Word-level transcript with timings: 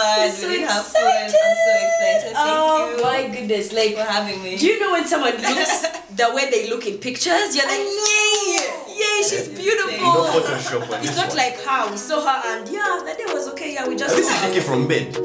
fun. 0.00 0.30
so 0.32 0.48
we 0.48 0.56
did 0.58 0.68
have 0.68 0.86
fun. 0.86 1.04
I'm 1.04 1.28
so 1.28 1.72
excited. 1.86 2.32
Thank 2.32 2.36
oh 2.36 2.96
you 2.96 3.02
my 3.02 3.20
goodness! 3.34 3.72
Like, 3.72 3.94
for 3.94 4.02
having 4.04 4.42
me. 4.42 4.56
do 4.56 4.66
you 4.66 4.80
know 4.80 4.92
when 4.92 5.06
someone 5.06 5.36
looks 5.50 5.86
the 6.16 6.28
way 6.34 6.50
they 6.50 6.68
look 6.70 6.86
in 6.86 6.98
pictures? 6.98 7.54
You're 7.56 7.66
like, 7.66 7.84
yay, 7.84 8.58
yay, 9.00 9.16
she's 9.28 9.48
beautiful. 9.48 9.98
No 10.00 10.24
Photoshop 10.34 10.88
on 10.88 10.98
It's 11.04 11.08
this 11.10 11.16
not 11.16 11.28
one. 11.28 11.36
like 11.36 11.56
how 11.64 11.90
we 11.90 11.96
saw 11.96 12.20
her 12.24 12.38
and 12.56 12.68
yeah, 12.68 13.00
that 13.04 13.16
day 13.18 13.26
was 13.32 13.48
okay. 13.52 13.74
Yeah, 13.74 13.88
we 13.88 13.96
just. 13.96 14.16
This 14.16 14.28
is 14.30 14.40
taken 14.40 14.62
from 14.62 14.88
bed. 14.88 15.16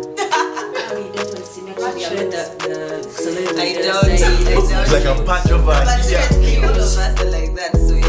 Oh, 0.87 0.97
you 0.97 1.11
don't 1.13 1.25
want 1.25 1.37
to 1.37 1.45
see 1.45 1.61
me. 1.61 1.71
Actually, 1.71 2.05
I 2.05 2.13
met 2.13 2.31
the, 2.31 3.03
the 3.03 3.09
celebrity 3.09 3.61
I 3.61 3.81
don't. 3.81 3.95
other 3.95 4.17
side. 4.17 4.47
I 4.47 4.53
don't. 4.53 4.81
It's 4.83 4.91
like 4.93 5.05
a 5.05 5.15
patch 5.25 5.51
of 5.51 5.65
But 5.65 5.87
a 5.99 6.03
seriously, 6.03 6.57
all 6.57 6.69
of 6.69 6.77
us 6.77 6.97
are 6.97 7.31
like 7.31 7.53
that. 7.55 7.71
So 7.77 7.95
yeah. 7.95 8.04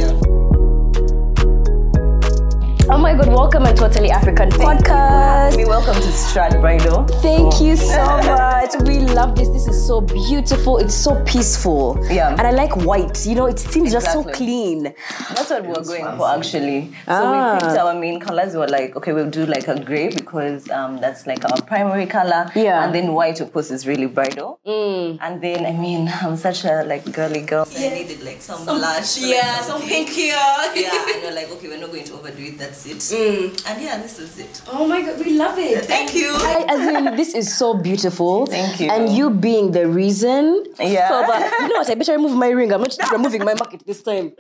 Oh 2.89 2.99
my 2.99 3.15
god, 3.15 3.29
welcome 3.29 3.65
to 3.65 3.75
Totally 3.75 4.11
African 4.11 4.49
podcast. 4.51 5.57
We 5.57 5.65
welcome 5.65 5.95
to 5.95 6.13
Strut 6.13 6.53
Bridal. 6.61 7.05
Thank 7.21 7.61
you 7.61 7.75
so 7.77 8.05
much. 8.07 8.71
We 8.83 9.01
love 9.01 9.35
this. 9.35 9.49
This 9.49 9.67
is 9.67 9.85
so 9.87 10.01
beautiful. 10.01 10.79
It's 10.79 10.95
so 10.95 11.21
peaceful. 11.25 11.99
Yeah. 12.09 12.31
And 12.31 12.43
I 12.43 12.51
like 12.53 12.77
white. 12.77 13.27
You 13.27 13.35
know, 13.35 13.47
it 13.47 13.59
seems 13.59 13.91
just 13.91 14.13
so 14.13 14.23
clean. 14.23 14.95
That's 15.35 15.51
what 15.51 15.63
we 15.63 15.69
were 15.69 15.83
going 15.83 16.17
for 16.17 16.29
actually. 16.29 16.93
So 17.07 17.13
Ah. 17.13 17.55
we 17.55 17.61
picked 17.61 17.77
our 17.79 17.95
main 17.95 18.21
colors. 18.21 18.53
We 18.53 18.61
were 18.61 18.69
like, 18.69 18.95
okay, 18.97 19.13
we'll 19.13 19.31
do 19.31 19.47
like 19.47 19.67
a 19.69 19.79
gray 19.83 20.09
because 20.15 20.71
um, 20.71 21.01
that's 21.01 21.27
like 21.27 21.45
our 21.45 21.61
primary 21.63 22.07
color. 22.07 22.51
Yeah. 22.55 22.85
And 22.85 22.95
then 22.95 23.13
white, 23.15 23.41
of 23.41 23.53
course, 23.53 23.71
is 23.71 23.87
really 23.87 24.07
bridal. 24.07 24.61
And 24.65 25.41
then, 25.41 25.67
I 25.67 25.73
mean, 25.73 26.09
I'm 26.23 26.37
such 26.37 26.65
a 26.65 26.85
like 26.85 27.11
girly 27.13 27.41
girl. 27.43 27.65
So 27.65 27.85
I 27.85 27.95
needed 27.95 28.23
like 28.23 28.41
some, 28.41 28.65
blush. 28.65 29.21
like, 29.21 29.31
Yeah, 29.31 29.61
some 29.63 29.83
pink 29.83 30.09
here. 30.11 30.37
yeah, 30.75 30.91
and 31.15 31.23
we're 31.25 31.35
like, 31.35 31.51
okay, 31.51 31.69
we're 31.69 31.79
not 31.79 31.91
going 31.91 32.05
to 32.05 32.15
overdo 32.15 32.43
it. 32.45 32.59
That's 32.59 32.76
it. 32.85 33.65
And 33.67 33.81
yeah, 33.83 33.97
this 34.03 34.19
is 34.19 34.39
it. 34.39 34.61
Oh 34.69 34.87
my 34.87 35.01
god, 35.01 35.19
we 35.25 35.39
love 35.39 35.57
it. 35.59 35.87
Thank 35.87 36.15
you. 36.15 36.29
I, 36.35 36.65
as 36.69 36.81
in, 36.95 37.17
this 37.17 37.35
is 37.35 37.55
so 37.57 37.73
beautiful. 37.75 38.45
Thank 38.47 38.81
you. 38.81 38.91
And 38.91 39.09
you 39.17 39.31
being 39.31 39.71
the 39.73 39.87
reason. 39.89 40.65
Yeah. 40.79 41.09
For 41.09 41.21
that, 41.27 41.57
you 41.61 41.69
know 41.69 41.81
what? 41.81 41.91
I 41.91 41.95
better 41.95 42.13
remove 42.13 42.37
my 42.37 42.51
ring. 42.51 42.73
I'm 42.73 42.81
not 42.83 42.97
removing 43.13 43.45
my 43.45 43.55
market 43.55 43.87
this 43.87 44.03
time. 44.03 44.33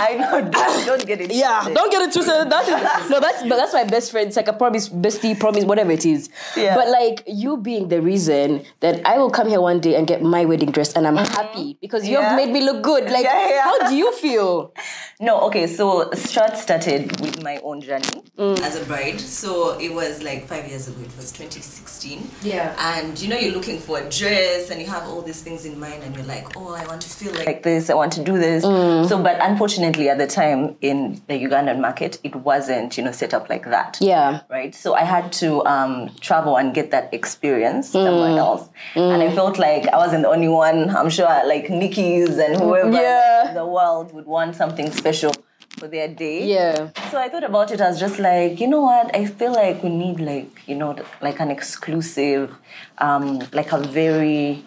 I 0.00 0.14
know. 0.18 0.50
Don't, 0.50 0.86
don't 0.86 1.06
get 1.06 1.20
it. 1.20 1.30
Yeah, 1.38 1.60
twisted. 1.60 1.74
don't 1.76 1.90
get 1.92 2.02
it 2.08 2.12
twisted. 2.12 2.50
That 2.50 2.62
is 2.66 3.10
no, 3.10 3.20
that's 3.20 3.42
but 3.42 3.56
that's 3.56 3.72
my 3.74 3.84
best 3.84 4.10
friend. 4.10 4.26
It's 4.28 4.36
like 4.36 4.48
a 4.48 4.52
promise, 4.52 4.88
bestie, 4.88 5.38
promise, 5.38 5.64
whatever 5.64 5.92
it 5.92 6.04
is. 6.06 6.30
Yeah. 6.56 6.74
But 6.74 6.88
like 6.88 7.22
you 7.26 7.56
being 7.58 7.88
the 7.88 8.00
reason 8.02 8.64
that 8.80 9.06
I 9.06 9.18
will 9.18 9.30
come 9.30 9.48
here 9.48 9.60
one 9.60 9.80
day 9.80 9.94
and 9.94 10.06
get 10.06 10.22
my 10.22 10.44
wedding 10.46 10.70
dress, 10.72 10.94
and 10.94 11.06
I'm 11.06 11.16
happy 11.16 11.76
because 11.80 12.08
you 12.08 12.16
have 12.16 12.28
Mm-hmm. 12.28 12.38
Yeah. 12.38 12.44
made 12.46 12.52
me 12.52 12.60
look 12.60 12.82
good. 12.82 13.04
Like, 13.10 13.24
Yeah, 13.24 13.48
yeah. 13.48 13.62
how 13.62 13.88
do 13.88 13.94
you 13.94 14.12
feel? 14.12 14.72
No, 15.20 15.40
okay, 15.50 15.66
so 15.66 16.08
Strut 16.12 16.56
started 16.56 17.20
with 17.20 17.42
my 17.42 17.58
own 17.68 17.80
journey 17.80 18.22
Mm. 18.38 18.60
as 18.60 18.76
a 18.80 18.84
bride. 18.84 19.20
So 19.20 19.78
it 19.78 19.92
was 19.92 20.22
like 20.22 20.46
five 20.46 20.68
years 20.68 20.86
ago, 20.88 21.00
it 21.02 21.16
was 21.16 21.32
2016. 21.32 22.30
Yeah. 22.42 22.74
And 22.78 23.20
you 23.20 23.28
know, 23.28 23.36
you're 23.36 23.52
looking 23.54 23.78
for 23.80 23.98
a 23.98 24.08
dress 24.08 24.70
and 24.70 24.80
you 24.80 24.86
have 24.86 25.04
all 25.08 25.22
these 25.22 25.42
things 25.42 25.64
in 25.64 25.78
mind 25.78 26.02
and 26.04 26.14
you're 26.16 26.24
like, 26.26 26.56
oh, 26.56 26.72
I 26.74 26.86
want 26.86 27.02
to 27.02 27.08
feel 27.08 27.32
like 27.34 27.62
this, 27.64 27.90
I 27.90 27.94
want 27.94 28.12
to 28.14 28.22
do 28.22 28.38
this. 28.38 28.64
Mm. 28.64 29.08
So, 29.08 29.20
but 29.22 29.36
unfortunately, 29.40 30.08
at 30.08 30.18
the 30.18 30.26
time 30.26 30.76
in 30.80 31.20
the 31.26 31.34
Ugandan 31.34 31.80
market, 31.80 32.18
it 32.22 32.34
wasn't, 32.36 32.96
you 32.96 33.02
know, 33.04 33.12
set 33.12 33.34
up 33.34 33.48
like 33.48 33.64
that. 33.70 33.98
Yeah. 34.00 34.40
Right. 34.48 34.74
So 34.74 34.94
I 34.94 35.02
had 35.02 35.32
to 35.34 35.64
um, 35.66 36.10
travel 36.20 36.56
and 36.56 36.72
get 36.74 36.90
that 36.92 37.12
experience 37.12 37.90
somewhere 37.90 38.38
else. 38.38 38.68
And 38.94 39.20
I 39.22 39.34
felt 39.34 39.58
like 39.58 39.88
I 39.88 39.96
wasn't 39.96 40.22
the 40.22 40.28
only 40.30 40.48
one. 40.48 40.90
I'm 40.94 41.10
sure 41.10 41.26
like 41.46 41.68
Nikki's 41.70 42.38
and 42.38 42.56
whoever 42.56 42.92
Yeah. 42.92 43.48
in 43.48 43.54
the 43.54 43.66
world 43.66 44.12
would 44.14 44.26
want 44.26 44.54
something 44.56 44.90
special 44.92 45.32
for 45.78 45.88
their 45.88 46.08
day. 46.08 46.44
Yeah. 46.46 46.90
So 47.10 47.18
I 47.18 47.28
thought 47.28 47.44
about 47.44 47.70
it 47.70 47.80
as 47.80 47.98
just 48.00 48.18
like, 48.18 48.60
you 48.60 48.66
know 48.68 48.82
what? 48.82 49.14
I 49.14 49.26
feel 49.26 49.52
like 49.52 49.82
we 49.82 49.88
need 49.90 50.20
like, 50.20 50.50
you 50.66 50.74
know, 50.74 50.96
like 51.22 51.40
an 51.40 51.50
exclusive, 51.50 52.54
um, 52.98 53.40
like 53.52 53.72
a 53.72 53.78
very 53.78 54.64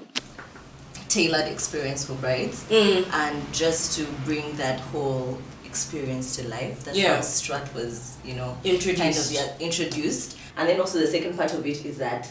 tailored 1.09 1.47
experience 1.47 2.05
for 2.05 2.13
brides, 2.13 2.65
and 2.71 3.53
just 3.53 3.97
to 3.97 4.05
bring 4.25 4.55
that 4.55 4.79
whole 4.79 5.37
experience 5.65 6.35
to 6.37 6.47
life. 6.47 6.83
That's 6.85 6.97
Yeah. 6.97 7.15
how 7.15 7.21
Strut 7.21 7.73
was, 7.73 8.17
you 8.25 8.33
know, 8.35 8.57
Introduced. 8.63 9.01
kind 9.01 9.17
of 9.17 9.31
yeah, 9.31 9.65
introduced. 9.65 10.37
And 10.57 10.67
then 10.69 10.79
also 10.79 10.99
the 10.99 11.07
second 11.07 11.37
part 11.37 11.53
of 11.53 11.65
it 11.65 11.85
is 11.85 11.97
that. 11.97 12.29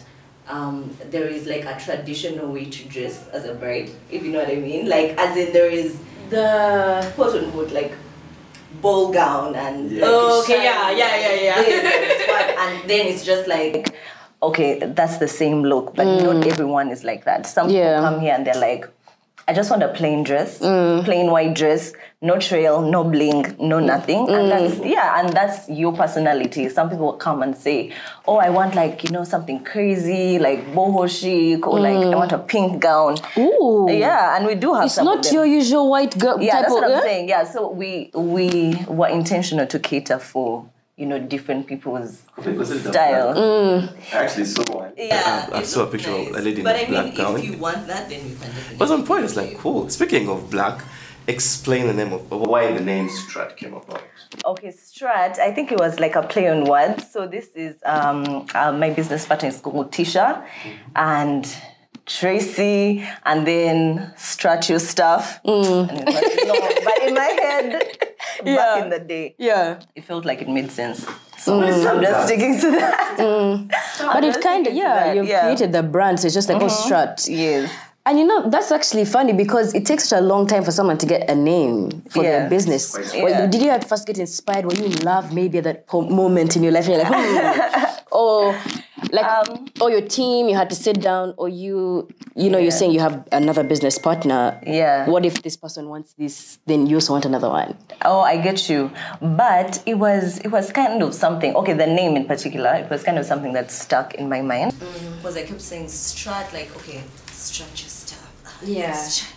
Um, 0.49 0.97
there 1.11 1.29
is 1.29 1.47
like 1.47 1.65
a 1.65 1.79
traditional 1.79 2.49
way 2.53 2.65
to 2.65 2.89
dress 2.89 3.29
as 3.29 3.45
a 3.45 3.55
bride, 3.55 3.89
if 4.11 4.25
you 4.25 4.33
know 4.33 4.41
what 4.41 4.49
I 4.49 4.57
mean. 4.57 4.89
Like, 4.89 5.11
as 5.17 5.37
in, 5.37 5.53
there 5.53 5.71
is 5.71 5.97
the 6.29 7.09
quote 7.15 7.37
unquote 7.41 7.71
like 7.71 7.93
ball 8.83 9.13
gown 9.13 9.55
and 9.55 9.91
Yeah. 9.91 10.03
like, 10.03 10.11
Oh, 10.15 10.41
okay, 10.43 10.63
yeah, 10.65 10.91
yeah, 10.91 11.17
yeah, 11.25 11.35
yeah. 11.49 11.63
this 11.63 11.85
and 11.95 12.21
squat, 12.23 12.47
and 12.65 12.91
then 12.91 13.07
it's 13.07 13.25
just 13.25 13.47
like 13.49 13.95
okay 14.43 14.79
that's 14.99 15.19
the 15.19 15.29
same 15.29 15.63
look 15.65 15.95
but 15.95 16.07
not 16.07 16.47
everyone 16.47 16.89
is 16.91 17.05
like 17.05 17.25
that 17.25 17.47
some 17.47 17.69
Mm. 17.69 17.73
Yeah. 17.75 17.89
people 17.97 18.11
come 18.11 18.21
here 18.21 18.35
and 18.35 18.47
they're 18.47 18.61
like 18.71 18.89
I 19.51 19.53
just 19.53 19.69
want 19.69 19.83
a 19.83 19.89
plain 19.89 20.23
dress, 20.23 20.61
Mm. 20.61 21.05
plain 21.05 21.27
white 21.35 21.55
dress, 21.55 21.93
no 22.23 22.39
trail, 22.39 22.83
no 22.83 23.03
bling, 23.03 23.57
no 23.59 23.81
nothing. 23.81 24.27
Mm. 24.29 24.35
And 24.39 24.51
that's 24.53 24.79
yeah, 24.87 25.19
and 25.19 25.29
that's 25.39 25.69
your 25.69 25.93
personality. 25.93 26.69
Some 26.69 26.89
people 26.89 27.13
come 27.15 27.43
and 27.43 27.57
say, 27.57 27.91
Oh, 28.29 28.37
I 28.37 28.51
want 28.51 28.77
like, 28.77 29.03
you 29.03 29.11
know, 29.11 29.25
something 29.25 29.59
crazy, 29.65 30.39
like 30.39 30.61
boho 30.73 31.09
chic, 31.11 31.67
or 31.67 31.81
like 31.81 31.97
I 31.97 32.15
want 32.23 32.31
a 32.31 32.39
pink 32.39 32.81
gown. 32.81 33.17
Mm. 33.17 33.49
Ooh. 33.61 33.89
Yeah, 33.91 34.37
and 34.37 34.47
we 34.47 34.55
do 34.55 34.73
have 34.75 34.85
It's 34.85 34.99
not 34.99 35.33
your 35.33 35.47
usual 35.47 35.91
white 35.91 36.17
girl 36.17 36.37
Yeah, 36.41 36.53
type 36.53 36.61
that's 36.63 36.73
of. 36.75 36.83
what 36.83 36.85
I'm 36.93 36.99
eh? 36.99 37.03
saying. 37.03 37.29
Yeah, 37.29 37.43
so 37.45 37.71
we 37.71 38.11
we 38.15 38.77
were 38.87 39.09
intentional 39.09 39.67
to 39.67 39.79
cater 39.81 40.21
for 40.21 40.65
you 41.01 41.07
know 41.07 41.19
different 41.19 41.67
people's 41.67 42.19
style. 42.19 43.35
Mm. 43.35 44.15
I 44.15 44.17
actually 44.25 44.45
saw 44.45 44.63
one. 44.75 44.93
Yeah, 44.97 45.49
I, 45.51 45.61
I 45.61 45.63
saw 45.63 45.81
a 45.81 45.81
looked 45.81 45.93
picture 45.93 46.11
of 46.11 46.27
a 46.27 46.31
nice. 46.33 46.45
lady 46.45 46.61
in 46.61 46.65
but 46.65 46.77
a 46.77 46.79
I 46.79 46.83
mean, 46.83 46.91
black 46.91 47.15
gown. 47.17 47.39
if 47.39 47.45
you 47.45 47.57
want 47.57 47.87
that, 47.87 48.09
then 48.11 48.29
you 48.29 48.37
can 48.37 48.49
definitely. 48.49 48.77
But 48.77 48.89
some 48.89 49.05
point, 49.07 49.25
it's 49.25 49.37
like, 49.37 49.57
cool. 49.57 49.89
Speaking 49.89 50.29
of 50.29 50.51
black, 50.51 50.85
explain 51.27 51.87
the 51.87 51.95
name 51.95 52.13
of 52.13 52.31
why 52.31 52.73
the 52.73 52.81
name 52.81 53.09
Strut 53.09 53.57
came 53.57 53.75
about. 53.75 54.03
Okay, 54.45 54.71
Strut. 54.73 55.39
I 55.39 55.53
think 55.53 55.73
it 55.73 55.79
was 55.79 55.99
like 55.99 56.17
a 56.17 56.23
play 56.23 56.49
on 56.49 56.65
words. 56.65 57.11
So 57.11 57.27
this 57.27 57.49
is 57.55 57.77
um 57.85 58.47
uh, 58.55 58.73
my 58.73 58.91
business 58.91 59.25
partner 59.27 59.49
is 59.49 59.59
called 59.59 59.91
Tisha, 59.91 60.45
and. 60.95 61.47
Tracy 62.07 63.07
and 63.25 63.47
then 63.47 64.13
strat 64.17 64.69
your 64.69 64.81
stuff. 64.81 65.39
And 65.45 65.91
it 65.93 66.07
was 66.07 66.49
long. 66.49 66.71
But 66.85 67.03
in 67.07 67.15
my 67.15 67.31
head, 67.41 68.10
Yeah. 68.47 68.57
back 68.57 68.83
in 68.85 68.91
the 68.91 68.99
day, 69.01 69.35
Yeah. 69.39 69.81
it 69.95 70.05
felt 70.05 70.25
like 70.25 70.41
it 70.43 70.49
made 70.49 70.71
sense. 70.71 71.07
So 71.39 71.61
I'm 71.63 72.01
just 72.03 72.27
sticking 72.27 72.59
to 72.61 72.71
that. 72.73 73.17
But 74.13 74.25
it 74.25 74.41
kind 74.43 74.67
of, 74.67 74.75
yeah, 74.75 75.13
you've 75.13 75.27
yeah. 75.29 75.43
created 75.43 75.73
the 75.73 75.83
brand, 75.83 76.21
so 76.21 76.27
it's 76.27 76.35
just 76.35 76.49
like, 76.49 76.63
oh, 76.63 76.69
strut. 76.69 77.27
Yes. 77.29 77.71
And 78.07 78.19
you 78.19 78.27
know, 78.27 78.49
that's 78.49 78.73
actually 78.73 79.05
funny 79.05 79.33
because 79.35 79.75
it 79.75 79.85
takes 79.87 80.09
such 80.09 80.19
a 80.19 80.23
long 80.23 80.47
time 80.47 80.65
for 80.65 80.71
someone 80.73 80.97
to 80.99 81.07
get 81.07 81.29
a 81.31 81.35
name 81.35 82.03
for 82.11 82.23
Yeah. 82.25 82.31
their 82.41 82.49
business. 82.51 82.97
Quite 82.97 83.23
Well, 83.23 83.49
did 83.49 83.61
you 83.63 83.71
at 83.71 83.85
first 83.89 84.07
get 84.07 84.19
inspired? 84.19 84.65
Were 84.65 84.75
you 84.75 84.87
in 84.87 84.97
love 85.05 85.33
maybe 85.35 85.59
at 85.59 85.65
that 85.65 85.87
po- 85.87 86.03
moment 86.09 86.57
in 86.57 86.63
your 86.63 86.73
life? 86.73 86.89
And 86.89 86.95
you're 86.95 87.05
like, 87.05 87.15
hmm. 87.15 87.85
or 88.11 88.57
like, 89.13 89.25
Um, 89.25 89.67
or 89.81 89.91
your 89.91 90.03
team, 90.03 90.49
you 90.49 90.55
had 90.55 90.69
to 90.71 90.77
sit 90.77 91.01
down, 91.01 91.35
or 91.37 91.49
you, 91.49 92.09
you 92.37 92.51
know, 92.51 92.59
you're 92.59 92.71
saying 92.71 92.93
you 92.93 93.01
have 93.01 93.27
another 93.33 93.65
business 93.65 93.99
partner. 93.99 94.61
Yeah. 94.67 95.09
What 95.09 95.25
if 95.25 95.43
this 95.43 95.57
person 95.57 95.89
wants 95.89 96.13
this, 96.15 96.59
then 96.67 96.87
you 96.87 96.97
also 96.97 97.15
want 97.15 97.25
another 97.25 97.49
one? 97.49 97.77
Oh, 98.05 98.21
I 98.21 98.37
get 98.37 98.69
you. 98.69 98.91
But 99.21 99.83
it 99.87 99.95
was 99.95 100.39
it 100.41 100.49
was 100.49 100.71
kind 100.73 101.03
of 101.03 101.15
something. 101.15 101.55
Okay, 101.57 101.73
the 101.73 101.87
name 101.87 102.17
in 102.17 102.27
particular, 102.27 102.75
it 102.75 102.91
was 102.91 103.03
kind 103.03 103.19
of 103.19 103.25
something 103.25 103.53
that 103.55 103.71
stuck 103.71 104.15
in 104.15 104.29
my 104.29 104.43
mind. 104.43 104.75
Because 105.17 105.37
I 105.37 105.43
kept 105.43 105.61
saying 105.61 105.87
strat, 105.87 106.53
like 106.53 106.75
okay, 106.77 107.03
strat 107.29 107.81
your 107.81 107.89
stuff. 107.89 108.31
Yeah. 108.63 108.93
Strut. 108.93 109.35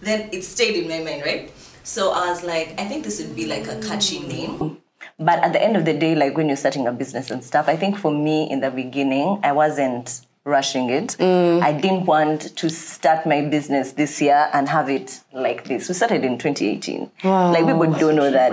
Then 0.00 0.30
it 0.32 0.42
stayed 0.44 0.76
in 0.82 0.88
my 0.88 1.00
mind, 1.04 1.22
right? 1.24 1.52
So 1.82 2.12
I 2.12 2.30
was 2.30 2.42
like, 2.42 2.74
I 2.78 2.86
think 2.86 3.04
this 3.04 3.20
would 3.20 3.36
be 3.36 3.46
like 3.46 3.66
a 3.66 3.80
catchy 3.80 4.20
name. 4.20 4.78
But 5.20 5.40
at 5.44 5.52
the 5.52 5.62
end 5.62 5.76
of 5.76 5.84
the 5.84 5.92
day, 5.92 6.14
like 6.14 6.36
when 6.36 6.48
you're 6.48 6.56
starting 6.56 6.86
a 6.86 6.92
business 6.92 7.30
and 7.30 7.44
stuff, 7.44 7.68
I 7.68 7.76
think 7.76 7.98
for 7.98 8.10
me 8.10 8.50
in 8.50 8.60
the 8.60 8.70
beginning, 8.70 9.38
I 9.42 9.52
wasn't 9.52 10.22
rushing 10.44 10.88
it. 10.88 11.20
I 11.20 11.72
didn't 11.72 12.06
want 12.06 12.56
to 12.56 12.70
start 12.70 13.26
my 13.26 13.42
business 13.42 13.92
this 13.92 14.22
year 14.22 14.48
and 14.54 14.66
have 14.68 14.88
it 14.88 15.20
like 15.34 15.64
this. 15.64 15.88
We 15.88 15.94
started 15.94 16.24
in 16.24 16.38
2018. 16.38 17.10
Like 17.22 17.66
people 17.66 17.92
don't 17.92 18.16
know 18.16 18.30
that. 18.30 18.52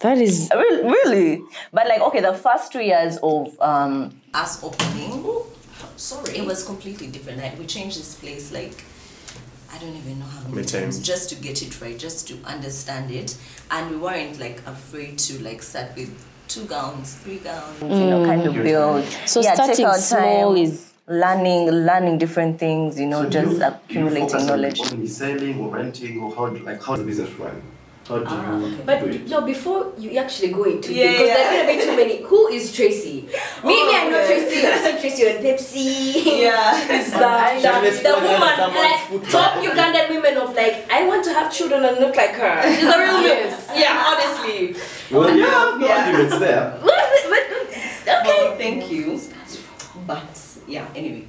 That 0.00 0.18
is. 0.18 0.50
Really, 0.52 0.82
really. 0.82 1.42
But 1.72 1.86
like, 1.86 2.00
okay, 2.00 2.20
the 2.20 2.34
first 2.34 2.72
two 2.72 2.82
years 2.82 3.16
of 3.22 3.56
um, 3.60 4.20
us 4.34 4.62
opening, 4.64 5.24
sorry, 5.96 6.38
it 6.38 6.44
was 6.44 6.64
completely 6.64 7.06
different. 7.06 7.38
Like, 7.38 7.56
we 7.56 7.66
changed 7.66 7.96
this 7.98 8.16
place 8.16 8.52
like 8.52 8.84
I 9.74 9.78
don't 9.78 9.96
even 9.96 10.20
know 10.20 10.26
how 10.26 10.40
many 10.42 10.54
Many 10.54 10.66
times 10.68 10.96
times. 10.96 11.06
just 11.06 11.30
to 11.30 11.34
get 11.36 11.60
it 11.62 11.80
right, 11.80 11.98
just 11.98 12.28
to 12.28 12.34
understand 12.44 13.10
it, 13.10 13.36
and 13.72 13.90
we 13.90 13.96
weren't 13.96 14.38
like 14.38 14.58
afraid 14.66 15.18
to 15.26 15.42
like 15.42 15.62
start 15.62 15.96
with 15.96 16.10
two 16.46 16.64
gowns, 16.66 17.14
three 17.14 17.38
gowns, 17.38 17.80
you 17.82 17.88
know, 17.88 18.20
mm. 18.22 18.26
kind 18.26 18.46
of 18.46 18.54
build. 18.54 19.04
So 19.26 19.42
take 19.42 19.54
starting 19.54 19.86
our 19.86 19.98
small 19.98 20.54
time, 20.54 20.62
is- 20.62 20.92
learning, 21.08 21.70
learning 21.70 22.18
different 22.18 22.58
things, 22.58 22.98
you 23.00 23.06
know, 23.06 23.24
So 23.24 23.30
just 23.30 23.52
you- 23.52 23.58
do 23.58 23.64
you 23.64 23.66
accumulating 23.72 24.28
focus 24.28 24.42
on 24.42 24.46
knowledge. 24.46 24.80
Only 24.92 25.06
selling 25.06 25.60
or 25.60 25.68
renting 25.70 26.22
or 26.22 26.34
how 26.34 26.46
like 26.48 26.82
how 26.82 26.96
the 26.96 27.04
business 27.04 27.30
run? 27.32 27.60
How 28.08 28.18
do 28.18 28.24
ah, 28.28 28.58
you 28.58 28.76
But 28.84 29.00
do 29.00 29.06
it? 29.06 29.28
no, 29.28 29.40
before 29.40 29.92
you 29.96 30.18
actually 30.18 30.52
go 30.52 30.64
into 30.64 30.92
Yeah, 30.92 31.04
it, 31.06 31.10
because 31.12 31.26
yeah. 31.28 31.34
there 31.34 31.46
are 31.48 31.66
gonna 31.66 31.78
be 31.78 31.84
too 31.84 31.96
many. 31.96 32.22
Who 32.28 32.48
is 32.48 32.70
Tracy? 32.76 33.22
Me, 33.64 33.72
me, 33.86 33.96
I 33.96 34.08
know 34.10 34.20
oh, 34.20 34.24
okay. 34.24 34.44
Tracy. 34.44 34.66
I've 34.66 34.84
seen 34.84 35.00
Tracy 35.00 35.22
Tracy 35.24 35.24
on 35.32 35.36
Pepsi. 35.42 36.40
Yeah. 36.42 36.80
She's 36.86 37.10
the, 37.12 37.18
the, 37.18 37.60
Shameless 37.64 38.00
the 38.04 38.12
woman, 38.12 38.40
like 38.76 39.30
top 39.32 39.54
truck. 39.56 39.64
Ugandan 39.64 40.10
women 40.10 40.36
of 40.36 40.54
like, 40.54 40.84
I 40.92 41.06
want 41.08 41.24
to 41.24 41.32
have 41.32 41.50
children 41.50 41.82
and 41.84 41.96
look 41.98 42.14
like 42.14 42.32
her. 42.36 42.62
She's 42.74 42.84
a 42.84 42.98
real 42.98 43.22
yes. 43.28 43.72
Yeah, 43.74 44.04
honestly. 44.04 44.76
Well, 45.10 45.34
yeah, 45.34 45.78
no 45.78 45.86
Yeah. 45.86 46.04
arguments 46.04 46.38
there. 46.38 46.78
okay. 46.84 48.44
Well, 48.44 48.56
thank 48.58 48.90
you. 48.92 49.18
But 50.06 50.28
yeah, 50.68 50.86
anyway. 50.94 51.24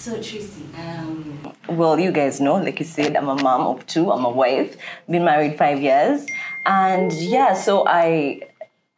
So 0.00 0.14
Tracy, 0.14 0.64
um, 0.78 1.52
well, 1.68 2.00
you 2.00 2.10
guys 2.10 2.40
know, 2.40 2.54
like 2.54 2.78
you 2.80 2.86
said, 2.86 3.14
I'm 3.16 3.28
a 3.28 3.34
mom 3.34 3.66
of 3.66 3.86
two. 3.86 4.10
I'm 4.10 4.24
a 4.24 4.30
wife. 4.30 4.74
Been 5.10 5.26
married 5.26 5.58
five 5.58 5.82
years, 5.82 6.24
and 6.64 7.12
yeah, 7.12 7.52
so 7.52 7.84
I, 7.86 8.40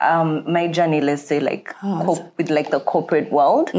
um, 0.00 0.44
my 0.52 0.68
journey, 0.68 1.00
let's 1.00 1.22
say, 1.24 1.40
like 1.40 1.74
cope 1.80 2.38
with 2.38 2.50
like 2.50 2.70
the 2.70 2.78
corporate 2.78 3.32
world. 3.32 3.70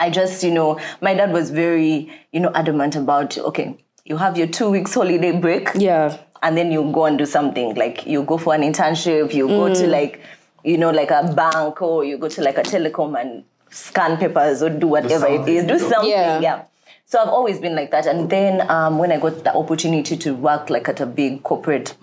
I 0.00 0.08
just, 0.08 0.42
you 0.42 0.50
know, 0.50 0.80
my 1.02 1.12
dad 1.12 1.30
was 1.30 1.50
very, 1.50 2.10
you 2.32 2.40
know, 2.40 2.52
adamant 2.54 2.96
about 2.96 3.36
okay, 3.36 3.76
you 4.06 4.16
have 4.16 4.38
your 4.38 4.46
two 4.46 4.70
weeks 4.70 4.94
holiday 4.94 5.32
break 5.38 5.68
Yeah. 5.74 6.16
and 6.42 6.56
then 6.56 6.72
you 6.72 6.90
go 6.90 7.04
and 7.04 7.18
do 7.18 7.26
something 7.26 7.74
like 7.74 8.06
you 8.06 8.22
go 8.22 8.38
for 8.38 8.54
an 8.54 8.62
internship 8.62 9.34
you 9.34 9.46
go 9.48 9.74
to 9.74 9.86
like 9.88 10.20
you 10.64 10.78
know 10.78 10.90
like 10.90 11.10
a 11.10 11.32
bank 11.34 11.82
or 11.82 12.04
you 12.04 12.16
go 12.16 12.28
to 12.28 12.40
like 12.42 12.56
a 12.56 12.62
telecom 12.62 13.20
and 13.20 13.44
scan 13.70 14.16
papers 14.16 14.62
or 14.62 14.70
do 14.70 14.86
whatever 14.86 15.26
it 15.26 15.48
is 15.48 15.64
do 15.64 15.78
something, 15.78 16.08
Yeah. 16.10 16.40
yeah, 16.40 16.62
so 17.06 17.20
i've 17.20 17.28
always 17.28 17.58
been 17.60 17.74
like 17.76 17.90
that 17.90 18.06
and 18.06 18.30
then 18.30 18.68
um, 18.70 18.98
when 18.98 19.12
i 19.12 19.18
got 19.18 19.44
the 19.44 19.54
opportunity 19.54 20.16
to 20.16 20.34
work 20.34 20.70
like 20.70 20.88
at 20.88 21.00
a 21.00 21.06
big 21.06 21.42
corporate 21.42 21.94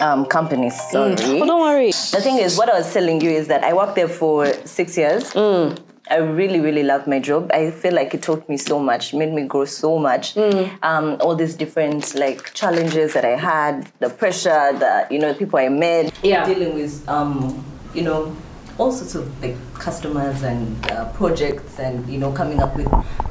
um, 0.00 0.24
company 0.26 0.70
sorry 0.70 1.12
Oh, 1.12 1.46
don't 1.46 1.60
worry. 1.60 1.90
the 1.90 2.20
thing 2.22 2.38
is, 2.38 2.56
what 2.56 2.70
I 2.70 2.78
was 2.78 2.90
telling 2.92 3.20
you 3.20 3.30
is 3.30 3.48
that 3.48 3.62
I 3.64 3.74
worked 3.74 3.96
there 3.96 4.08
for 4.08 4.46
six 4.64 4.96
years. 4.96 5.34
I 5.36 6.16
really, 6.16 6.58
really 6.58 6.82
loved 6.82 7.06
my 7.06 7.20
job. 7.20 7.50
I 7.52 7.70
feel 7.70 7.92
like 7.94 8.14
it 8.14 8.22
taught 8.22 8.48
me 8.48 8.56
so 8.56 8.78
much, 8.80 9.12
made 9.14 9.32
me 9.32 9.42
grow 9.44 9.64
so 9.66 9.98
much. 9.98 10.36
Um, 10.82 11.18
all 11.20 11.36
these 11.36 11.54
different 11.54 12.14
like 12.14 12.52
challenges 12.54 13.12
that 13.12 13.24
I 13.26 13.36
had, 13.36 13.90
the 14.00 14.08
pressure, 14.08 14.72
the 14.78 15.06
you 15.10 15.18
know 15.18 15.34
people 15.34 15.58
I 15.58 15.68
met, 15.68 16.12
Yeah. 16.22 16.46
dealing 16.46 16.74
with 16.74 17.06
um, 17.08 17.62
you 17.94 18.02
know 18.02 18.34
all 18.80 18.90
sorts 18.90 19.14
of 19.14 19.42
like 19.42 19.56
customers 19.74 20.42
and 20.42 20.90
uh, 20.90 21.12
projects, 21.12 21.78
and 21.78 22.08
you 22.08 22.18
know 22.18 22.32
coming 22.32 22.60
up 22.60 22.74
with 22.74 22.88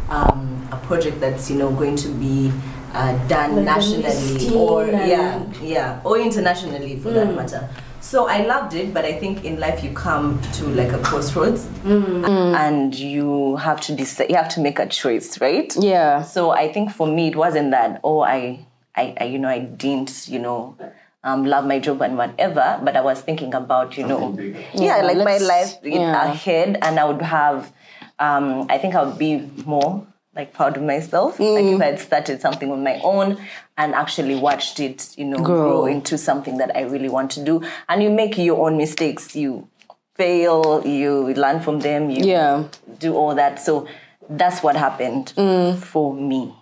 um, 0.09 0.67
a 0.71 0.77
project 0.83 1.19
that's 1.19 1.49
you 1.49 1.57
know 1.57 1.71
going 1.71 1.95
to 1.95 2.09
be 2.09 2.51
uh, 2.93 3.27
done 3.27 3.55
Like 3.55 3.65
nationally 3.65 4.55
or 4.55 4.85
yeah 4.87 5.43
yeah 5.61 6.01
or 6.03 6.19
internationally 6.19 6.97
for 6.99 7.11
that 7.11 7.35
matter. 7.35 7.67
So 8.01 8.27
i 8.27 8.43
loved 8.45 8.73
it 8.73 8.93
but 8.93 9.03
i 9.05 9.11
think 9.19 9.43
in 9.43 9.59
life 9.59 9.83
you 9.83 9.91
come 9.91 10.41
to 10.53 10.65
like 10.67 10.91
a 10.93 10.99
crossroads 10.99 11.67
and 11.83 12.95
you 12.95 13.57
have 13.57 13.81
to 13.81 13.93
decide 13.93 14.29
you 14.29 14.35
have 14.35 14.49
to 14.49 14.61
make 14.61 14.79
a 14.79 14.87
choice 14.87 15.39
right? 15.41 15.71
Yeah. 15.77 16.23
so 16.23 16.49
i 16.51 16.71
think 16.71 16.91
for 16.91 17.05
me 17.05 17.27
it 17.27 17.35
wasn't 17.35 17.71
that 17.71 17.99
oh 18.03 18.21
i 18.21 18.65
i, 18.95 19.13
I 19.19 19.25
you 19.25 19.37
know 19.37 19.49
i 19.49 19.59
didn't 19.59 20.27
you 20.27 20.39
know 20.39 20.75
um, 21.23 21.45
love 21.45 21.65
my 21.65 21.79
job 21.79 22.01
and 22.01 22.17
whatever 22.17 22.79
but 22.83 22.95
i 22.95 23.01
was 23.01 23.21
thinking 23.21 23.53
about 23.53 23.97
you 23.97 24.05
know 24.05 24.19
Something 24.19 24.53
bigger. 24.53 24.67
yeah, 24.73 24.97
Yeah, 24.97 25.03
like 25.03 25.17
my 25.17 25.37
life 25.37 25.75
yeah. 25.83 26.23
ahead 26.31 26.77
and 26.81 26.99
i 26.99 27.05
would 27.05 27.21
have 27.21 27.71
um, 28.19 28.65
i 28.69 28.77
think 28.77 28.95
i 28.95 29.03
would 29.03 29.17
be 29.17 29.49
more 29.65 30.05
like 30.35 30.53
proud 30.53 30.77
of 30.77 30.83
myself 30.83 31.39
like 31.39 31.65
if 31.65 31.81
i 31.81 31.85
had 31.85 31.99
started 31.99 32.39
something 32.39 32.71
on 32.71 32.83
my 32.83 32.99
own 33.03 33.37
and 33.77 33.93
actually 33.95 34.35
watched 34.35 34.79
it 34.79 35.17
you 35.17 35.25
know 35.25 35.37
Grow. 35.43 35.63
grow 35.63 35.85
into 35.87 36.17
something 36.17 36.57
that 36.57 36.75
i 36.77 36.81
really 36.81 37.09
want 37.09 37.31
to 37.31 37.43
do 37.43 37.61
and 37.89 38.01
you 38.03 38.09
make 38.09 38.37
your 38.37 38.65
own 38.65 38.77
mistakes 38.77 39.35
you 39.35 39.67
fail 40.15 40.81
you 40.85 41.33
learn 41.33 41.59
from 41.61 41.79
them 41.79 42.09
you 42.09 42.23
Yeah. 42.25 42.63
do 42.99 43.15
all 43.15 43.35
that 43.35 43.59
so 43.59 43.87
that's 44.29 44.61
what 44.63 44.75
happened 44.75 45.33
for 45.81 46.13
me 46.13 46.55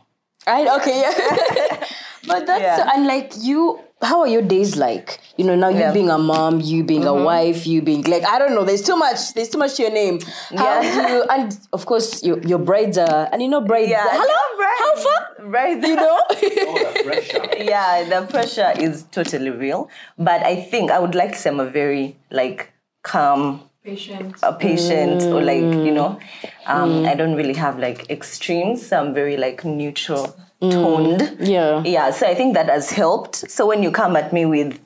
I 0.50 0.66
okay, 0.78 1.02
yeah. 1.02 1.84
but 2.28 2.46
that's 2.48 2.62
Yeah. 2.62 2.78
so, 2.78 2.84
and 2.96 3.06
like 3.06 3.34
you 3.38 3.82
how 4.02 4.22
are 4.22 4.28
your 4.28 4.42
days 4.42 4.76
like? 4.76 5.20
You 5.38 5.46
know, 5.46 5.56
now 5.56 5.70
you 5.70 5.92
being 5.94 6.10
a 6.10 6.18
mom, 6.18 6.62
you 6.62 6.84
being 6.84 7.04
a 7.04 7.08
mm-hmm. 7.08 7.24
wife, 7.24 7.66
you 7.68 7.82
being 7.82 8.04
like 8.04 8.24
I 8.24 8.40
don't 8.40 8.54
know, 8.54 8.64
there's 8.64 8.84
too 8.84 8.96
much, 8.96 9.34
there's 9.34 9.50
too 9.50 9.58
much 9.58 9.76
to 9.76 9.84
your 9.84 9.92
name. 9.92 10.20
How 10.56 10.82
Yeah. 10.82 11.08
do 11.08 11.14
you 11.14 11.24
and 11.24 11.58
of 11.74 11.86
course 11.86 12.24
your 12.24 12.40
your 12.40 12.60
brides 12.60 12.98
are 12.98 13.30
and 13.32 13.42
you 13.42 13.48
know 13.48 13.62
brides 13.62 13.90
yeah 13.90 14.06
hello 14.10 14.48
how 14.80 14.96
far? 14.96 15.46
right 15.46 15.82
You 15.82 15.96
know? 15.96 16.20
All 16.20 16.80
the 16.94 17.02
pressure. 17.06 17.64
yeah, 17.64 18.04
the 18.04 18.28
pressure 18.28 18.74
is 18.78 19.04
totally 19.12 19.50
real. 19.50 19.90
But 20.18 20.44
I 20.44 20.62
think 20.62 20.92
I 20.92 21.00
would 21.00 21.16
like 21.16 21.32
to 21.32 21.38
say 21.38 21.50
I'm 21.50 21.60
a 21.60 21.66
very 21.70 22.18
like 22.32 22.72
calm, 23.04 23.62
Patient. 23.84 24.36
a 24.44 24.54
patient, 24.54 25.24
or 25.24 25.42
like 25.42 25.62
you 25.62 25.92
know, 25.92 26.20
um, 26.66 26.90
mm. 26.90 27.08
I 27.08 27.16
don't 27.16 27.36
really 27.36 27.54
have 27.54 27.80
like 27.80 28.10
extremes. 28.10 28.92
I'm 28.92 29.14
very 29.14 29.38
like 29.38 29.64
neutral 29.64 30.36
toned. 30.62 31.38
Yeah. 31.40 31.84
yeah. 31.86 32.12
So 32.12 32.28
I 32.28 32.36
think 32.36 32.54
that 32.56 32.68
has 32.70 32.90
helped. 32.92 33.50
So 33.50 33.66
when 33.66 33.84
you 33.84 33.92
come 33.92 34.16
at 34.16 34.34
me 34.34 34.46
with, 34.46 34.80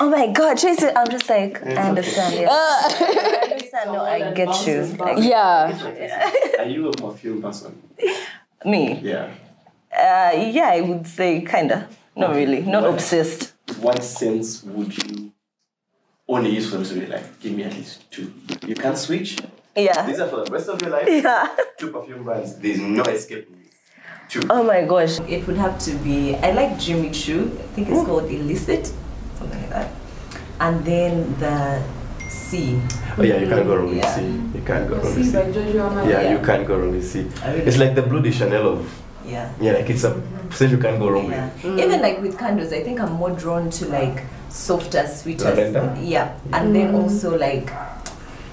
oh 0.00 0.10
my 0.10 0.28
God, 0.32 0.58
Tracy, 0.58 0.88
I'm 0.88 1.08
just 1.10 1.28
like 1.28 1.64
I 1.66 1.88
understand. 1.88 2.34
Yeah, 2.34 2.48
I 2.50 3.48
understand. 3.52 3.92
No, 3.92 4.04
I 4.04 4.32
get 4.32 4.66
you. 4.66 4.96
I 5.00 5.14
get 5.14 5.24
yeah. 5.24 6.32
Are 6.58 6.68
you 6.68 6.88
a 6.88 6.92
perfume 6.92 7.42
person? 7.42 7.82
me. 8.64 9.00
Yeah. 9.00 9.32
Uh, 9.92 10.32
yeah, 10.50 10.70
I 10.72 10.80
would 10.80 11.06
say 11.06 11.42
kinda. 11.42 11.88
Not 12.16 12.34
really. 12.34 12.62
Not 12.62 12.84
obsessed. 12.84 13.54
What 13.80 14.02
sense 14.02 14.62
would 14.62 14.96
you 15.04 15.32
only 16.28 16.50
use 16.50 16.70
for 16.70 16.76
them 16.76 16.84
to 16.84 16.94
be 16.94 17.06
like, 17.06 17.40
give 17.40 17.52
me 17.52 17.64
at 17.64 17.74
least 17.74 18.10
two? 18.10 18.32
You 18.66 18.74
can't 18.74 18.96
switch. 18.96 19.38
Yeah. 19.76 20.06
These 20.06 20.20
are 20.20 20.28
for 20.28 20.44
the 20.44 20.50
rest 20.50 20.68
of 20.68 20.80
your 20.80 20.90
life. 20.90 21.08
Yeah. 21.08 21.56
Two 21.78 21.90
perfume 21.90 22.22
brands. 22.24 22.56
There's 22.58 22.78
no 22.78 23.02
escaping 23.04 23.63
this. 24.28 24.42
Two. 24.42 24.48
Oh 24.50 24.62
my 24.62 24.82
gosh, 24.82 25.20
it 25.28 25.46
would 25.46 25.56
have 25.56 25.78
to 25.80 25.92
be. 25.98 26.36
I 26.36 26.52
like 26.52 26.78
Jimmy 26.78 27.10
Choo. 27.10 27.50
I 27.58 27.62
think 27.74 27.88
it's 27.88 28.04
called 28.04 28.24
Illicit, 28.30 28.86
something 29.38 29.60
like 29.60 29.70
that. 29.70 29.90
And 30.60 30.84
then 30.84 31.34
the 31.38 31.82
Sí. 32.28 32.80
Oh 33.18 33.22
yeah, 33.22 33.36
you 33.36 33.46
can't 33.48 33.64
go 33.66 33.76
wrong 33.76 33.86
with 33.88 33.96
Yeah. 33.98 34.18
Sí. 34.18 34.54
You 34.54 34.62
can't 34.66 34.88
go 34.88 34.96
wrong 34.96 35.12
See 35.12 35.18
with 35.20 35.28
Sí. 35.28 35.32
by 35.32 35.52
Giorgio 35.52 35.88
Armani. 35.88 36.08
Yeah, 36.10 36.20
Yeah. 36.22 36.32
you 36.32 36.38
can't 36.44 36.66
go 36.66 36.76
wrong 36.78 36.90
with 36.92 37.04
Sí. 37.04 37.26
I 37.44 37.52
really- 37.52 37.66
It's 37.66 37.76
like 37.78 37.94
the 37.94 38.02
Bleu 38.02 38.20
de 38.20 38.32
Chanel 38.32 38.66
of 38.68 38.86
Yeah. 39.26 39.48
yeah, 39.60 39.72
like 39.72 39.88
it's 39.90 40.04
a 40.04 40.14
scent 40.50 40.70
you 40.72 40.78
can't 40.78 40.98
go 40.98 41.10
wrong 41.10 41.30
Yeah. 41.30 41.48
with. 41.62 41.78
Even 41.78 42.00
like 42.02 42.20
with 42.22 42.36
candles, 42.38 42.72
I 42.72 42.82
think 42.82 43.00
I'm 43.00 43.12
more 43.12 43.30
drawn 43.30 43.70
to 43.70 43.86
like 43.88 44.22
softer, 44.50 45.06
sweeter. 45.06 45.44
Lavender? 45.44 45.96
Yeah. 46.02 46.28
And 46.52 46.74
then 46.74 46.94
also 46.94 47.36
like 47.38 47.70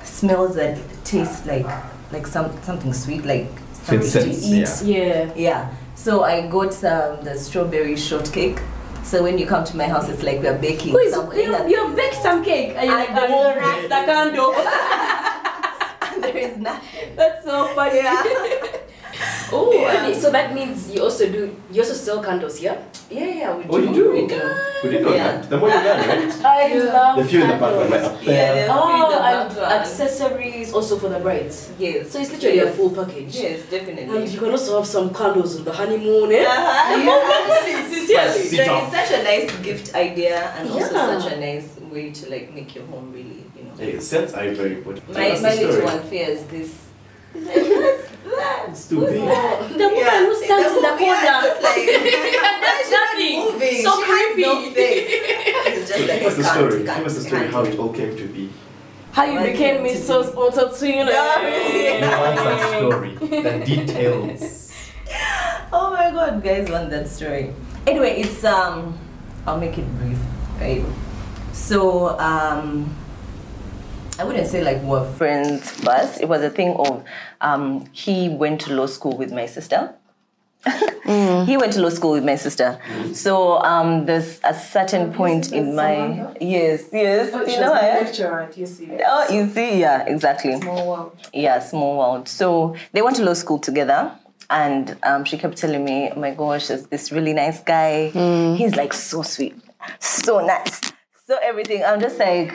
smells 0.04 0.56
that 0.56 0.78
taste 1.04 1.46
like 1.48 1.68
like 2.12 2.28
some 2.28 2.52
something 2.64 2.94
sweet, 2.94 3.26
like 3.26 3.50
something 3.84 4.12
to 4.12 4.30
eat. 4.30 4.60
yeah. 4.60 4.84
Yeah. 4.84 5.34
Yeah. 5.36 5.74
So 5.96 6.24
I 6.24 6.48
got 6.48 6.74
um, 6.84 7.24
the 7.24 7.38
strawberry 7.38 7.96
shortcake. 7.96 8.60
So 9.04 9.24
when 9.24 9.38
you 9.38 9.46
come 9.48 9.64
to 9.66 9.76
my 9.78 9.88
house, 9.88 10.10
it's 10.10 10.24
like 10.24 10.42
we're 10.42 10.58
baking. 10.58 10.92
Who 10.94 11.00
is 11.00 11.14
something 11.14 11.40
you, 11.40 11.52
that- 11.52 11.70
you 11.70 11.76
have 11.86 11.96
baked 11.96 12.22
some 12.22 12.44
cake 12.44 12.74
and 12.78 12.88
you're 12.88 12.98
like, 12.98 13.10
And 13.10 13.20
I 13.20 13.28
will 13.28 13.56
rack 13.56 13.82
the 13.84 13.90
candle. 14.12 14.54
and 16.14 16.24
there 16.24 16.38
is 16.38 16.58
nothing. 16.58 17.16
That's 17.16 17.44
so 17.46 17.68
funny. 17.76 17.98
Yeah. 17.98 18.24
Oh, 19.54 19.68
okay, 19.86 20.14
so 20.18 20.32
that 20.32 20.54
means 20.54 20.90
you 20.90 21.04
also 21.04 21.28
do 21.30 21.56
you 21.72 21.82
also 21.82 21.94
sell 21.94 22.24
candles, 22.24 22.60
yeah? 22.62 22.78
Yeah, 23.10 23.26
yeah, 23.26 23.58
we 23.58 23.64
do. 23.64 23.70
Oh, 23.72 23.78
you 23.78 23.94
do? 23.94 24.12
We 24.14 24.28
do. 24.28 24.42
We 24.84 24.90
didn't 24.90 25.04
know 25.06 25.14
Yeah. 25.16 25.32
that. 25.42 25.50
The 25.50 25.58
more 25.58 25.70
you 25.70 25.76
learn, 25.76 26.08
right? 26.08 26.46
I 26.46 26.74
love 26.80 27.18
The 27.18 27.26
few 27.26 27.42
in 27.42 27.48
the 27.50 27.58
background, 27.58 27.90
like 27.90 28.02
up 28.04 28.24
Yeah, 28.24 28.32
there. 28.32 28.68
the- 28.68 28.74
Oh, 28.74 29.10
the 29.12 29.66
and 29.66 29.82
accessories 29.82 30.74
also 30.74 30.98
for 30.98 31.10
the 31.10 31.20
brides. 31.20 31.70
Yes. 31.78 32.12
So 32.12 32.20
it's 32.22 32.32
literally 32.32 32.60
a 32.60 32.72
full 32.72 32.92
package. 32.92 33.36
Yes, 33.36 33.60
definitely. 33.70 34.16
And 34.18 34.30
you 34.30 34.40
can 34.40 34.52
also 34.52 34.78
have 34.78 34.88
some 34.88 35.14
candles 35.14 35.58
on 35.58 35.64
the 35.66 35.74
honeymoon, 35.74 36.32
eh? 36.32 36.46
Uh-huh. 36.46 37.66
Sincerely. 37.92 38.40
Sit 38.48 38.60
So 38.60 38.66
down. 38.66 38.84
it's 38.84 38.94
such 38.96 39.20
a 39.20 39.24
nice 39.24 39.52
gift 39.60 39.96
idea 39.96 40.38
and 40.58 40.70
also 40.70 40.96
such 41.20 41.34
a 41.34 41.40
nice 41.40 41.68
way 41.92 42.12
to 42.12 42.30
like 42.30 42.54
make 42.54 42.74
your 42.76 42.86
home 42.86 43.12
really, 43.12 43.44
you 43.58 43.64
know. 43.66 43.76
Hey, 43.78 44.00
scents 44.00 44.34
are 44.34 44.50
very 44.54 44.76
important. 44.78 45.08
My, 45.10 45.30
Tell 45.32 45.42
my 45.42 45.56
little 45.56 45.84
one 45.86 46.02
fears 46.04 46.44
this. 46.46 46.72
It's 48.70 48.88
too 48.88 49.02
big. 49.02 49.14
The 49.22 49.88
woman 49.88 50.26
who 50.26 50.36
stands 50.44 50.76
in 50.78 50.82
the 50.82 50.96
corner 50.98 51.14
and 51.14 52.62
does 52.62 52.92
nothing. 52.98 53.84
So 53.84 53.92
creepy. 54.04 54.42
It's 54.44 55.90
just 55.90 56.08
like 56.08 56.20
Give 56.20 56.28
us 56.28 56.38
the 56.38 56.44
story. 56.44 56.84
can't, 56.84 56.98
Give 57.00 57.06
us 57.08 57.16
the 57.16 57.22
story 57.22 57.48
how 57.48 57.64
it 57.64 57.78
all 57.80 57.94
came 57.94 58.16
to 58.18 58.28
be. 58.28 58.50
How 59.12 59.26
you 59.26 59.40
became 59.52 59.84
Miss 59.84 60.06
So 60.08 60.22
Auto 60.24 60.70
Tune. 60.74 61.08
Give 61.08 61.14
us 61.14 62.44
that 62.44 62.78
story. 62.80 63.16
The 63.16 63.64
details. 63.66 64.72
Oh 65.74 65.92
my 65.92 66.12
god, 66.12 66.42
guys 66.44 66.70
want 66.70 66.90
that 66.92 67.08
story. 67.08 67.54
Anyway, 67.88 68.22
it's 68.22 68.44
um 68.44 68.98
I'll 69.46 69.60
make 69.60 69.78
it 69.78 69.88
brief, 69.98 70.18
right? 70.60 70.84
So 71.52 72.18
um 72.20 72.96
I 74.20 74.24
wouldn't 74.24 74.48
say 74.48 74.64
like 74.64 74.82
we're 74.84 75.10
friends 75.14 75.72
first. 75.72 76.22
It 76.22 76.28
was 76.30 76.42
a 76.42 76.50
thing 76.50 76.76
of 76.76 77.04
um 77.42 77.86
he 77.92 78.30
went 78.30 78.62
to 78.62 78.74
law 78.74 78.86
school 78.88 79.18
with 79.18 79.32
my 79.32 79.46
sister. 79.46 79.96
he 81.06 81.58
went 81.58 81.74
to 81.74 81.82
law 81.82 81.90
school 81.90 82.12
with 82.12 82.24
my 82.24 82.36
sister. 82.36 82.80
So 83.14 83.58
um, 83.64 84.06
there's 84.06 84.40
a 84.44 84.54
certain 84.54 85.12
point 85.12 85.52
in 85.52 85.76
my 85.76 86.32
yes, 86.40 86.86
yes, 86.94 87.34
you 87.34 87.60
know, 87.60 87.74
eh? 87.74 88.02
lecturer 88.04 88.42
at 88.42 88.54
UC. 88.54 89.02
Oh, 89.04 89.34
you 89.34 89.50
see, 89.50 89.80
yeah, 89.80 90.04
exactly. 90.06 90.60
Small 90.62 90.88
world. 90.88 91.18
Yeah, 91.34 91.58
small 91.60 91.98
world. 91.98 92.28
So 92.28 92.76
they 92.92 93.02
went 93.02 93.16
to 93.18 93.24
law 93.26 93.34
school 93.34 93.58
together. 93.60 94.12
And 94.52 94.98
um, 95.04 95.24
she 95.24 95.38
kept 95.38 95.56
telling 95.58 95.86
me, 95.86 96.12
oh 96.14 96.20
my 96.20 96.32
gosh, 96.32 96.68
there's 96.68 96.86
this 96.88 97.10
really 97.12 97.32
nice 97.32 97.62
guy. 97.62 98.10
He's 98.58 98.76
like 98.76 98.92
so 98.92 99.22
sweet, 99.22 99.56
so 100.00 100.46
nice, 100.46 100.82
so 101.26 101.38
everything. 101.42 101.86
I'm 101.86 102.02
just 102.02 102.20
like, 102.20 102.54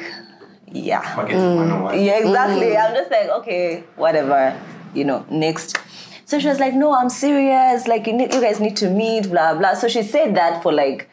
yeah. 0.84 1.12
Marketing 1.16 1.40
mm. 1.40 1.56
101. 1.56 2.04
Yeah, 2.04 2.18
exactly. 2.18 2.76
I'm 2.76 2.94
just 2.94 3.10
like, 3.10 3.28
okay, 3.28 3.84
whatever, 3.96 4.60
you 4.94 5.04
know, 5.04 5.24
next. 5.30 5.78
So 6.24 6.38
she 6.38 6.48
was 6.48 6.58
like, 6.58 6.74
no, 6.74 6.94
I'm 6.94 7.08
serious. 7.08 7.86
Like, 7.86 8.06
you, 8.06 8.12
need, 8.12 8.34
you 8.34 8.40
guys 8.40 8.60
need 8.60 8.76
to 8.78 8.90
meet, 8.90 9.30
blah, 9.30 9.54
blah. 9.54 9.74
So 9.74 9.88
she 9.88 10.02
said 10.02 10.34
that 10.36 10.62
for 10.62 10.72
like, 10.72 11.08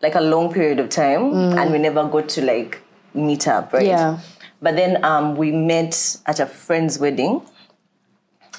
like 0.00 0.14
a 0.14 0.20
long 0.20 0.52
period 0.52 0.78
of 0.78 0.88
time, 0.88 1.34
and 1.58 1.72
we 1.72 1.78
never 1.78 2.06
got 2.06 2.28
to 2.30 2.42
like 2.44 2.80
meet 3.14 3.48
up, 3.48 3.72
right? 3.72 3.84
Yeah. 3.84 4.20
But 4.62 4.76
then 4.76 5.04
um, 5.04 5.36
we 5.36 5.50
met 5.52 6.16
at 6.26 6.40
a 6.40 6.46
friend's 6.46 6.98
wedding, 6.98 7.42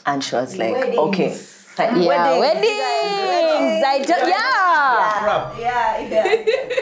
and 0.05 0.23
she 0.23 0.35
was 0.35 0.57
like, 0.57 0.75
okay. 0.97 1.37
Yeah, 1.79 2.37
weddings, 2.39 2.39
weddings. 2.39 3.83
I 3.85 4.03
do- 4.05 4.29
yeah. 4.29 5.19
Crap. 5.23 5.59
Yeah, 5.59 5.99
yeah. 6.09 6.23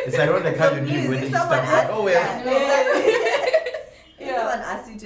It's 0.08 0.18
ironic 0.18 0.58
how 0.58 0.72
you 0.72 0.82
do 0.86 1.10
wedding 1.10 1.30
stuff. 1.30 1.52
Like, 1.52 1.90
oh, 1.92 2.04
well. 2.04 2.24
If 2.26 2.46
someone 2.46 2.64
asks 2.64 3.08
you 3.08 3.17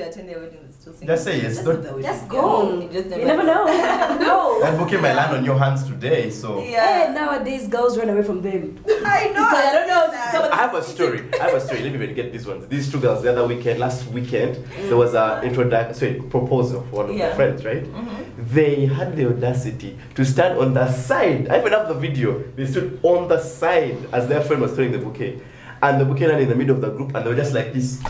to 0.01 0.10
attend 0.10 0.29
their 0.29 0.39
wedding, 0.39 0.60
it's 0.67 0.77
still 0.81 0.93
Just 0.93 1.24
say 1.24 1.41
yes. 1.41 1.63
Don't, 1.63 2.01
Just 2.01 2.27
go. 2.27 2.81
You 2.81 2.89
just 2.89 3.10
You 3.10 3.25
never 3.25 3.43
know. 3.43 3.65
no. 4.20 4.63
I'm 4.63 4.77
booking 4.77 5.01
my 5.01 5.13
land 5.13 5.36
on 5.38 5.46
your 5.46 5.58
hands 5.58 5.84
today, 5.84 6.29
so. 6.29 6.63
Yeah. 6.63 7.08
Hey, 7.08 7.13
nowadays 7.13 7.67
girls 7.67 7.98
run 7.98 8.10
away 8.10 8.24
from 8.24 8.41
them. 8.41 8.84
I 8.88 9.29
know. 9.29 9.48
So 9.50 9.58
I 9.58 9.74
don't 9.74 9.88
know. 9.88 10.03
Come 10.31 10.43
on. 10.43 10.51
I 10.51 10.55
have 10.55 10.75
a 10.75 10.84
story. 10.84 11.24
I 11.39 11.43
have 11.46 11.53
a 11.53 11.62
story. 11.62 11.81
Let 11.81 11.93
me 12.00 12.13
get 12.13 12.31
this 12.34 12.46
one. 12.46 12.67
These 12.67 12.91
two 12.91 13.00
girls 13.00 13.24
the 13.24 13.31
other 13.31 13.46
weekend, 13.48 13.79
last 13.79 14.08
weekend, 14.08 14.55
there 14.89 14.98
was 14.98 15.13
a 15.13 15.17
mm-hmm. 15.17 15.48
introduction, 15.48 15.93
sorry, 15.93 16.13
proposal 16.29 16.81
for 16.89 17.03
one 17.03 17.10
of 17.10 17.15
my 17.15 17.34
friends, 17.34 17.63
right? 17.65 17.84
Mm-hmm. 17.84 18.55
They 18.55 18.86
had 18.86 19.15
the 19.15 19.27
audacity 19.27 19.98
to 20.15 20.25
stand 20.25 20.58
on 20.58 20.74
the 20.74 20.91
side. 20.91 21.50
I 21.50 21.60
even 21.60 21.74
have 21.74 21.88
the 21.88 21.93
video. 21.93 22.43
They 22.55 22.65
stood 22.65 23.00
on 23.03 23.27
the 23.27 23.39
side 23.39 23.98
as 24.13 24.27
their 24.27 24.41
friend 24.41 24.62
was 24.62 24.74
throwing 24.74 24.91
the 24.91 24.98
bouquet, 24.98 25.41
and 25.81 26.01
the 26.01 26.05
bouquet 26.05 26.27
landed 26.27 26.43
in 26.43 26.50
the 26.50 26.55
middle 26.55 26.75
of 26.75 26.81
the 26.81 26.89
group, 26.89 27.13
and 27.15 27.25
they 27.25 27.29
were 27.29 27.36
just 27.36 27.53
like 27.53 27.74
this. 27.74 28.01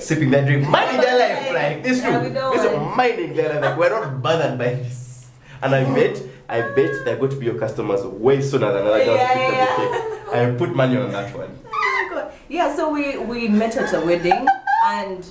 Sipping 0.00 0.30
their 0.30 0.44
drink, 0.44 0.68
minding 0.68 1.00
their 1.00 1.18
life, 1.18 1.52
like 1.54 1.82
this 1.82 1.98
Yeah, 2.02 2.18
too. 2.20 2.28
we 2.28 2.34
don't 2.34 2.56
This 2.56 2.64
is 2.64 2.96
minding 2.96 3.34
their 3.34 3.48
life, 3.54 3.62
like 3.62 3.78
we're 3.78 3.90
not 3.90 4.22
bothered 4.22 4.58
by 4.58 4.74
this. 4.74 5.26
And 5.62 5.74
I 5.74 5.84
bet, 5.94 6.22
I 6.48 6.60
bet 6.62 7.04
they're 7.04 7.16
going 7.16 7.30
to 7.30 7.36
be 7.36 7.46
your 7.46 7.58
customers 7.58 8.02
way 8.04 8.40
sooner 8.40 8.72
than 8.72 8.86
other 8.86 9.04
girls 9.04 9.18
Yeah, 9.18 9.32
pick 9.34 9.50
the 9.50 10.22
bouquet. 10.24 10.42
I 10.46 10.50
put 10.56 10.74
money 10.74 10.96
on 10.96 11.10
that 11.12 11.36
one. 11.36 11.58
Oh 11.66 12.08
my 12.10 12.14
God. 12.14 12.32
Yeah, 12.48 12.74
so 12.74 12.90
we 12.90 13.18
we 13.18 13.48
met 13.48 13.76
at 13.76 13.92
a 13.94 14.00
wedding 14.00 14.46
and 14.86 15.24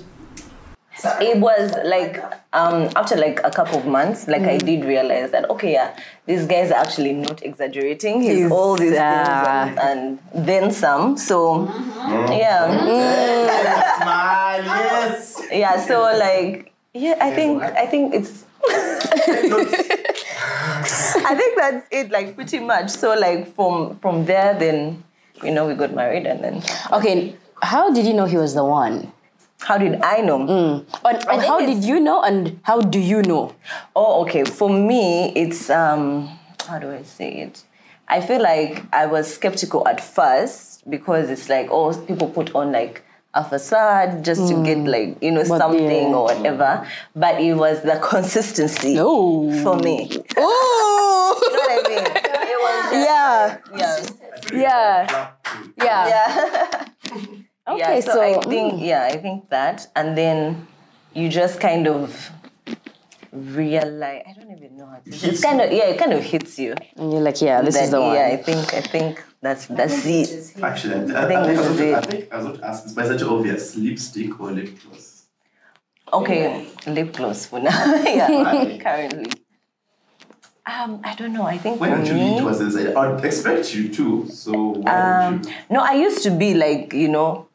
it 1.20 1.38
was 1.38 1.72
like 1.84 2.22
um 2.52 2.88
after 2.96 3.16
like 3.16 3.40
a 3.44 3.50
couple 3.50 3.78
of 3.78 3.86
months 3.86 4.26
like 4.28 4.42
i 4.42 4.56
did 4.58 4.84
realize 4.84 5.30
that 5.30 5.48
okay 5.50 5.72
yeah 5.72 5.96
this 6.26 6.46
guy's 6.46 6.70
are 6.70 6.74
actually 6.74 7.12
not 7.12 7.42
exaggerating. 7.42 8.20
He's, 8.22 8.38
He's, 8.38 8.50
all 8.52 8.76
these 8.76 8.92
uh, 8.92 9.64
things 9.66 9.78
and, 9.80 10.18
and 10.34 10.46
then 10.46 10.70
some 10.70 11.16
so 11.16 11.64
yeah. 12.30 12.66
Smile, 14.02 14.64
yes. 14.64 15.42
yeah 15.50 15.84
so 15.84 16.02
like 16.02 16.72
yeah 16.94 17.16
i 17.20 17.30
think 17.32 17.62
i 17.62 17.86
think 17.86 18.14
it's 18.14 18.44
i 21.24 21.34
think 21.34 21.56
that's 21.56 21.86
it 21.90 22.10
like 22.10 22.34
pretty 22.34 22.58
much. 22.58 22.90
So 22.90 23.14
like 23.14 23.54
from 23.54 23.98
from 24.00 24.26
there 24.26 24.54
then 24.58 25.02
you 25.42 25.50
know 25.50 25.66
we 25.66 25.74
got 25.74 25.94
married 25.94 26.26
and 26.26 26.42
then 26.44 26.62
Okay, 26.92 27.36
how 27.62 27.92
did 27.92 28.06
you 28.06 28.12
know 28.12 28.26
he 28.26 28.36
was 28.36 28.54
the 28.54 28.64
one? 28.64 29.10
How 29.60 29.76
did 29.78 30.00
i 30.02 30.20
know 30.20 30.38
And, 31.04 31.18
and 31.28 31.42
how 31.42 31.58
did 31.60 31.84
you 31.84 32.00
know? 32.00 32.22
And 32.22 32.58
how 32.62 32.80
do 32.80 32.98
you 32.98 33.22
know? 33.22 33.54
Oh, 33.94 34.22
okay. 34.22 34.44
For 34.44 34.68
me, 34.70 35.32
it's 35.34 35.68
um, 35.70 36.28
how 36.66 36.78
do 36.78 36.90
I 36.90 37.02
say 37.02 37.30
it? 37.46 37.62
I 38.08 38.20
feel 38.20 38.42
like 38.42 38.82
I 38.92 39.06
was 39.06 39.32
skeptical 39.32 39.86
at 39.86 40.00
first 40.00 40.88
because 40.90 41.30
it's 41.30 41.48
like, 41.48 41.68
oh, 41.70 41.92
people 42.06 42.28
put 42.28 42.54
on 42.54 42.72
like 42.72 43.02
a 43.32 43.44
facade 43.44 44.24
just 44.24 44.48
to 44.48 44.54
get 44.64 44.78
like 44.78 45.16
you 45.22 45.30
know 45.30 45.44
But 45.46 45.58
something 45.58 46.10
yeah. 46.10 46.16
or 46.18 46.24
whatever. 46.24 46.86
But 47.14 47.40
it 47.40 47.54
was 47.54 47.82
the 47.82 47.96
consistency 48.12 48.96
Oh. 48.98 49.46
for 49.62 49.76
me. 49.76 50.10
oh 50.36 51.38
You 51.42 51.50
know 51.52 51.62
what 51.62 51.86
I 51.86 51.88
mean? 51.88 52.06
It 52.52 52.58
was 52.66 52.80
yeah, 53.06 53.58
yeah, 53.76 53.96
yeah, 54.52 55.30
yeah. 55.78 56.08
yeah. 56.08 56.39
Okay, 57.80 57.94
yeah, 57.94 58.00
so, 58.00 58.12
so, 58.12 58.20
I 58.20 58.32
mm. 58.34 58.44
think 58.44 58.82
yeah, 58.82 59.04
I 59.04 59.16
think 59.16 59.48
that, 59.50 59.86
and 59.96 60.16
then 60.16 60.66
you 61.14 61.28
just 61.28 61.60
kind 61.60 61.86
of 61.86 62.30
realize. 63.32 64.22
I 64.28 64.32
don't 64.32 64.50
even 64.50 64.76
know 64.76 64.86
how 64.86 64.98
to. 64.98 65.10
hits 65.10 65.24
It's 65.24 65.42
kind 65.42 65.60
of 65.60 65.72
yeah, 65.72 65.86
it 65.86 65.98
kind 65.98 66.12
of 66.12 66.22
hits 66.22 66.58
you. 66.58 66.74
and 66.96 67.12
you're 67.12 67.22
like, 67.22 67.40
yeah, 67.40 67.62
this 67.62 67.74
that, 67.74 67.84
is 67.84 67.90
the 67.90 68.00
one. 68.00 68.14
Yeah, 68.14 68.26
I 68.26 68.36
think 68.36 68.74
I 68.74 68.80
think 68.80 69.24
that's 69.40 69.66
that's 69.66 70.04
it. 70.04 70.54
Actually, 70.62 71.14
I, 71.14 71.20
I, 71.20 71.24
I 71.24 71.28
think 71.28 71.40
I, 71.40 71.46
this 71.46 71.58
was 71.58 71.66
is 71.68 71.78
going 71.78 71.92
to- 71.92 71.98
I 71.98 72.02
think 72.02 72.32
I 72.32 72.36
was 72.36 72.46
going 72.46 72.58
to 72.58 72.66
ask 72.66 72.84
this, 72.84 72.92
but 72.92 73.06
such 73.06 73.22
obvious. 73.22 73.76
Lipstick 73.76 74.40
or 74.40 74.52
lip 74.52 74.70
gloss? 74.82 75.24
Okay, 76.12 76.66
lip 76.86 77.12
gloss 77.16 77.46
for 77.46 77.60
now. 77.60 77.94
yeah, 78.04 78.78
currently. 78.78 79.30
Um, 80.66 81.00
I 81.02 81.14
don't 81.14 81.32
know. 81.32 81.44
I 81.44 81.58
think 81.58 81.80
When 81.80 81.90
for 81.90 81.96
did 81.98 82.08
you 82.08 82.14
lean 82.14 82.34
me, 82.34 82.40
towards 82.40 82.58
this? 82.58 82.76
I 82.76 82.92
I'd 82.94 83.24
expect 83.24 83.74
you 83.74 83.88
to, 83.94 84.28
so 84.28 84.52
why 84.52 85.24
um, 85.26 85.38
would 85.38 85.46
you? 85.46 85.52
no, 85.70 85.80
I 85.80 85.94
used 85.94 86.22
to 86.24 86.30
be 86.30 86.54
like 86.54 86.92
you 86.92 87.08
know, 87.08 87.48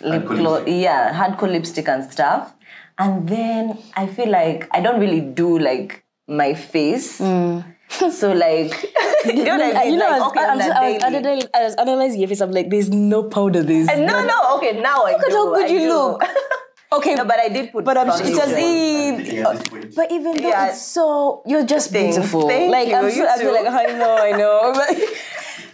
lip 0.00 0.24
Hardcore 0.24 0.36
gloss. 0.38 0.62
Yeah, 0.68 1.12
hardcore 1.12 1.50
lipstick 1.50 1.88
and 1.88 2.10
stuff. 2.10 2.52
And 2.98 3.28
then 3.28 3.78
I 3.94 4.06
feel 4.06 4.30
like 4.30 4.68
I 4.72 4.80
don't 4.80 5.00
really 5.00 5.20
do 5.20 5.58
like 5.58 6.04
my 6.28 6.54
face. 6.54 7.20
Mm. 7.20 7.64
So 8.10 8.32
like, 8.32 8.72
you 9.26 9.44
know 9.44 9.56
what 9.58 9.76
I 9.76 9.84
mean? 9.84 9.92
you 9.92 9.98
know, 9.98 10.08
like, 10.08 10.12
I 10.12 10.18
was, 10.18 10.28
okay, 10.32 10.40
I, 10.40 10.54
was, 10.56 10.64
a 10.66 10.76
I, 10.76 10.90
was, 10.90 10.98
daily. 11.02 11.16
analyzing- 11.18 11.50
I 11.54 11.62
was 11.64 11.74
analyzing 11.76 12.20
your 12.20 12.28
face. 12.28 12.40
I'm 12.40 12.50
like, 12.52 12.68
there's 12.70 12.90
no 12.90 13.22
powder. 13.24 13.62
There's 13.62 13.88
And 13.88 14.06
no, 14.06 14.24
no, 14.24 14.56
okay, 14.56 14.80
now 14.80 15.04
I 15.04 15.12
Look 15.12 15.22
at 15.26 15.32
how 15.32 15.54
good 15.54 15.64
I 15.64 15.68
you 15.68 15.78
do. 15.80 15.88
look. 15.88 16.22
Okay, 16.92 17.16
no, 17.16 17.24
but 17.24 17.40
I 17.40 17.48
did 17.48 17.72
put. 17.72 17.84
but 17.84 17.98
I'm 17.98 18.06
sure 18.16 18.24
it 18.24 18.30
was 18.30 18.38
foundation. 18.38 18.62
in. 18.62 19.16
Thinking 19.16 19.38
at 19.40 19.56
this 19.58 19.68
point. 19.68 19.94
But 19.96 20.12
even 20.12 20.36
though 20.40 20.48
Yeah. 20.48 20.68
it's 20.68 20.82
so, 20.86 21.42
you're 21.44 21.66
just 21.66 21.90
Thanks. 21.90 22.16
beautiful. 22.16 22.46
Thank 22.48 22.70
like 22.70 22.88
you. 22.88 22.94
I'm 22.94 23.10
so, 23.10 23.16
You 23.16 23.26
I 23.26 23.38
feel 23.38 23.52
like 23.52 23.66
I 23.66 23.84
know, 23.98 24.16
I 24.16 24.30
know. 24.30 24.72
But, 24.72 24.96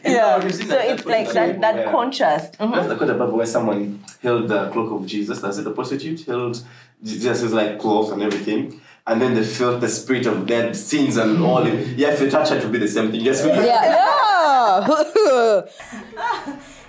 yeah. 0.16 0.42
You've 0.42 0.54
So 0.54 0.64
that- 0.64 0.87
it's 0.90 1.06
like 1.06 1.32
that 1.32 1.61
that 1.61 1.75
where- 1.76 1.90
contrast. 1.90 2.59
Mhm. 2.59 2.75
That's 2.75 2.88
the 2.88 2.97
quote 2.97 3.11
about 3.11 3.32
where 3.32 3.47
someone 3.47 4.00
held 4.23 4.49
the 4.49 4.68
cloak 4.71 4.90
of 4.92 5.06
Jesus. 5.06 5.40
That's 5.40 5.59
it. 5.59 5.64
The 5.64 5.71
prostitute 5.71 6.25
held 6.26 6.62
Jesus' 7.02 7.52
like 7.52 7.78
clothes 7.78 8.11
and 8.11 8.23
everything, 8.23 8.80
and 9.06 9.21
then 9.21 9.35
they 9.35 9.42
felt 9.44 9.80
the 9.80 9.88
spirit 9.88 10.26
of 10.26 10.47
dead 10.47 10.76
sins 10.76 11.16
and 11.16 11.42
all. 11.42 11.66
it. 11.66 11.99
Yeah, 11.99 12.09
if 12.12 12.21
you 12.21 12.30
touch 12.30 12.50
it, 12.52 12.61
to 12.62 12.68
be 12.68 12.78
the 12.78 12.88
same 12.88 13.11
thing. 13.11 13.25
Just 13.25 13.42
feel 13.44 13.54
Yeah, 13.54 13.64
yeah. 14.87 15.62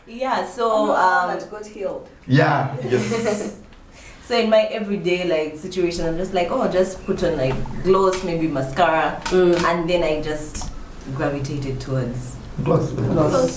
Yeah. 0.07 0.45
So 0.47 0.93
um, 0.95 1.39
got 1.49 1.65
healed. 1.65 2.07
yeah. 2.27 2.75
Yes. 2.83 3.57
so 4.27 4.37
in 4.37 4.49
my 4.49 4.63
everyday 4.63 5.27
like 5.27 5.57
situation, 5.59 6.05
I'm 6.05 6.17
just 6.17 6.33
like, 6.33 6.49
oh, 6.51 6.67
just 6.71 7.03
put 7.05 7.23
on 7.23 7.37
like 7.37 7.55
gloss, 7.83 8.23
maybe 8.23 8.47
mascara, 8.47 9.21
and 9.31 9.89
then 9.89 10.03
I 10.03 10.21
just 10.21 10.69
gravitated 11.15 11.79
towards. 11.79 12.35
Gloss. 12.63 12.91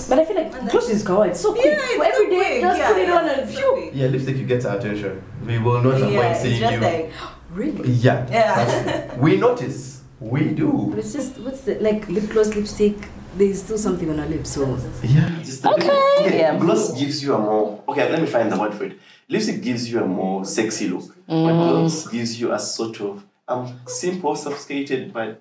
But 0.09 0.19
I 0.19 0.25
feel 0.25 0.35
like 0.37 0.71
gloss 0.71 0.89
is 0.89 1.03
good. 1.03 1.29
It's 1.29 1.39
so 1.41 1.53
quick. 1.53 1.65
Yeah, 1.65 1.77
it's 1.79 2.03
every 2.03 2.25
so 2.25 2.29
day, 2.29 2.37
quick. 2.37 2.61
just 2.61 2.77
Yeah, 2.79 2.87
put 2.91 2.97
it 3.01 3.07
yeah, 3.07 3.17
on 3.17 3.29
and 3.29 3.41
it's 3.41 3.53
so 3.53 3.75
phew. 3.75 3.91
Yeah, 3.93 4.07
lipstick 4.07 4.37
you 4.37 4.45
get 4.45 4.65
our 4.65 4.77
attention. 4.77 5.21
We 5.45 5.59
will 5.59 5.81
not 5.83 5.95
avoid 5.95 6.13
Yeah, 6.13 6.31
it's 6.31 6.41
seeing 6.41 6.59
just 6.59 6.73
you. 6.73 6.79
like 6.79 7.11
Really? 7.51 7.91
yeah. 7.91 8.27
yeah. 8.29 9.15
We 9.19 9.37
notice. 9.37 10.01
We 10.19 10.45
But 10.45 10.55
do. 10.57 10.95
it's 10.97 11.13
just 11.13 11.37
what's 11.39 11.61
the 11.61 11.75
like 11.79 12.07
lip 12.09 12.29
gloss, 12.29 12.55
lipstick. 12.55 12.97
There's 13.37 13.61
still 13.61 13.77
something 13.77 14.09
on 14.09 14.19
our 14.19 14.25
lips, 14.25 14.49
so 14.51 14.65
Yeah. 15.03 15.29
Just 15.43 15.63
a 15.63 15.69
Okay. 15.73 15.91
okay. 16.21 16.39
Yeah. 16.39 16.57
Gloss 16.57 16.99
gives 16.99 17.21
you 17.23 17.35
a 17.35 17.37
more. 17.39 17.83
Okay, 17.87 18.09
let 18.09 18.19
me 18.19 18.25
find 18.27 18.51
the 18.51 18.59
word 18.59 18.73
for 18.73 18.85
it. 18.85 18.97
Lipstick 19.29 19.61
gives 19.61 19.91
you 19.91 20.01
a 20.01 20.07
more 20.07 20.43
sexy 20.43 20.87
look, 20.89 21.15
but 21.27 21.53
gloss 21.53 22.07
gives 22.07 22.39
you 22.41 22.51
a 22.51 22.57
sort 22.59 22.99
of 23.01 23.23
um 23.47 23.79
simple, 23.85 24.35
sophisticated, 24.35 25.13
but. 25.13 25.39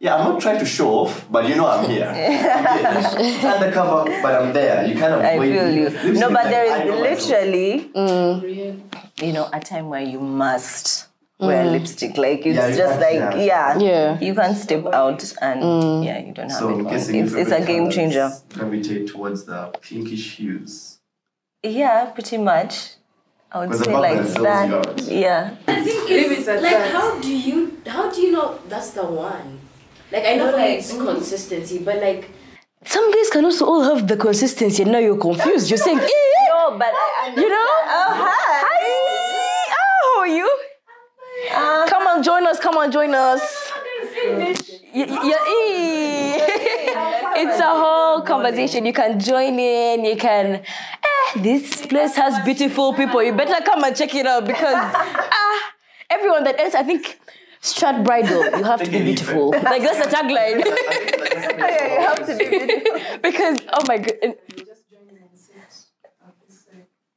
Yeah, 0.00 0.16
I'm 0.16 0.24
not 0.32 0.40
trying 0.42 0.58
to 0.58 0.66
show 0.66 0.90
off, 0.90 1.24
but 1.30 1.48
you 1.48 1.54
know 1.54 1.66
I'm 1.66 1.88
here. 1.88 2.06
I'm 2.08 2.78
here. 2.78 3.34
It's 3.36 3.44
undercover, 3.44 4.04
but 4.22 4.34
I'm 4.34 4.52
there. 4.52 4.86
You 4.86 4.94
kind 4.98 5.14
of 5.14 5.20
I 5.22 5.30
avoid 5.30 5.52
feel 5.54 5.70
you. 5.70 5.84
Lipstick 5.88 6.14
No, 6.14 6.28
but 6.28 6.34
like, 6.44 6.50
there 6.50 6.72
I 6.72 6.84
know 6.84 7.04
is 7.04 7.18
myself. 7.18 7.30
literally, 7.30 8.82
you 9.26 9.32
know, 9.32 9.48
a 9.52 9.60
time 9.60 9.88
where 9.88 10.02
you 10.02 10.20
must 10.20 11.06
wear 11.38 11.64
lipstick. 11.70 12.18
Like 12.18 12.44
it's 12.44 12.56
Yeah, 12.56 12.76
just 12.76 13.00
like 13.00 13.14
yeah. 13.14 13.34
yeah. 13.36 13.78
Yeah. 13.78 14.20
you 14.20 14.34
can't 14.34 14.56
step 14.56 14.84
out 14.92 15.22
and 15.40 16.04
yeah, 16.04 16.18
you 16.18 16.32
don't 16.34 16.50
have 16.50 16.58
So, 16.58 16.68
it. 16.70 16.72
in 16.80 16.86
on. 16.86 16.92
case 16.92 17.08
It's, 17.08 17.32
it's 17.32 17.50
a 17.52 17.64
game 17.64 17.88
changer. 17.90 18.30
Gravitate 18.52 19.06
towards 19.08 19.44
the 19.44 19.72
pinkish 19.80 20.36
hues. 20.36 20.98
Yeah, 21.62 22.06
pretty 22.06 22.36
much. 22.38 22.94
I 23.52 23.64
would 23.66 23.76
say 23.78 23.92
like 23.94 24.18
background 24.18 24.98
that. 24.98 25.02
Yeah. 25.08 25.56
I 25.68 25.82
think 25.84 26.10
it's 26.10 26.38
it's 26.40 26.46
like 26.48 26.60
that. 26.62 26.90
how 26.92 27.20
do 27.20 27.34
you 27.34 27.78
how 27.86 28.10
do 28.10 28.20
you 28.20 28.32
know 28.32 28.58
that's 28.68 28.90
the 28.90 29.04
one? 29.04 29.60
Like 30.14 30.26
I 30.26 30.34
know 30.36 30.46
But, 30.52 30.58
like, 30.58 30.78
it's 30.78 30.92
mm. 30.92 31.04
consistency, 31.04 31.78
but 31.78 31.96
like 31.96 32.30
Some 32.86 33.10
guys 33.10 33.30
can 33.30 33.44
also 33.44 33.66
all 33.66 33.82
have 33.82 34.06
the 34.06 34.16
consistency, 34.16 34.82
and 34.84 34.92
now 34.92 34.98
you're 34.98 35.16
confused. 35.18 35.70
You're 35.70 35.78
saying, 35.78 35.98
eh, 35.98 36.08
No, 36.50 36.78
but 36.78 36.92
I, 36.94 37.32
you 37.34 37.48
know? 37.48 37.70
Oh, 37.98 38.10
hi. 38.22 38.62
Hi. 38.62 38.78
Oh, 39.74 39.96
how 40.14 40.20
are 40.20 40.28
you? 40.28 40.48
Uh, 41.50 41.86
Come 41.88 42.06
on, 42.06 42.22
join 42.22 42.46
us. 42.46 42.60
Come 42.60 42.76
on, 42.76 42.92
join 42.92 43.12
us. 43.14 43.42
Y- 44.94 45.06
y- 45.08 45.44
eh. 45.48 46.36
it's 47.42 47.58
a 47.58 47.72
whole 47.82 48.20
conversation. 48.22 48.86
You 48.86 48.92
can 48.92 49.18
join 49.18 49.58
in. 49.58 50.04
You 50.04 50.16
can. 50.16 50.46
Eh, 50.56 51.40
this 51.40 51.84
place 51.86 52.14
has 52.16 52.38
beautiful 52.44 52.92
people. 52.94 53.20
You 53.22 53.32
better 53.32 53.64
come 53.64 53.82
and 53.82 53.96
check 53.96 54.14
it 54.14 54.26
out 54.26 54.46
because 54.46 54.76
ah, 55.40 55.72
everyone 56.10 56.44
that 56.44 56.60
else, 56.60 56.74
I 56.76 56.82
think. 56.84 57.18
Strut 57.64 58.04
bridal, 58.04 58.44
you 58.58 58.62
have 58.64 58.82
to 58.82 58.90
be 58.90 59.00
beautiful. 59.02 59.50
Like 59.50 59.80
that's 59.82 60.04
the 60.04 60.10
tagline. 60.14 60.60
yeah, 61.58 61.94
you 61.94 62.00
have 62.06 62.26
to 62.26 62.36
be 62.36 62.46
beautiful. 62.48 63.18
because 63.22 63.58
oh 63.72 63.84
my 63.88 63.98
god, 63.98 64.34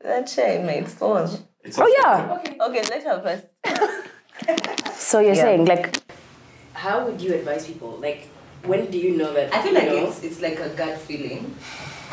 That 0.01 0.27
chair 0.27 0.63
made 0.63 0.87
phone. 0.87 1.27
It's 1.63 1.77
oh 1.77 1.81
also- 1.81 1.93
yeah. 2.01 2.37
Okay, 2.39 2.57
okay 2.61 2.81
let 2.89 3.03
her 3.03 3.17
first. 3.21 3.45
So 4.97 5.19
you're 5.19 5.35
Yeah. 5.35 5.41
saying 5.47 5.65
like 5.65 6.01
how 6.73 7.05
would 7.05 7.19
you 7.21 7.33
advise 7.33 7.67
people? 7.67 7.97
Like 7.99 8.29
when 8.63 8.89
do 8.89 8.97
you 8.97 9.17
know 9.17 9.33
that 9.33 9.53
I 9.53 9.61
feel 9.61 9.73
like 9.73 9.87
know? 9.91 10.07
it's 10.07 10.23
it's 10.23 10.39
like 10.41 10.59
a 10.59 10.69
gut 10.69 10.97
feeling, 10.97 11.53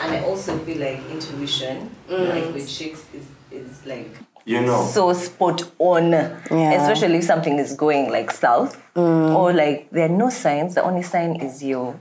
and 0.01 0.09
I 0.13 0.21
also 0.25 0.59
feel 0.67 0.79
like 0.79 1.01
intuition, 1.11 1.91
mm. 2.09 2.29
like 2.35 2.53
with 2.55 2.67
chicks, 2.69 3.05
is 3.15 3.27
is 3.51 3.87
like 3.87 4.11
You 4.47 4.61
know. 4.61 4.85
so 4.85 5.13
spot 5.15 5.63
on. 5.79 6.13
Yeah. 6.13 6.73
Especially 6.83 7.19
if 7.19 7.25
something 7.25 7.59
is 7.59 7.75
going 7.75 8.11
like 8.11 8.31
south, 8.31 8.81
or 8.95 9.53
like 9.53 9.89
there 9.91 10.05
are 10.07 10.17
no 10.25 10.29
signs. 10.31 10.75
The 10.75 10.83
only 10.83 11.03
sign 11.03 11.37
is 11.41 11.63
your 11.63 11.99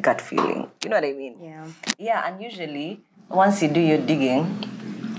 gut 0.00 0.20
feeling. 0.20 0.70
You 0.84 0.90
know 0.90 0.96
what 0.96 1.04
I 1.04 1.12
mean? 1.12 1.36
yeah. 1.40 1.66
Yeah, 1.98 2.26
and 2.28 2.42
usually 2.42 3.00
once 3.30 3.62
you 3.62 3.68
do 3.68 3.80
your 3.80 3.98
digging, 3.98 4.44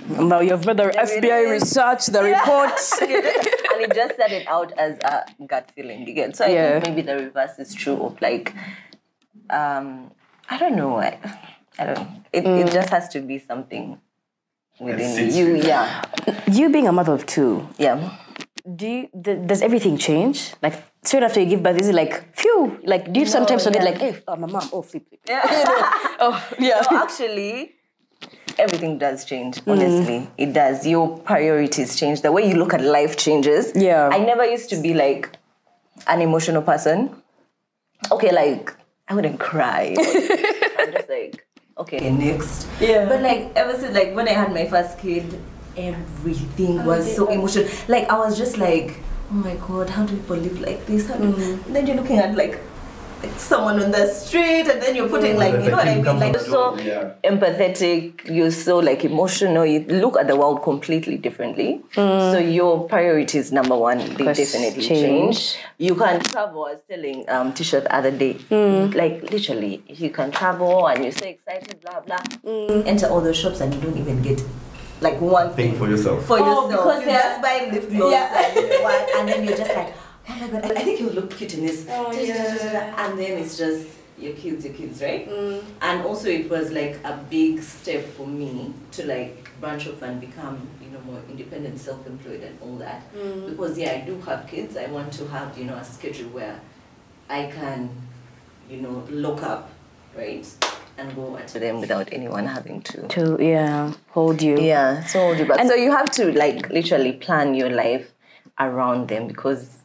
Now 0.08 0.40
you've 0.40 0.66
read 0.66 0.78
the 0.78 0.88
it 0.90 0.96
FBI 0.96 1.46
is. 1.56 1.62
research, 1.62 2.06
the 2.08 2.24
reports. 2.24 3.02
and 3.02 3.12
it 3.84 3.94
just 3.94 4.14
started 4.14 4.46
out 4.48 4.72
as 4.78 4.98
a 5.04 5.26
gut 5.48 5.72
feeling. 5.76 6.08
again 6.08 6.34
so 6.34 6.46
I 6.46 6.50
Yeah. 6.50 6.80
think 6.80 6.96
maybe 6.96 7.02
the 7.02 7.16
reverse 7.26 7.58
is 7.60 7.74
true 7.74 7.98
of 8.04 8.22
like, 8.22 8.54
um, 9.50 10.12
I 10.50 10.58
don't 10.58 10.76
know. 10.76 10.98
I, 10.98 11.18
I 11.80 11.86
don't. 11.86 12.08
It 12.32 12.46
it 12.46 12.72
just 12.72 12.90
has 12.90 13.10
to 13.10 13.20
be 13.22 13.38
something 13.40 14.00
within 14.80 15.32
you. 15.34 15.54
with. 15.54 15.66
Yeah, 15.66 16.04
you 16.52 16.70
being 16.70 16.88
a 16.88 16.92
mother 16.92 17.14
of 17.14 17.26
two, 17.26 17.68
yeah. 17.78 18.18
do 18.76 18.88
you, 18.88 19.10
th- 19.24 19.48
does 19.48 19.62
everything 19.62 19.98
change? 19.98 20.54
Like 20.62 20.84
straight 21.04 21.24
after 21.24 21.40
you 21.40 21.48
give 21.48 21.64
birth, 21.64 21.80
is 21.80 21.90
it 21.90 21.96
like 21.96 22.36
phew? 22.36 22.80
Like 22.84 23.12
do 23.12 23.20
you 23.20 23.26
sometimes 23.26 23.64
forget 23.64 23.84
yeah. 23.84 23.90
like, 23.90 24.00
hey, 24.00 24.22
oh, 24.28 24.36
my 24.36 24.48
mom, 24.48 24.70
oh 24.72 24.82
flip, 24.82 25.08
flip. 25.08 25.22
Yeah. 25.28 25.42
oh 26.20 26.48
yeah. 26.60 26.84
no, 26.92 26.98
actually, 27.04 27.76
everything 28.58 28.98
does 28.98 29.26
change. 29.26 29.58
Mm. 29.62 29.72
Honestly, 29.72 30.30
it 30.38 30.54
does. 30.54 30.86
Your 30.86 31.18
priorities 31.20 31.96
change. 31.96 32.22
The 32.22 32.32
way 32.32 32.48
you 32.48 32.56
look 32.56 32.74
at 32.74 32.82
life 32.82 33.18
changes. 33.18 33.72
Yeah. 33.76 34.10
I 34.12 34.20
never 34.20 34.46
used 34.46 34.70
to 34.72 34.82
be 34.82 34.94
like 34.94 35.30
an 36.08 36.22
emotional 36.22 36.62
person. 36.62 37.22
Okay, 38.12 38.32
like 38.32 38.74
I 39.08 39.16
wouldn't 39.16 39.40
cry. 39.40 39.96
I'm 40.80 40.92
just 40.92 41.10
like, 41.10 41.47
okay, 41.80 42.12
next. 42.12 42.68
Yeah. 42.80 43.08
But 43.08 43.22
like 43.22 43.52
ever 43.56 43.78
since 43.78 43.94
like 43.94 44.16
when 44.16 44.28
I 44.28 44.34
had 44.34 44.54
my 44.54 44.66
first 44.68 45.00
kid, 45.00 45.40
everything 45.76 46.84
was 46.86 47.16
so 47.16 47.30
emotional. 47.30 47.70
Like 47.88 48.10
I 48.10 48.18
was 48.18 48.38
just 48.38 48.58
like, 48.58 49.00
oh 49.32 49.36
my 49.36 49.56
god, 49.56 49.90
how 49.90 50.06
do 50.06 50.16
people 50.16 50.38
live 50.38 50.60
like 50.60 50.86
this? 50.86 51.08
How 51.08 51.18
do 51.18 51.32
then 51.68 51.88
you're 51.88 51.98
looking 51.98 52.18
at 52.18 52.36
like 52.36 52.60
like 53.24 53.40
someone 53.40 53.82
on 53.82 53.92
the 53.92 54.08
street 54.08 54.68
and 54.68 54.82
then 54.82 54.96
you're 54.96 55.10
putting 55.10 55.36
mm. 55.36 55.40
like 55.40 55.54
you 55.64 55.72
know 55.72 55.78
what 55.78 55.88
I 55.88 55.96
mean? 55.96 56.20
Like 56.20 56.34
you're 56.34 56.44
so 56.44 56.78
Yeah. 56.78 57.14
empathetic, 57.24 58.30
you're 58.30 58.52
so 58.52 58.78
like 58.78 59.04
emotional, 59.04 59.66
you 59.66 59.80
look 59.88 60.18
at 60.18 60.28
the 60.28 60.36
world 60.36 60.62
completely 60.64 61.18
differently. 61.18 61.82
Mm. 61.96 62.32
So 62.32 62.38
your 62.38 62.88
priorities 62.88 63.52
number 63.52 63.76
one, 63.76 63.98
they 64.00 64.26
definitely 64.34 64.84
change. 64.84 65.38
change. 65.40 65.58
You 65.78 65.96
can 65.96 66.20
travel. 66.22 66.66
I 66.66 66.74
was 66.74 66.82
telling 66.90 67.28
um 67.30 67.54
Tisha 67.54 67.84
the 67.84 67.96
other 67.96 68.12
day, 68.12 68.36
mm. 68.36 68.94
like 68.94 69.24
literally, 69.32 69.84
you 69.88 70.10
can 70.12 70.32
travel 70.32 70.88
and 70.88 71.04
you're 71.04 71.12
so 71.12 71.26
excited, 71.26 71.82
blah 71.82 72.02
blah. 72.02 72.22
Enter 72.86 73.08
all 73.08 73.22
the 73.22 73.34
shops 73.34 73.62
and 73.62 73.74
you 73.74 73.82
don't 73.82 73.98
even 73.98 74.22
get 74.22 74.42
like 75.02 75.20
one 75.22 75.54
thing 75.54 75.68
Think 75.72 75.78
for 75.78 75.88
yourself. 75.90 76.26
for 76.26 76.40
Oh, 76.40 76.46
yourself. 76.46 76.72
because 76.72 77.00
you 77.02 77.06
they're- 77.06 77.22
just 77.22 77.42
buy 77.42 77.70
lip 77.72 77.90
gloss 77.90 78.12
Yeah. 78.12 78.46
and, 78.46 79.10
and 79.20 79.30
then 79.30 79.44
you're 79.48 79.58
just 79.58 79.74
like, 79.76 79.94
oh 80.30 80.50
my 80.52 80.62
god, 80.62 80.72
I 80.78 80.84
think 80.84 81.00
you 81.00 81.10
look 81.10 81.32
cute 81.32 81.54
in 81.56 81.66
this. 81.66 81.86
Oh, 81.90 82.12
yeah. 82.12 83.06
And 83.06 83.18
then 83.20 83.38
it's 83.40 83.58
just 83.58 83.88
your 84.18 84.34
kids, 84.34 84.66
your 84.66 84.74
kids, 84.74 85.02
right? 85.02 85.30
Mm. 85.30 85.64
And 85.82 86.02
also 86.04 86.28
it 86.30 86.50
was 86.50 86.72
like 86.72 87.00
a 87.04 87.24
big 87.30 87.62
step 87.62 88.04
for 88.16 88.26
me 88.26 88.74
to 88.92 89.06
like 89.06 89.50
branch 89.62 89.88
off 89.88 90.02
and 90.02 90.20
become, 90.20 90.68
you 90.82 90.90
know, 90.90 91.00
more 91.02 91.20
independent, 91.30 91.80
self-employed 91.80 92.42
and 92.42 92.58
all 92.62 92.76
that. 92.78 93.04
Mm. 93.14 93.50
Because 93.50 93.78
yeah, 93.78 93.92
I 93.94 94.02
do 94.02 94.20
have 94.22 94.48
kids. 94.48 94.76
I 94.78 94.88
want 94.88 95.14
to 95.14 95.28
have, 95.28 95.58
you 95.58 95.66
know, 95.66 95.76
a 95.76 95.84
schedule 95.84 96.30
where 96.30 96.60
I 97.30 97.52
can, 97.54 97.90
you 98.70 98.82
know, 98.82 99.04
look 99.10 99.44
up, 99.44 99.70
right? 100.18 100.48
And 100.98 101.16
go 101.16 101.38
to 101.38 101.60
them 101.60 101.80
without 101.80 102.10
anyone 102.12 102.48
having 102.48 102.82
to 102.82 103.08
To 103.10 103.38
yeah, 103.40 103.94
hold 104.10 104.42
you. 104.42 104.58
yeah, 104.60 105.04
so 105.04 105.20
hold 105.20 105.38
you 105.38 105.46
back. 105.46 105.60
And- 105.60 105.70
so 105.70 105.76
you 105.76 105.92
have 105.92 106.10
to 106.12 106.32
like 106.32 106.70
literally 106.72 107.14
plan 107.14 107.54
your 107.54 107.70
life 107.70 108.12
around 108.60 109.08
them 109.10 109.28
because 109.28 109.78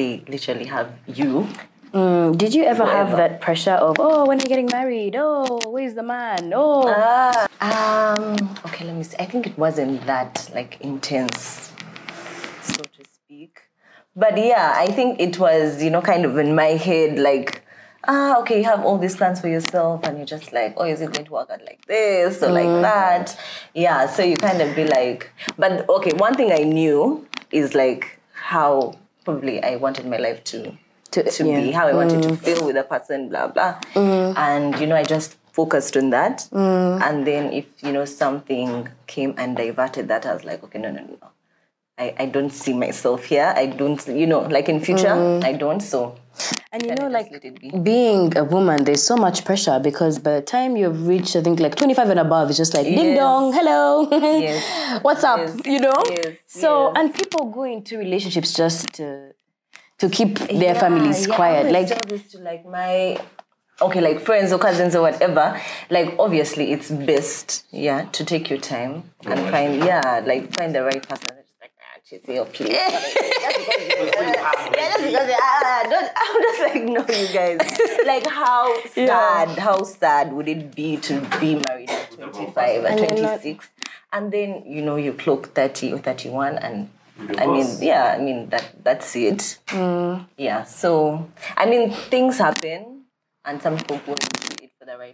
they 0.00 0.24
literally 0.34 0.66
have 0.66 0.88
you. 1.06 1.46
Mm, 1.92 2.38
did 2.38 2.54
you 2.54 2.64
ever 2.64 2.86
have 2.86 3.10
that 3.16 3.40
pressure 3.40 3.78
of 3.86 3.96
oh 3.98 4.24
when 4.26 4.38
are 4.38 4.44
you 4.46 4.48
getting 4.54 4.70
married? 4.72 5.14
Oh, 5.18 5.58
where's 5.74 5.94
the 6.00 6.04
man? 6.04 6.52
Oh, 6.54 6.86
Ah, 6.86 7.48
um. 7.70 8.36
Okay, 8.66 8.84
let 8.88 8.94
me 8.94 9.02
see. 9.02 9.16
I 9.18 9.26
think 9.30 9.46
it 9.50 9.56
wasn't 9.58 10.06
that 10.06 10.48
like 10.54 10.80
intense, 10.80 11.72
so 12.62 12.82
to 12.96 13.02
speak. 13.18 13.52
But 14.14 14.38
yeah, 14.38 14.72
I 14.84 14.86
think 14.86 15.20
it 15.26 15.38
was 15.46 15.82
you 15.82 15.90
know 15.90 16.02
kind 16.12 16.24
of 16.24 16.38
in 16.38 16.54
my 16.54 16.72
head 16.88 17.18
like. 17.18 17.50
Ah, 18.08 18.38
okay, 18.40 18.56
you 18.60 18.64
have 18.64 18.82
all 18.86 18.96
these 18.96 19.14
plans 19.14 19.42
for 19.42 19.48
yourself, 19.56 20.00
and 20.04 20.16
you're 20.16 20.30
just 20.36 20.54
like, 20.54 20.72
oh, 20.78 20.86
is 20.92 21.02
it 21.02 21.12
going 21.12 21.26
to 21.26 21.32
work 21.32 21.50
out 21.50 21.60
like 21.66 21.84
this 21.86 22.42
or 22.42 22.50
like 22.50 22.74
that? 22.88 23.36
Yeah, 23.74 24.06
so 24.06 24.22
you 24.22 24.36
kind 24.36 24.62
of 24.62 24.74
be 24.74 24.86
like, 24.86 25.30
but 25.58 25.86
okay, 25.86 26.12
one 26.16 26.32
thing 26.34 26.50
I 26.50 26.64
knew 26.64 27.26
is 27.52 27.74
like 27.74 28.18
how 28.32 28.94
probably 29.24 29.62
I 29.62 29.76
wanted 29.76 30.06
my 30.06 30.18
life 30.18 30.44
to 30.44 30.76
to, 31.12 31.28
to 31.28 31.44
be, 31.44 31.72
how 31.72 31.88
I 31.88 31.92
wanted 31.92 32.22
to 32.22 32.28
mm. 32.30 32.38
feel 32.38 32.64
with 32.64 32.76
a 32.76 32.84
person, 32.84 33.28
blah 33.28 33.48
blah. 33.48 33.80
Mm. 33.94 34.36
And 34.36 34.80
you 34.80 34.86
know, 34.86 34.96
I 34.96 35.02
just 35.02 35.36
focused 35.52 35.96
on 35.96 36.10
that. 36.10 36.46
Mm. 36.52 37.02
And 37.02 37.26
then 37.26 37.52
if 37.52 37.66
you 37.82 37.92
know 37.92 38.04
something 38.04 38.88
came 39.06 39.34
and 39.36 39.56
diverted 39.56 40.08
that, 40.08 40.26
I 40.26 40.34
was 40.34 40.44
like, 40.44 40.62
okay, 40.64 40.78
no, 40.78 40.90
no, 40.90 41.00
no, 41.00 41.18
no. 41.20 41.28
I, 41.98 42.14
I 42.18 42.26
don't 42.26 42.50
see 42.50 42.72
myself 42.72 43.24
here. 43.24 43.52
I 43.54 43.66
don't, 43.66 44.04
you 44.08 44.26
know, 44.26 44.40
like 44.40 44.70
in 44.70 44.80
future, 44.80 45.40
I 45.44 45.52
don't. 45.52 45.80
So 45.80 46.16
and 46.72 46.82
you 46.84 46.94
know, 46.94 47.08
like 47.08 47.30
let 47.30 47.44
it 47.44 47.60
be. 47.60 47.70
being 47.70 48.36
a 48.36 48.44
woman, 48.44 48.84
there's 48.84 49.02
so 49.02 49.16
much 49.16 49.44
pressure 49.44 49.78
because 49.80 50.18
by 50.18 50.34
the 50.36 50.42
time 50.42 50.76
you've 50.76 51.06
reached, 51.06 51.36
I 51.36 51.42
think 51.42 51.60
like 51.60 51.74
25 51.76 52.10
and 52.10 52.20
above, 52.20 52.48
it's 52.50 52.58
just 52.58 52.74
like 52.74 52.84
ding 52.86 53.14
dong, 53.14 53.52
hello, 53.52 54.08
Yes. 54.10 55.02
what's 55.02 55.24
up, 55.24 55.38
Yes. 55.38 55.60
you 55.66 55.80
know. 55.80 55.94
Yes. 56.10 56.36
So 56.46 56.88
Yes. 56.88 56.96
and 56.98 57.14
people 57.14 57.50
go 57.50 57.64
into 57.64 57.98
relationships 57.98 58.52
just 58.54 58.92
to 58.94 59.32
to 59.98 60.08
keep 60.08 60.38
their 60.38 60.74
Yeah, 60.74 60.80
families 60.80 61.26
yeah, 61.26 61.34
quiet, 61.36 61.66
always 61.66 61.72
like. 61.74 61.88
tell 61.88 62.08
this 62.08 62.30
to 62.32 62.38
like 62.38 62.64
my 62.66 63.18
okay 63.82 64.00
like 64.02 64.20
friends 64.20 64.52
or 64.52 64.58
cousins 64.58 64.94
or 64.94 65.00
whatever 65.00 65.58
like 65.88 66.14
obviously 66.18 66.70
it's 66.70 66.90
best 66.90 67.64
yeah 67.70 68.02
to 68.12 68.24
take 68.26 68.50
your 68.50 68.58
time 68.58 69.04
and 69.24 69.40
find 69.50 69.82
yeah 69.82 70.20
like 70.26 70.54
find 70.58 70.74
the 70.74 70.82
right 70.84 71.06
person 71.08 71.39
It's 72.12 72.26
just 72.26 72.28
like 72.28 72.52
Chissy, 72.52 72.64
please 72.64 72.76
Just 72.76 73.14
because 73.16 73.80
you- 73.80 74.00
yeah 74.76 74.90
just 74.90 75.04
because 75.04 75.28
you- 75.28 75.36
ah, 75.40 75.82
don't, 75.90 76.10
I'm 76.16 76.42
just 76.42 76.60
like 76.60 76.84
no 76.84 77.00
you 77.14 77.28
guys. 77.32 78.06
Like 78.06 78.26
how 78.26 78.82
sad 78.88 79.58
how 79.58 79.82
sad 79.84 80.32
would 80.32 80.48
it 80.48 80.74
be 80.74 80.96
to 80.98 81.20
be 81.40 81.62
married 81.68 81.90
at 81.90 82.10
25 82.12 82.84
at 82.84 82.90
And 82.90 83.00
you're 83.00 83.22
not- 83.22 83.40
26 83.42 83.68
and 84.12 84.32
then 84.32 84.64
you 84.66 84.82
know 84.82 84.96
you 84.96 85.12
clock 85.12 85.54
30 85.54 85.92
or 85.92 85.98
31 85.98 86.58
and 86.58 86.90
I 87.36 87.46
mean, 87.46 87.66
yeah, 87.80 88.16
I 88.16 88.22
mean 88.22 88.48
that 88.48 88.82
that's 88.82 89.14
it. 89.14 89.58
Yeah. 90.38 90.62
So 90.64 91.28
I 91.54 91.66
mean, 91.66 91.90
things 91.92 92.38
happen, 92.38 93.02
and 93.44 93.60
some 93.60 93.76
people 93.76 94.14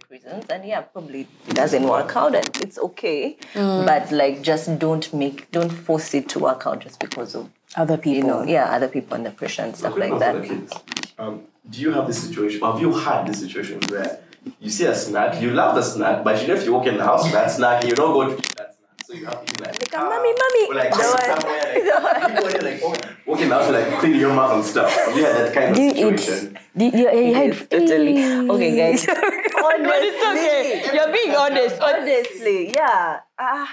reasons, 0.09 0.45
and 0.49 0.65
yeah, 0.65 0.81
probably 0.81 1.27
it 1.47 1.53
doesn't 1.55 1.83
work 1.83 2.15
out, 2.15 2.35
and 2.35 2.49
it's 2.61 2.77
okay. 2.77 3.37
But 3.53 4.11
like, 4.11 4.41
just 4.41 4.79
don't 4.79 5.11
make, 5.13 5.51
don't 5.51 5.69
force 5.71 6.13
it 6.13 6.29
to 6.29 6.39
work 6.39 6.65
out 6.65 6.79
just 6.81 6.99
because 6.99 7.35
of 7.35 7.49
Other 7.75 7.97
people. 7.97 8.13
you 8.17 8.23
know, 8.23 8.43
yeah, 8.43 8.65
other 8.75 8.87
people 8.87 9.15
under 9.15 9.31
pressure 9.31 9.63
and 9.63 9.75
stuff 9.75 9.97
like 9.97 10.17
that. 10.19 10.43
kids. 10.43 10.73
Um, 11.19 11.41
do 11.69 11.81
you 11.81 11.91
have 11.91 12.07
this 12.07 12.21
situation? 12.27 12.61
Have 12.61 12.79
you 12.79 12.93
had 12.93 13.27
this 13.27 13.39
situation 13.41 13.79
where 13.89 14.19
you 14.59 14.69
see 14.69 14.85
a 14.85 14.95
snack, 14.95 15.41
you 15.41 15.51
love 15.51 15.75
the 15.75 15.81
snack, 15.83 16.23
but 16.23 16.41
you 16.41 16.47
know 16.47 16.53
if 16.53 16.63
you 16.63 16.73
walk 16.73 16.87
in 16.87 16.97
the 16.97 17.03
house 17.03 17.23
with 17.23 17.33
that 17.33 17.51
snack, 17.51 17.83
you 17.83 17.93
don't 17.93 18.13
go 18.13 18.29
to 18.29 18.37
eat 18.37 18.55
that 18.55 18.75
snack. 18.77 19.05
So 19.05 19.13
you 19.13 19.25
have 19.25 19.43
to 19.45 19.53
be 19.53 19.63
like, 19.63 19.73
Like, 19.81 19.93
"Mommy, 19.93 20.33
mommy." 20.41 20.67
Or 20.69 20.75
like 20.75 20.91
The 20.91 20.97
go 20.97 21.15
somewhere, 21.19 21.63
like, 21.75 22.27
people 22.27 22.43
when 22.43 22.53
you're 22.53 22.61
like 22.71 22.81
oh, 22.83 22.95
walking 23.25 23.51
out 23.51 23.65
to 23.65 23.71
like 23.71 23.99
clean 23.99 24.15
your 24.15 24.33
mouth 24.33 24.53
and 24.53 24.63
stuff. 24.63 24.93
You 25.15 25.25
had 25.25 25.35
that 25.35 25.53
kind 25.53 25.71
of 25.71 25.75
Do 25.75 25.81
you 25.83 25.89
eat? 26.11 26.19
situation. 26.19 26.57
Do 26.77 26.85
you, 26.85 26.91
you, 26.91 27.11
you 27.11 27.31
Yes, 27.31 27.67
totally. 27.69 28.49
Okay, 28.49 28.71
guys. 28.77 29.07
but 29.71 30.03
it's 30.03 30.23
okay. 30.23 30.83
You're 30.95 31.11
being 31.11 31.35
honest. 31.35 31.81
Honestly, 31.81 32.71
yeah. 32.75 33.19
Ah. 33.39 33.69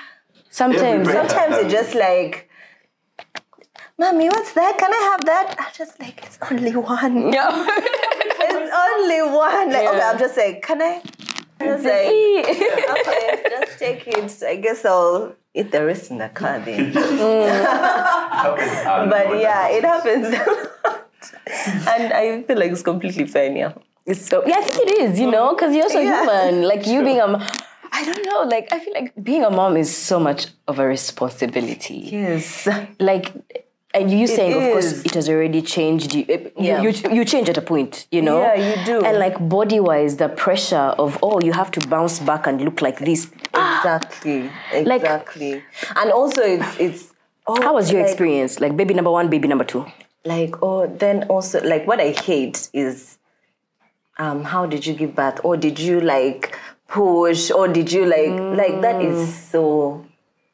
Sometimes. 0.51 1.09
Sometimes 1.11 1.57
it's 1.59 1.73
just 1.73 1.95
like, 1.95 2.49
Mommy, 3.99 4.29
what's 4.29 4.53
that? 4.55 4.77
Can 4.79 4.93
I 4.93 5.03
have 5.11 5.25
that? 5.25 5.55
I'm 5.59 5.73
just 5.75 5.99
like, 6.01 6.23
it's 6.25 6.39
only 6.51 6.75
one. 6.77 7.33
Yeah. 7.33 7.51
It's 8.47 8.75
only 8.87 9.23
one. 9.35 9.73
Like, 9.73 9.89
okay, 9.89 10.03
I'm 10.03 10.19
just 10.19 10.37
like, 10.37 10.61
can 10.63 10.83
I? 10.83 11.01
I'm 11.61 11.67
just 11.67 11.85
like, 11.85 12.07
okay, 12.07 13.43
just 13.49 13.79
take 13.79 14.07
it. 14.07 14.43
I 14.47 14.57
guess 14.57 14.85
I'll 14.85 15.35
eat 15.55 15.71
the 15.73 15.83
rest 15.85 16.11
in 16.11 16.19
the 16.19 16.29
car 16.29 16.59
then. 16.61 16.93
Happens, 18.35 18.85
But 19.11 19.41
yeah, 19.41 19.69
it 19.71 19.83
happens. 19.85 20.27
and 21.89 22.13
I 22.13 22.43
feel 22.43 22.59
like 22.59 22.71
it's 22.73 22.83
completely 22.83 23.27
fine, 23.27 23.57
yeah. 23.57 23.73
It's 24.07 24.27
so 24.29 24.43
yeah, 24.47 24.57
I 24.59 24.63
think 24.63 24.91
it 24.91 24.99
is, 25.03 25.19
you 25.19 25.31
know, 25.31 25.55
because 25.55 25.75
you're 25.75 25.85
also 25.85 26.01
Yeah. 26.01 26.21
human. 26.25 26.63
Like 26.73 26.87
you 26.87 27.03
being 27.03 27.21
a, 27.21 27.47
I 27.93 28.05
don't 28.05 28.25
know. 28.27 28.43
Like 28.43 28.69
I 28.73 28.79
feel 28.81 28.93
like 28.95 29.13
being 29.23 29.45
a 29.45 29.51
mom 29.51 29.77
is 29.77 29.95
so 29.97 30.19
much 30.21 30.47
of 30.69 30.79
a 30.79 30.87
responsibility. 30.87 31.97
Yes. 32.13 32.69
Like, 32.99 33.33
and 33.95 34.11
you 34.11 34.27
saying, 34.27 34.53
of 34.55 34.73
course, 34.73 35.05
it 35.05 35.15
has 35.15 35.29
already 35.29 35.63
changed. 35.63 36.13
You, 36.15 36.25
eh, 36.29 36.49
Yeah. 36.59 36.83
you, 36.83 36.91
you, 36.91 37.11
you 37.19 37.25
change 37.25 37.49
at 37.49 37.57
a 37.57 37.63
point, 37.63 38.07
you 38.11 38.21
know. 38.23 38.41
Yeah, 38.41 38.55
you 38.79 38.85
do. 38.85 39.05
And 39.07 39.19
like 39.19 39.37
body 39.49 39.81
wise, 39.81 40.17
the 40.17 40.29
pressure 40.29 40.87
of 41.05 41.19
oh, 41.23 41.41
you 41.41 41.53
have 41.53 41.71
to 41.71 41.89
bounce 41.89 42.19
back 42.19 42.47
and 42.47 42.61
look 42.61 42.83
like 42.83 42.99
this. 42.99 43.31
Exactly. 43.55 44.51
Like- 44.85 45.03
Exactly. 45.03 45.63
and 45.97 46.11
also 46.11 46.43
it's 46.43 46.77
it's 46.81 47.15
oh, 47.47 47.61
How 47.63 47.73
was 47.75 47.91
your 47.93 48.01
like, 48.03 48.11
experience? 48.11 48.61
Like 48.61 48.77
baby 48.77 48.93
number 48.95 49.11
one, 49.11 49.29
baby 49.31 49.49
number 49.49 49.65
two. 49.65 49.87
like 50.27 50.55
oh 50.63 50.87
then 51.03 51.17
also 51.35 51.57
like 51.73 51.85
what 51.91 52.01
i 52.01 52.11
hate 52.29 52.59
is 52.73 53.19
um 54.19 54.45
how 54.45 54.67
did 54.67 54.87
you 54.87 54.95
give 54.95 55.15
birth? 55.15 55.41
Or 55.45 55.57
did 55.57 55.79
you 55.79 56.01
like 56.01 56.59
push? 56.89 57.51
Or 57.51 57.69
did 57.69 57.93
you 57.93 58.07
like 58.07 58.59
like 58.59 58.81
that 58.83 59.03
is 59.03 59.29
mm. 59.29 59.51
so 59.51 60.05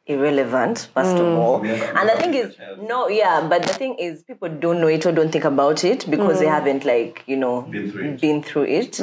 irrelevant 0.07 0.89
first 0.95 1.17
of 1.17 1.27
mm. 1.27 1.37
all. 1.39 1.65
And 1.65 2.09
the 2.09 2.17
thing 2.17 2.35
is 2.35 2.57
no 2.83 3.09
yeah 3.09 3.47
but 3.49 3.63
the 3.63 3.73
thing 3.73 3.95
is 3.95 4.23
people 4.23 4.49
don't 4.49 4.81
know 4.81 4.89
it 4.89 5.07
or 5.07 5.13
don't 5.13 5.31
think 5.31 5.45
about 5.45 5.85
it 5.85 6.11
because 6.11 6.41
they 6.41 6.47
mm. 6.47 6.51
haven't 6.51 6.85
like 6.85 7.23
you 7.27 7.37
know 7.37 7.63
Been 7.63 7.91
through 7.91 8.05
it. 8.05 8.21
been 8.21 8.43
through 8.43 8.65
it. 8.65 8.99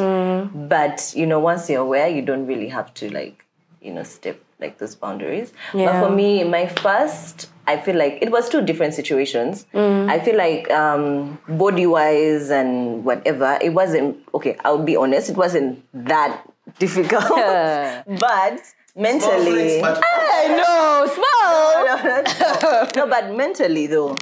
But 0.69 1.13
you 1.15 1.25
know 1.25 1.39
once 1.39 1.69
you're 1.69 1.81
aware 1.81 2.07
you 2.07 2.21
don't 2.21 2.45
really 2.45 2.67
have 2.69 2.93
to 2.95 3.09
like 3.09 3.45
you 3.81 3.93
know 3.93 4.03
step 4.03 4.39
like 4.59 4.79
those 4.79 4.95
boundaries. 4.95 5.53
But 5.71 5.99
for 6.01 6.09
me 6.09 6.43
my 6.43 6.67
first 6.67 7.49
i 7.67 7.75
feel 7.77 7.97
like 7.97 8.17
it 8.21 8.31
was 8.31 8.49
two 8.49 8.61
different 8.61 8.93
situations. 8.93 9.65
I 9.73 10.19
feel 10.19 10.37
like 10.37 10.69
um 10.71 11.37
body 11.47 11.85
wise 11.85 12.49
and 12.49 13.03
whatever 13.03 13.57
it 13.61 13.73
wasn't 13.73 14.17
okay 14.37 14.55
i'll 14.63 14.83
be 14.83 14.95
honest 14.95 15.29
it 15.29 15.37
wasn't 15.37 15.81
that 15.93 16.45
difficult 16.79 17.25
Yeah. 17.35 18.03
but 18.21 18.61
mentally 18.95 19.81
But 19.81 20.01
ah, 20.03 20.27
I 20.37 20.45
know, 20.57 21.05
small. 21.05 22.87
no, 22.95 23.07
but 23.09 23.35
mentally 23.35 23.87
though, 23.87 24.15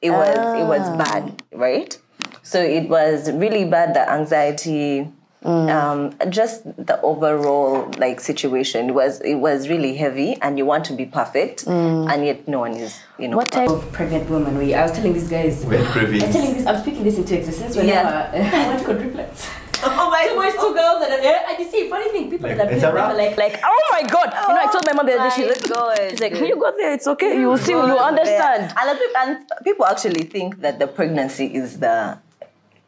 it 0.00 0.10
was 0.10 0.36
it 0.60 0.66
was 0.66 0.84
ah. 0.84 0.96
bad, 0.96 1.42
right? 1.52 1.96
So 2.42 2.60
it 2.60 2.88
was 2.88 3.30
really 3.32 3.64
bad. 3.64 3.94
The 3.94 4.04
anxiety, 4.10 5.08
Uh. 5.44 5.68
um, 5.68 6.30
just 6.30 6.64
the 6.86 6.98
overall 7.02 7.90
like 7.98 8.20
situation 8.20 8.94
was 8.94 9.20
it 9.20 9.34
was 9.34 9.68
really 9.68 9.94
heavy, 9.94 10.36
and 10.40 10.56
you 10.56 10.64
want 10.64 10.84
to 10.86 10.94
be 10.94 11.04
perfect, 11.04 11.66
mm. 11.66 12.10
and 12.10 12.24
yet 12.24 12.48
no 12.48 12.60
one 12.60 12.72
is, 12.72 12.98
you 13.18 13.28
know. 13.28 13.36
What 13.36 13.50
type? 13.50 13.68
of 13.68 13.92
pregnant 13.92 14.30
woman 14.30 14.56
were 14.56 14.62
you? 14.62 14.74
I 14.74 14.82
was 14.82 14.92
telling 14.92 15.12
these 15.12 15.28
guys. 15.28 15.64
We're 15.66 15.84
privy. 15.90 16.22
I'm 16.22 16.32
telling 16.32 16.54
this. 16.54 16.66
I'm 16.66 16.80
speaking 16.80 17.04
this 17.04 17.18
into 17.18 17.36
existence. 17.36 17.76
Whenever 17.76 18.08
Yeah. 18.08 18.50
I 18.54 18.68
went 18.68 18.80
to 18.80 18.86
quadruplets. 18.86 19.48
Oh 19.86 20.10
my 20.10 20.24
Two 20.28 20.34
boys, 20.36 20.54
two 20.54 20.72
girls, 20.74 21.02
and 21.02 21.12
then 21.12 21.22
yeah, 21.22 21.50
and 21.50 21.58
you 21.58 21.70
see, 21.70 21.90
funny 21.90 22.08
thing, 22.10 22.30
people 22.30 22.48
Like, 22.48 22.56
that 22.56 22.72
it's 22.72 22.82
are 22.84 22.96
a 22.96 23.14
like, 23.14 23.36
Like, 23.36 23.60
oh 23.62 23.82
my 23.90 24.02
god! 24.02 24.32
You 24.48 24.54
know, 24.54 24.60
I 24.60 24.72
told 24.72 24.86
my 24.86 24.92
mom 24.94 25.06
the 25.06 25.12
other 25.12 25.28
day. 25.28 25.44
Oh 25.44 25.52
she's 25.52 25.62
like, 25.62 25.74
God. 25.74 26.10
she's 26.10 26.20
like, 26.20 26.32
when 26.32 26.46
you 26.46 26.56
go 26.56 26.72
there, 26.76 26.92
it's 26.92 27.06
okay. 27.06 27.34
Mm, 27.34 27.40
you 27.40 27.48
will 27.48 27.58
see. 27.58 27.72
You 27.72 27.78
will 27.78 27.98
understand. 27.98 28.72
And, 28.76 28.98
and 29.18 29.44
people 29.62 29.84
actually 29.84 30.24
think 30.24 30.60
that 30.60 30.78
the 30.78 30.86
pregnancy 30.86 31.54
is 31.54 31.80
the 31.80 32.18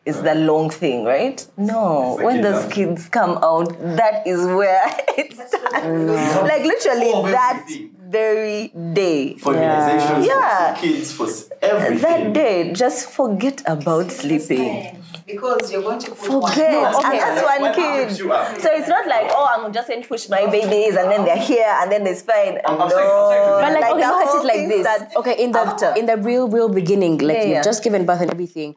is 0.07 0.23
the 0.23 0.35
long 0.35 0.71
thing, 0.71 1.05
right? 1.05 1.45
No, 1.57 2.13
It's 2.13 2.19
the 2.21 2.25
when 2.27 2.41
those 2.43 2.65
now. 2.65 2.71
kids 2.71 3.09
come 3.09 3.39
out, 3.43 3.69
that 3.97 4.27
is 4.27 4.41
where 4.47 4.81
it 5.19 5.33
starts. 5.37 6.43
Like 6.51 6.65
literally 6.65 7.13
For 7.13 7.31
that 7.31 7.67
very 8.09 8.69
day. 8.93 9.37
For 9.37 9.53
immunizations, 9.53 10.27
Yeah. 10.27 10.75
for 10.75 10.81
kids, 10.81 11.13
for 11.13 11.27
s- 11.27 11.51
everything. 11.61 12.03
That 12.03 12.33
day, 12.33 12.73
just 12.73 13.11
forget 13.11 13.63
about 13.67 14.13
sleeping. 14.13 15.03
Because 15.27 15.73
you're 15.73 15.83
going 15.83 15.99
to 15.99 16.11
put 16.13 16.19
Forget. 16.19 16.71
No, 16.71 16.87
and 16.87 16.97
okay. 16.97 17.19
that's 17.19 17.43
one 17.43 17.71
it 17.71 17.75
kid. 17.75 18.07
picks 18.09 18.19
you 18.21 18.31
up. 18.33 18.61
So 18.61 18.69
it's 18.73 18.87
not 18.89 19.09
like, 19.09 19.27
oh, 19.35 19.49
I'm 19.59 19.73
just 19.73 19.89
going 19.89 20.03
to 20.03 20.09
push 20.09 20.29
my 20.29 20.47
babies 20.47 20.95
and 20.95 21.11
then 21.11 21.25
they're 21.25 21.37
here 21.37 21.67
and 21.81 21.91
then 21.91 22.07
it's 22.07 22.23
fine. 22.23 22.59
I'm- 22.65 22.81
I'm 22.81 22.89
no. 22.89 22.95
saying- 22.95 23.11
I'm 23.11 23.31
saying 23.33 23.45
to 23.45 23.51
But 23.65 23.73
like, 23.73 23.81
Like 23.83 23.91
okay, 23.91 24.03
the 24.03 24.07
look 24.07 24.23
at 24.23 24.35
it 24.37 24.47
like 24.47 24.69
this. 24.69 24.83
starts 24.87 25.17
Okay, 25.17 25.37
in 25.45 25.51
the 25.51 25.59
after. 25.59 25.95
in 25.99 26.07
the 26.07 26.17
real, 26.17 26.47
real 26.49 26.69
beginning, 26.69 27.19
like 27.19 27.39
Yeah, 27.39 27.43
you've 27.43 27.51
yeah. 27.59 27.63
just 27.63 27.83
given 27.83 28.07
birth 28.07 28.21
and 28.21 28.31
everything. 28.31 28.77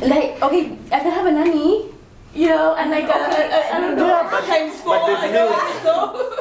Like, 0.00 0.42
okay, 0.42 0.76
I 0.92 1.00
can 1.00 1.12
have 1.12 1.26
a 1.26 1.32
nanny, 1.32 1.90
you 2.34 2.48
know, 2.48 2.74
and 2.76 2.90
like, 2.90 3.04
okay, 3.04 3.14
I, 3.14 3.76
I 3.76 3.80
don't 3.80 3.96
know, 3.96 4.30
times 4.46 4.80
four. 4.80 4.98
but 4.98 5.06
there's 5.06 5.20
like, 5.20 5.32
milk. 5.32 5.82
so. 5.82 6.40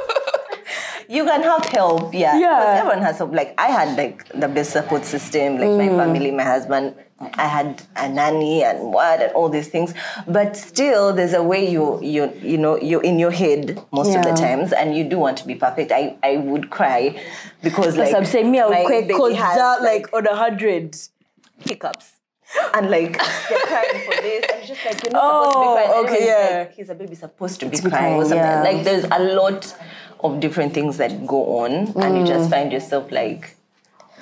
You 1.09 1.25
can 1.25 1.43
have 1.43 1.65
help, 1.65 2.13
yeah. 2.13 2.39
Yeah. 2.39 2.75
Everyone 2.79 3.01
has 3.03 3.17
help. 3.17 3.33
Like 3.33 3.53
I 3.59 3.67
had 3.67 3.97
like 3.97 4.27
the 4.29 4.47
best 4.47 4.71
support 4.71 5.05
system, 5.05 5.57
like 5.59 5.69
my 5.69 5.89
mm. 5.89 5.97
family, 5.97 6.31
my 6.31 6.43
husband. 6.43 6.95
I 7.19 7.45
had 7.45 7.83
a 7.95 8.09
nanny 8.09 8.63
and 8.63 8.91
what 8.91 9.21
and 9.21 9.31
all 9.33 9.47
these 9.47 9.67
things. 9.67 9.93
But 10.27 10.57
still 10.57 11.13
there's 11.13 11.33
a 11.33 11.43
way 11.43 11.69
you 11.69 12.01
you 12.01 12.33
you 12.41 12.57
know, 12.57 12.79
you're 12.79 13.03
in 13.03 13.19
your 13.19 13.31
head 13.31 13.79
most 13.91 14.15
of 14.15 14.23
the 14.23 14.31
times 14.31 14.73
and 14.73 14.95
you 14.95 15.03
do 15.03 15.19
want 15.19 15.37
to 15.37 15.45
be 15.45 15.55
perfect. 15.55 15.91
I, 15.91 16.17
I 16.23 16.37
would 16.37 16.69
cry 16.71 17.21
because 17.61 17.95
like 17.95 18.15
I'm 18.15 18.25
saying, 18.25 18.49
me, 18.49 18.59
I 18.59 18.67
would 18.67 18.87
baby 18.87 19.13
cause 19.13 19.35
has, 19.35 19.57
that 19.57 19.83
like 19.83 20.11
on 20.13 20.25
a 20.25 20.35
hundred. 20.35 20.97
hiccups. 21.59 22.12
And 22.73 22.89
like 22.89 23.13
they're 23.17 23.59
crying 23.59 24.01
for 24.05 24.21
this, 24.21 24.45
and 24.51 24.59
it's 24.59 24.67
just 24.67 24.85
like 24.85 25.03
you're 25.03 25.13
not 25.13 25.21
Oh, 25.23 25.43
supposed 25.43 25.53
to 25.53 25.59
be 25.59 25.73
crying. 25.73 25.89
And 25.97 26.05
okay, 26.05 26.27
everyone's 26.29 26.51
yeah. 26.51 26.57
Like, 26.59 26.73
He's 26.75 26.89
a 26.89 26.95
baby 26.95 27.15
supposed 27.15 27.59
to 27.59 27.65
be 27.67 27.77
be 27.77 27.89
crying 27.89 28.13
or 28.13 28.25
crying, 28.25 28.29
something. 28.29 28.37
yeah. 28.37 28.63
Like 28.63 28.83
there's 28.83 29.05
a 29.05 29.19
lot 29.35 29.75
of 30.21 30.39
different 30.39 30.73
things 30.73 30.97
that 30.97 31.25
go 31.27 31.59
on, 31.59 31.71
and 31.71 32.17
you 32.17 32.23
Mm. 32.23 32.27
just 32.27 32.49
find 32.49 32.71
yourself 32.71 33.11
like 33.11 33.55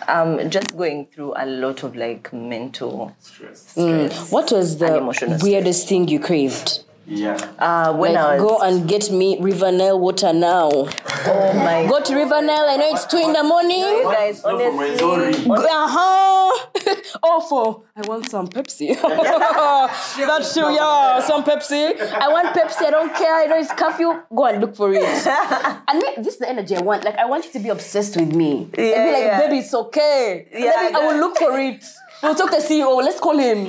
um 0.08 0.50
just 0.50 0.76
going 0.76 1.06
through 1.14 1.34
a 1.38 1.46
lot 1.46 1.84
of 1.84 1.96
like 1.96 2.32
mental 2.34 3.16
Stress. 3.20 3.60
stress. 3.72 4.32
What 4.32 4.52
was 4.52 4.78
the 4.80 4.98
emotional 4.98 5.38
weirdest 5.42 5.88
thing 5.88 6.08
you 6.08 6.20
craved? 6.20 6.84
Yeah. 7.14 7.36
Uh, 7.60 7.94
when 7.94 8.14
Like, 8.14 8.24
I 8.24 8.34
was 8.36 8.42
go 8.42 8.60
and 8.60 8.88
get 8.88 9.12
me 9.12 9.38
River 9.42 9.70
Nile 9.72 10.00
water 10.00 10.32
now. 10.32 10.70
oh 10.72 11.54
my 11.54 11.86
Go 11.86 12.02
to 12.02 12.16
River 12.16 12.42
Nile. 12.42 12.68
I 12.70 12.78
know 12.78 12.90
it's 12.94 13.06
two 13.06 13.18
in 13.18 13.34
the 13.34 13.44
morning. 13.44 13.84
guys, 14.04 14.42
Not 14.44 14.62
from 14.62 14.80
honestly, 14.80 14.98
Rwenzori. 14.98 15.58
Uh 15.60 15.88
huh. 15.90 17.18
oh, 17.24 17.46
for 17.50 17.84
I 17.98 18.08
want 18.08 18.30
some 18.30 18.48
Pepsi. 18.48 18.96
That's 20.26 20.54
true, 20.54 20.74
yeah. 20.74 21.20
Some 21.20 21.44
Pepsi. 21.44 22.00
I 22.00 22.30
want 22.30 22.56
Pepsi. 22.56 22.86
I 22.86 22.92
don't 22.92 23.14
care. 23.14 23.36
I 23.36 23.46
know 23.48 23.58
it's 23.60 23.74
curfew. 23.74 24.14
Go 24.34 24.46
and 24.46 24.62
look 24.62 24.76
for 24.78 24.94
it. 24.94 25.04
and 25.88 26.00
me, 26.00 26.08
this 26.18 26.36
is 26.36 26.40
the 26.40 26.48
energy 26.50 26.78
I 26.78 26.82
want. 26.82 27.04
Like 27.04 27.18
I 27.18 27.26
want 27.26 27.44
you 27.46 27.52
to 27.52 27.60
be 27.60 27.70
obsessed 27.70 28.16
with 28.16 28.34
me. 28.34 28.70
Yeah, 28.78 28.84
and 28.86 29.06
be 29.06 29.12
like, 29.12 29.24
yeah. 29.24 29.40
baby, 29.42 29.58
it's 29.60 29.74
okay. 29.74 30.48
Yeah, 30.54 30.72
Baby, 30.80 30.96
I 30.96 31.08
will 31.08 31.20
look 31.20 31.38
for 31.38 31.60
it. 31.60 31.84
We'll 32.24 32.36
talk 32.36 32.52
to 32.52 32.58
the 32.58 32.64
CEO. 32.64 32.96
Let's 33.04 33.20
call 33.20 33.38
him. 33.38 33.68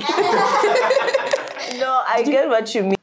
No, 1.79 2.03
I 2.07 2.21
get 2.23 2.47
what 2.47 2.73
you 2.75 2.83
mean. 2.83 3.02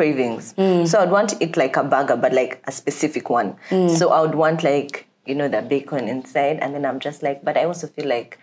Cravings. 0.00 0.54
Mm. 0.54 0.88
So 0.88 0.98
I'd 0.98 1.10
want 1.10 1.28
to 1.28 1.44
eat 1.44 1.58
like 1.58 1.76
a 1.76 1.84
burger, 1.84 2.16
but 2.16 2.32
like 2.32 2.62
a 2.66 2.72
specific 2.72 3.28
one. 3.28 3.56
Mm. 3.68 3.90
So 3.98 4.12
I 4.12 4.22
would 4.22 4.34
want 4.34 4.64
like 4.64 5.06
you 5.26 5.34
know 5.34 5.46
the 5.46 5.60
bacon 5.60 6.08
inside, 6.08 6.58
and 6.62 6.74
then 6.74 6.86
I'm 6.86 7.00
just 7.00 7.22
like, 7.22 7.44
but 7.44 7.58
I 7.58 7.64
also 7.64 7.86
feel 7.86 8.08
like 8.08 8.38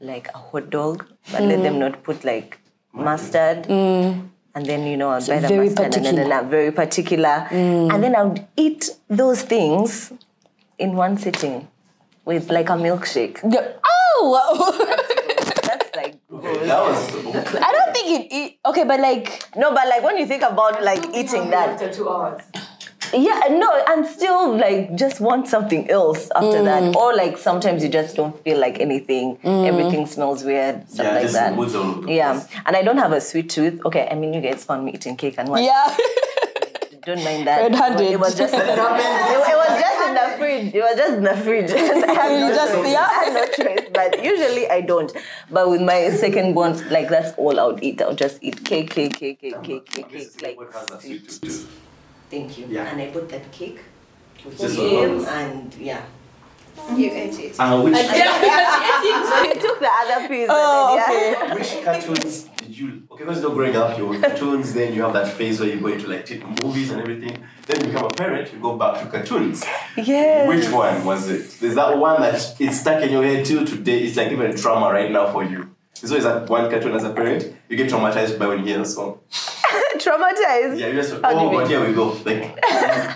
like 0.00 0.28
a 0.34 0.36
hot 0.38 0.68
dog, 0.68 1.06
but 1.32 1.40
let 1.42 1.62
them 1.62 1.76
mm. 1.76 1.78
not 1.78 2.02
put 2.02 2.24
like 2.24 2.58
mustard. 2.92 3.64
And 3.70 4.66
then 4.66 4.86
you 4.86 4.98
know 4.98 5.08
I'd 5.08 5.26
buy 5.26 5.38
the 5.40 5.56
mustard, 5.56 5.96
and 5.96 6.04
then, 6.04 6.16
then 6.16 6.32
I'm 6.32 6.50
very 6.50 6.72
particular, 6.72 7.48
and 7.50 8.04
then 8.04 8.14
I 8.14 8.24
would 8.24 8.46
eat 8.58 8.90
those 9.08 9.40
things 9.40 10.12
in 10.76 10.94
one 10.94 11.16
sitting 11.16 11.68
with 12.26 12.50
like 12.50 12.68
a 12.68 12.76
milkshake. 12.86 13.40
Yeah. 13.50 13.66
Oh. 13.82 15.04
That's 16.54 17.14
Okay, 17.14 17.32
that 17.32 17.44
was. 17.44 17.54
I 17.56 17.72
don't 17.72 17.92
think 17.94 18.06
it, 18.20 18.34
it. 18.34 18.58
Okay, 18.66 18.84
but 18.84 19.00
like. 19.00 19.44
no, 19.56 19.72
but 19.72 19.88
like 19.88 20.02
when 20.02 20.16
you 20.18 20.26
think 20.26 20.42
about 20.42 20.82
like 20.82 21.04
eating 21.14 21.50
that, 21.50 21.70
after 21.70 21.92
two 21.92 22.08
hours. 22.08 22.42
Yeah, 23.14 23.40
no, 23.50 23.72
and 23.88 24.04
still 24.06 24.54
like 24.58 24.94
just 24.94 25.18
want 25.20 25.48
something 25.48 25.88
else 25.90 26.30
after 26.34 26.58
Mm. 26.60 26.64
that. 26.92 26.96
Or 26.96 27.14
like 27.16 27.38
sometimes 27.38 27.82
you 27.82 27.88
just 27.88 28.14
don't 28.16 28.36
feel 28.44 28.58
like 28.58 28.80
anything. 28.80 29.38
Everything 29.44 30.04
smells 30.06 30.44
weird, 30.44 30.86
stuff 30.90 31.06
Yeah, 31.06 31.12
like 31.14 31.22
just 31.22 31.34
that. 31.34 31.54
moods 31.56 31.74
all 31.74 31.84
over 31.86 32.02
the 32.02 32.12
Yeah. 32.12 32.44
And 32.66 32.76
I 32.76 32.82
don't 32.82 32.98
have 32.98 33.12
a 33.12 33.20
sweet 33.22 33.48
tooth. 33.48 33.80
Okay, 33.86 34.06
I 34.10 34.14
mean 34.14 34.34
you 34.34 34.42
guys 34.42 34.62
found 34.64 34.84
me 34.84 34.92
eating 34.92 35.16
cake 35.16 35.36
and 35.38 35.48
what? 35.48 35.62
Yeah. 35.62 35.96
Don't 37.06 37.24
mind 37.24 37.46
that. 37.46 37.62
Red-handed. 37.62 38.10
It 38.12 38.20
was 38.20 38.34
just 38.36 38.52
it, 38.52 38.58
That 38.58 38.76
happened. 38.76 39.32
it 39.32 39.56
was 39.56 39.80
just 39.80 39.98
in 40.02 40.08
in 40.08 40.14
the 40.14 40.36
fridge. 40.36 40.74
It 40.74 40.82
was 40.82 40.96
just 40.96 41.12
in 41.14 41.24
the 41.24 41.36
fridge. 41.36 41.70
I 41.72 42.12
had 42.12 42.32
You 42.32 42.48
no 42.48 42.54
just- 42.54 42.74
choice. 42.74 42.92
yeah. 42.92 43.08
I 43.10 43.24
had 43.24 43.32
no 43.32 43.46
choice. 43.64 43.87
But 43.98 44.24
usually 44.24 44.68
I 44.68 44.80
don't. 44.80 45.12
But 45.50 45.70
with 45.70 45.82
my 45.82 46.10
second 46.10 46.54
born, 46.54 46.72
like 46.90 47.08
that's 47.08 47.36
all 47.36 47.58
I 47.58 47.64
would 47.66 47.82
eat. 47.82 48.00
I'll 48.00 48.14
just 48.14 48.38
eat 48.42 48.64
cake, 48.64 48.90
cake, 48.90 49.16
cake, 49.16 49.40
cake, 49.40 49.62
cake, 49.62 49.86
cake, 49.86 50.08
cake. 50.08 50.42
Like. 50.42 50.58
Thank 52.30 52.58
you. 52.58 52.66
Yeah. 52.68 52.84
And 52.84 53.00
I 53.00 53.10
bought 53.10 53.28
that 53.30 53.50
cake 53.52 53.80
for 54.36 54.68
him, 54.68 55.24
and 55.26 55.74
yeah. 55.74 56.02
You 56.94 57.10
ate 57.10 57.38
it. 57.38 57.58
Uh, 57.58 57.82
which, 57.82 57.96
he 57.96 58.02
took 59.66 59.80
the 59.80 59.90
other 60.00 60.28
piece. 60.28 60.48
Oh, 60.48 60.96
and 60.96 61.12
then, 61.12 61.32
yeah. 61.32 61.54
which 61.54 61.84
cartoons 61.84 62.44
did 62.44 62.57
you? 62.78 63.02
Okay, 63.10 63.24
because 63.24 63.40
you're 63.42 63.54
growing 63.54 63.76
up, 63.76 63.98
you're 63.98 64.20
cartoons. 64.20 64.72
Then 64.72 64.94
you 64.94 65.02
have 65.02 65.12
that 65.12 65.32
phase 65.32 65.60
where 65.60 65.68
you 65.68 65.80
go 65.80 65.88
into 65.88 66.06
like 66.06 66.28
movies 66.62 66.90
and 66.90 67.00
everything. 67.00 67.44
Then 67.66 67.80
you 67.80 67.86
become 67.86 68.06
a 68.06 68.08
parent, 68.08 68.52
you 68.52 68.60
go 68.60 68.76
back 68.76 69.02
to 69.02 69.06
cartoons. 69.10 69.64
Yes. 69.96 70.48
Which 70.48 70.70
one 70.72 71.04
was 71.04 71.28
it? 71.28 71.58
There's 71.60 71.74
that 71.74 71.98
one 71.98 72.20
that 72.22 72.34
it's 72.60 72.80
stuck 72.80 73.02
in 73.02 73.10
your 73.10 73.24
head 73.24 73.44
till 73.44 73.66
today. 73.66 74.04
It's 74.04 74.16
like 74.16 74.30
even 74.30 74.56
trauma 74.56 74.92
right 74.92 75.10
now 75.10 75.32
for 75.32 75.44
you. 75.44 75.74
There's 76.00 76.12
always 76.12 76.24
that 76.24 76.48
one 76.48 76.70
cartoon 76.70 76.94
as 76.94 77.04
a 77.04 77.12
parent 77.12 77.52
you 77.68 77.76
get 77.76 77.90
traumatized 77.90 78.38
by 78.38 78.46
when 78.46 78.60
you 78.60 78.66
hear 78.66 78.78
the 78.78 78.84
song. 78.84 79.18
Traumatized. 79.98 80.78
Yeah, 80.78 80.88
you 80.88 80.92
just 80.94 81.12
How 81.22 81.32
oh, 81.32 81.50
but 81.50 81.68
here 81.68 81.84
we 81.84 81.92
go. 81.92 82.10
Like 82.24 82.56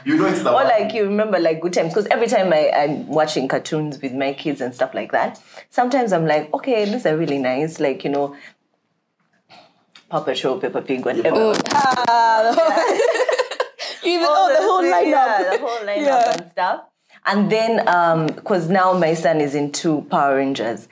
you 0.04 0.16
know 0.16 0.26
it's 0.26 0.42
the 0.42 0.52
Or 0.52 0.64
like 0.64 0.92
you 0.92 1.04
remember 1.04 1.38
like 1.38 1.60
good 1.60 1.72
times 1.72 1.90
because 1.90 2.06
every 2.06 2.26
time 2.26 2.52
I, 2.52 2.70
I'm 2.70 3.06
watching 3.06 3.46
cartoons 3.46 4.00
with 4.02 4.12
my 4.12 4.32
kids 4.32 4.60
and 4.60 4.74
stuff 4.74 4.92
like 4.94 5.12
that, 5.12 5.40
sometimes 5.70 6.12
I'm 6.12 6.26
like, 6.26 6.52
okay, 6.52 6.84
these 6.84 7.06
are 7.06 7.16
really 7.16 7.38
nice, 7.38 7.78
like 7.78 8.02
you 8.02 8.10
know, 8.10 8.34
Paw 10.12 10.34
Show, 10.34 10.58
Peppa 10.58 10.82
Pig, 10.82 11.04
whatever. 11.06 11.30
Oh, 11.38 11.52
you 14.04 14.12
even 14.14 14.26
All 14.26 14.34
oh 14.36 14.52
the 14.52 14.62
whole 14.68 14.82
lineup. 14.82 15.06
yeah, 15.10 15.50
the 15.52 15.58
whole 15.58 15.78
lineup 15.86 16.04
Yeah. 16.04 16.32
and 16.38 16.50
stuff. 16.50 16.80
And 17.24 17.50
then, 17.50 17.88
um, 17.88 18.26
because 18.26 18.68
now 18.68 18.92
my 18.92 19.14
son 19.14 19.40
is 19.40 19.54
into 19.54 20.02
Power 20.10 20.36
Rangers, 20.36 20.86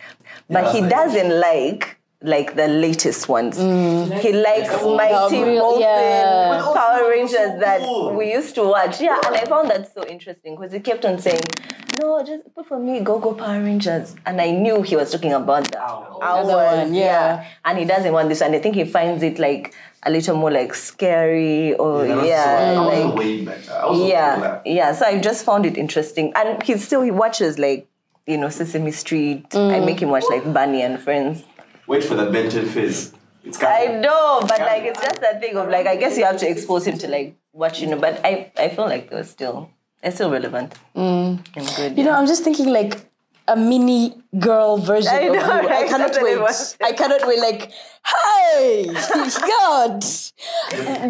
but 0.49 0.65
Yeah, 0.65 0.73
he 0.73 0.81
doesn't 0.89 1.39
like 1.39 1.99
like 2.23 2.55
the 2.55 2.69
latest 2.69 3.29
ones. 3.29 3.57
He 3.57 4.33
likes 4.33 4.71
old 4.83 4.97
Mighty 4.99 5.13
Power- 5.13 5.55
Morphin, 5.55 5.81
yeah. 5.81 6.63
Power 6.75 7.09
Rangers 7.09 7.33
so 7.33 7.59
that 7.61 8.15
we 8.15 8.33
used 8.33 8.55
to 8.57 8.65
watch. 8.65 9.01
Yeah, 9.01 9.19
and 9.27 9.37
I 9.37 9.45
found 9.47 9.71
that 9.71 9.93
so 9.95 10.05
interesting 10.07 10.57
because 10.57 10.73
he 10.73 10.81
kept 10.81 11.05
on 11.07 11.19
saying, 11.19 11.41
"No, 11.99 12.23
just 12.23 12.55
put 12.55 12.67
for 12.67 12.79
me, 12.79 13.01
go 13.01 13.19
go 13.19 13.33
Power 13.33 13.61
Rangers," 13.63 14.15
and 14.27 14.39
I 14.41 14.51
knew 14.51 14.83
he 14.83 14.97
was 14.97 15.11
talking 15.13 15.33
about 15.33 15.71
the 15.71 15.81
Owl. 15.81 16.19
hours, 16.23 16.49
Another 16.49 16.77
one, 16.85 16.95
yeah. 16.95 17.47
And 17.65 17.79
he 17.79 17.85
doesn't 17.87 18.13
want 18.13 18.29
this, 18.29 18.43
and 18.43 18.55
I 18.55 18.59
think 18.59 18.75
he 18.75 18.85
finds 18.85 19.23
it 19.23 19.39
like 19.39 19.75
a 20.03 20.11
little 20.11 20.37
more 20.37 20.51
like 20.51 20.75
scary 20.75 21.75
or 21.75 22.07
Yeah, 22.07 22.25
yeah, 22.25 22.75
that 22.75 22.81
was, 22.81 22.87
like 23.47 23.63
so, 23.65 23.73
way. 23.73 23.77
I 23.81 23.87
was 23.87 24.09
yeah 24.09 24.61
yeah 24.65 24.93
so 24.95 25.05
i 25.05 25.19
just 25.21 25.45
found 25.45 25.67
it 25.67 25.77
interesting 25.77 26.33
and 26.35 26.63
he 26.63 26.79
still 26.79 27.03
he 27.03 27.11
watches 27.11 27.59
like 27.59 27.87
you 28.27 28.39
know 28.39 28.49
sesame 28.49 28.93
street 28.93 29.47
Mm. 29.51 29.75
i 29.75 29.81
make 29.85 30.01
him 30.01 30.09
watch 30.09 30.25
like 30.31 30.51
bunny 30.55 30.81
and 30.81 30.99
friends 30.99 31.45
Wait 31.91 32.05
for 32.05 32.15
the 32.15 32.27
Ben 32.31 32.49
10 32.49 32.67
phase. 32.67 33.13
It's 33.45 33.61
i 33.63 33.87
know 34.05 34.41
but 34.43 34.61
like 34.61 34.83
it's 34.91 35.01
just 35.01 35.21
a 35.29 35.41
thing 35.41 35.57
of 35.57 35.69
like 35.71 35.87
i 35.87 35.97
guess 35.97 36.19
you 36.19 36.25
have 36.27 36.37
to 36.43 36.49
expose 36.49 36.87
him 36.87 36.99
to 36.99 37.09
like 37.09 37.35
watch 37.55 37.81
you 37.81 37.87
know 37.91 37.97
but 37.99 38.21
i 38.23 38.53
i 38.65 38.69
feel 38.69 38.85
like 38.85 39.09
they're 39.11 39.25
still 39.25 39.71
they're 40.03 40.13
still 40.13 40.31
relevant 40.31 40.75
and 40.95 41.39
good 41.55 41.93
Mm. 41.95 41.97
You 41.99 42.05
know, 42.05 42.13
I'm 42.13 42.27
just 42.27 42.45
thinking 42.45 42.69
like 42.69 42.93
a 43.49 43.57
mini 43.57 44.15
girl 44.39 44.77
version 44.77 45.13
I 45.13 45.21
of 45.23 45.33
know, 45.35 45.61
you. 45.63 45.69
I 45.69 45.89
cannot 45.89 46.13
That's 46.13 46.23
wait. 46.23 46.89
I 46.89 46.93
cannot 46.93 47.27
wait. 47.27 47.41
Like, 47.41 47.73
hey, 48.11 48.85
God. 49.53 50.01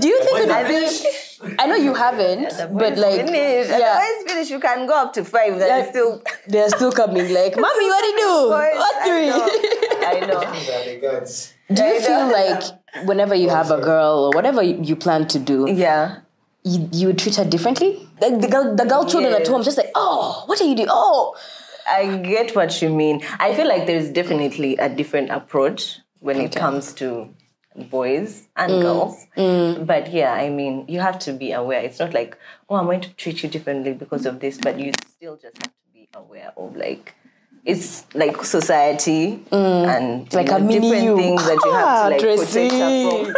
Do 0.01 0.09
you 0.12 0.19
think 0.25 0.37
it 0.45 0.49
would 0.49 0.69
be? 0.69 1.57
I 1.59 1.66
know 1.66 1.75
you 1.75 1.93
haven't, 1.95 2.49
but 2.79 2.97
like, 2.97 3.27
finish. 3.27 3.69
yeah, 3.69 3.77
Otherwise, 3.77 4.25
finish. 4.27 4.51
You 4.51 4.61
can 4.61 4.87
go 4.87 4.95
up 5.03 5.12
to 5.14 5.25
five. 5.25 5.59
Then 5.59 5.69
Yeah. 5.69 5.90
still. 5.90 6.23
they're 6.49 6.71
still 6.71 6.93
coming. 6.93 7.29
Like, 7.40 7.55
mommy, 7.64 7.87
what 7.93 8.03
do 8.05 8.09
you 8.09 8.19
do? 8.25 8.33
What 8.83 8.95
three? 9.07 9.29
I 10.11 10.20
know. 10.27 10.40
Do 11.75 11.85
you 11.85 12.01
feel 12.01 12.27
like 12.33 12.62
whenever 13.07 13.35
you 13.35 13.49
have 13.49 13.70
a 13.70 13.81
girl 13.81 14.25
or 14.27 14.31
whatever 14.31 14.62
you 14.62 14.79
you 14.83 14.96
plan 14.96 15.29
to 15.29 15.38
do, 15.38 15.66
Yeah. 15.70 16.20
you, 16.64 16.88
you 16.92 17.07
would 17.09 17.18
treat 17.18 17.37
her 17.37 17.44
differently? 17.44 18.09
Like 18.20 18.40
the 18.40 18.49
girl, 18.49 18.75
the 18.75 18.85
girl 18.85 19.05
children 19.07 19.33
at 19.35 19.46
home, 19.46 19.62
just 19.62 19.79
like, 19.79 19.90
oh, 19.94 20.42
what 20.46 20.61
are 20.61 20.64
you 20.64 20.75
doing? 20.75 20.88
Oh, 20.90 21.37
I 21.88 22.16
get 22.18 22.55
what 22.55 22.83
you 22.83 22.90
mean. 22.90 23.23
I 23.38 23.55
feel 23.55 23.68
like 23.68 23.87
there's 23.87 24.11
definitely 24.11 24.77
a 24.77 24.88
different 24.88 25.31
approach 25.31 26.01
when 26.20 26.40
it 26.40 26.55
comes 26.55 26.92
to 26.94 27.35
boys 27.77 28.49
and 28.57 28.73
mm. 28.73 28.83
girls. 28.83 29.27
Mm. 29.37 29.87
But 29.87 30.12
yeah, 30.12 30.33
I 30.33 30.51
mean, 30.51 30.85
you 30.88 31.01
have 31.01 31.18
to 31.20 31.33
be 31.33 31.53
aware. 31.53 31.81
It's 31.81 31.99
not 31.99 32.12
like, 32.14 32.37
oh, 32.68 32.77
I'm 32.77 32.87
going 32.87 33.01
to 33.03 33.12
treat 33.14 33.42
you 33.42 33.49
differently 33.49 33.92
because 33.94 34.27
of 34.27 34.40
this, 34.40 34.59
but 34.59 34.79
you 34.79 34.92
still 35.09 35.37
just 35.37 35.57
have 35.59 35.73
to 35.73 35.92
be 35.92 36.09
aware 36.14 36.53
of 36.57 36.77
like, 36.77 37.14
it's 37.64 38.07
like 38.14 38.42
society 38.44 39.42
and 39.53 40.33
you 40.33 40.37
Like 40.38 40.46
know, 40.49 40.57
a 40.57 40.61
mini 40.61 40.81
different 40.81 41.05
you. 41.05 41.16
things 41.16 41.44
that 41.44 41.59
you 41.64 41.73
have 41.73 41.88
Ah, 41.88 42.05
to 42.05 42.11
like 42.11 42.20
Tracy. 42.20 42.68
protect 42.68 42.73
her 42.73 43.25
from. 43.25 43.35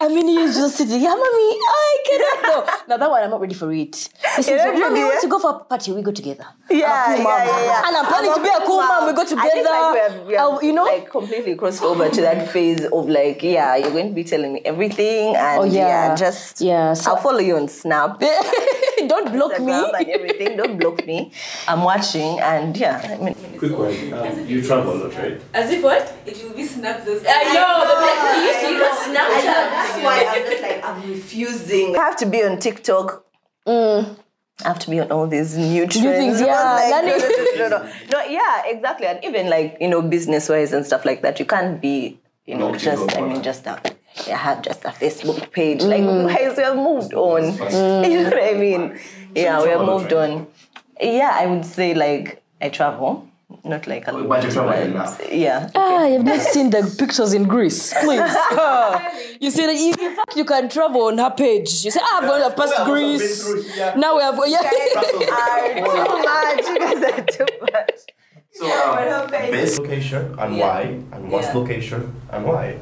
I 0.00 0.08
mean, 0.08 0.28
you 0.28 0.46
just 0.52 0.76
sitting, 0.76 1.00
yeah, 1.00 1.10
mommy, 1.14 1.22
I 1.24 1.96
cannot. 2.04 2.42
No, 2.42 2.74
now 2.88 2.96
that 2.98 3.10
one, 3.10 3.22
I'm 3.22 3.30
not 3.30 3.40
ready 3.40 3.54
for 3.54 3.72
it. 3.72 4.08
You're 4.36 4.56
is, 4.58 4.64
not 4.64 4.74
mommy, 4.78 4.98
we 4.98 5.04
want 5.04 5.16
eh? 5.16 5.20
to 5.20 5.28
go 5.28 5.38
for 5.38 5.50
a 5.50 5.58
party, 5.60 5.92
we 5.92 6.02
go 6.02 6.10
together. 6.10 6.44
Yeah, 6.68 7.14
yeah, 7.16 7.22
yeah, 7.22 7.64
yeah. 7.64 7.82
And 7.86 7.96
I'm 7.96 8.04
planning 8.06 8.30
I'm 8.30 8.36
to 8.36 8.42
be 8.42 8.48
a 8.48 8.66
cool 8.66 8.82
mom, 8.82 9.06
we 9.06 9.12
go 9.14 9.24
together. 9.24 9.46
I 9.46 9.50
think 9.50 9.66
like 9.66 10.26
we 10.26 10.34
have, 10.34 10.52
Uh, 10.54 10.58
you 10.60 10.72
know? 10.72 10.84
like 10.84 11.08
completely 11.10 11.54
crossed 11.54 11.82
over 11.82 12.08
to 12.10 12.20
that 12.20 12.50
phase 12.50 12.84
of 12.84 13.08
like, 13.08 13.42
yeah, 13.42 13.76
you're 13.76 13.92
going 13.92 14.08
to 14.08 14.14
be 14.14 14.24
telling 14.24 14.52
me 14.52 14.60
everything, 14.64 15.36
and 15.36 15.60
Oh, 15.60 15.64
yeah. 15.64 16.08
yeah, 16.08 16.14
just 16.16 16.60
Yeah, 16.60 16.92
so- 16.92 17.12
I'll 17.12 17.16
follow 17.22 17.38
you 17.38 17.56
on 17.56 17.68
Snap. 17.68 18.20
Don't 19.08 19.32
block 19.32 19.60
me. 19.60 19.72
And 19.72 20.08
everything. 20.10 20.56
Don't 20.56 20.78
block 20.78 21.06
me. 21.06 21.32
I'm 21.68 21.82
watching, 21.82 22.38
and 22.40 22.76
yeah, 22.76 23.00
I 23.04 23.22
mean, 23.22 23.34
Quick 23.58 23.78
one. 23.78 24.12
Um, 24.12 24.46
you 24.46 24.62
travel 24.62 24.94
a 24.94 24.98
lot, 25.04 25.14
right? 25.16 25.40
As 25.54 25.70
if 25.70 25.82
what? 25.82 26.16
It 26.26 26.42
will 26.42 26.54
be 26.54 26.64
snap 26.66 27.04
this. 27.04 27.24
I 27.28 27.54
know. 27.54 27.72
The 27.90 27.96
black 28.02 28.36
you 28.36 28.42
used 28.42 28.60
to 28.60 28.70
use 28.72 28.98
Snapchat. 29.08 29.44
that's 29.44 30.02
why 30.04 30.24
I'm 30.28 30.50
just 30.50 30.62
like 30.62 30.84
I'm 30.84 31.10
refusing. 31.10 31.96
I 31.96 32.02
have 32.04 32.16
to 32.18 32.26
be 32.26 32.42
on 32.42 32.58
TikTok. 32.58 33.24
I 33.66 34.68
have 34.68 34.78
to 34.80 34.90
be 34.90 35.00
on 35.00 35.10
all 35.10 35.26
these 35.26 35.56
new 35.56 35.86
trends. 35.86 36.02
things, 36.04 36.40
yeah, 36.40 36.74
like, 36.74 36.90
learning- 36.92 37.18
no, 37.58 37.68
no, 37.68 37.68
no, 37.68 37.84
no, 37.84 37.92
no, 38.12 38.24
yeah, 38.26 38.62
exactly, 38.66 39.06
and 39.06 39.18
even 39.24 39.50
like 39.50 39.76
you 39.80 39.88
know, 39.88 40.00
business 40.00 40.48
wise 40.48 40.72
and 40.72 40.86
stuff 40.86 41.04
like 41.04 41.22
that. 41.22 41.40
You 41.40 41.44
can't 41.46 41.80
be, 41.80 42.20
you 42.46 42.54
know, 42.56 42.70
No, 42.70 42.76
just 42.78 43.16
I 43.16 43.20
mean, 43.20 43.42
just 43.42 43.66
a. 43.66 43.80
I 44.28 44.30
have 44.36 44.62
just 44.62 44.84
a 44.84 44.88
Facebook 44.90 45.50
page. 45.52 45.82
Like, 45.82 46.02
guys, 46.04 46.56
we 46.56 46.62
have 46.62 46.76
moved 46.76 47.14
on. 47.14 47.42
You 48.10 48.22
know 48.22 48.30
what 48.30 48.42
I 48.42 48.54
mean? 48.54 48.98
Yeah, 49.34 49.60
we 49.62 49.68
have 49.68 49.78
travel 49.78 49.84
a 49.84 49.90
lot, 49.90 50.00
moved 50.00 50.12
on. 50.12 50.46
Yeah, 51.00 51.30
I 51.34 51.46
would 51.46 51.64
say 51.66 51.94
like 51.94 52.42
I 52.60 52.68
travel, 52.68 53.26
not 53.64 53.86
like 53.88 54.06
a 54.06 54.12
lot. 54.12 54.28
But 54.28 54.44
you 54.44 54.50
travel 54.52 54.72
enough. 54.72 55.20
Yeah. 55.30 55.68
Ah, 55.74 56.06
you've 56.06 56.24
not 56.24 56.40
seen 56.40 56.70
the 56.70 56.94
pictures 56.98 57.32
in 57.34 57.44
Greece, 57.44 57.92
please. 58.02 58.20
You 59.40 59.50
see 59.50 59.66
that 59.66 59.76
you, 59.76 59.92
you 60.36 60.44
can 60.44 60.68
travel 60.68 61.02
on 61.02 61.18
her 61.18 61.30
page. 61.30 61.84
You 61.84 61.90
say, 61.90 62.00
ah, 62.02 62.20
I've 62.22 62.28
gone 62.28 62.50
We 62.50 62.56
past 62.56 62.74
have 62.78 62.86
Greece. 62.86 63.42
through 63.44 63.62
here. 63.62 63.92
Now 63.96 64.16
we 64.16 64.22
have 64.22 64.38
yeah. 64.46 64.58
are 64.58 65.02
too 65.02 65.18
much. 66.30 66.66
You 66.68 66.78
guys 66.78 67.02
are 67.12 67.24
too 67.24 67.46
much. 67.60 68.00
So, 68.52 68.64
um, 68.70 69.30
best 69.30 69.80
location 69.80 70.36
and 70.38 70.56
Yeah. 70.56 70.62
why, 70.64 70.80
and 71.12 71.30
worst 71.32 71.48
Yeah. 71.52 71.58
location 71.60 72.14
and 72.30 72.44
why. 72.46 72.76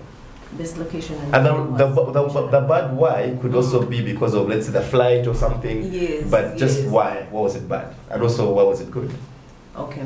This 0.57 0.77
location. 0.77 1.17
And 1.33 1.47
the, 1.47 1.87
the, 1.87 2.13
the, 2.13 2.49
the 2.51 2.61
bad 2.61 2.95
why 2.95 3.37
could 3.41 3.55
also 3.55 3.87
be 3.87 4.03
because 4.03 4.35
of, 4.35 4.49
let's 4.49 4.67
say, 4.67 4.73
the 4.73 4.83
flight 4.83 5.27
or 5.27 5.35
something. 5.35 5.91
Yes, 5.91 6.31
But 6.31 6.57
just 6.59 6.83
yes. 6.83 6.91
why? 6.91 7.27
What 7.31 7.45
was 7.45 7.57
it 7.57 7.67
bad? 7.69 7.95
And 8.11 8.23
also, 8.23 8.53
why 8.53 8.63
was 8.65 8.81
it 8.83 8.91
good? 8.91 9.11
Okay. 9.77 10.05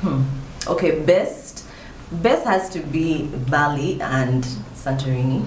Hmm. 0.00 0.22
Okay, 0.66 1.00
best. 1.00 1.64
Best 2.10 2.44
has 2.44 2.68
to 2.70 2.80
be 2.80 3.26
Bali 3.48 4.00
and 4.00 4.42
Santorini. 4.74 5.44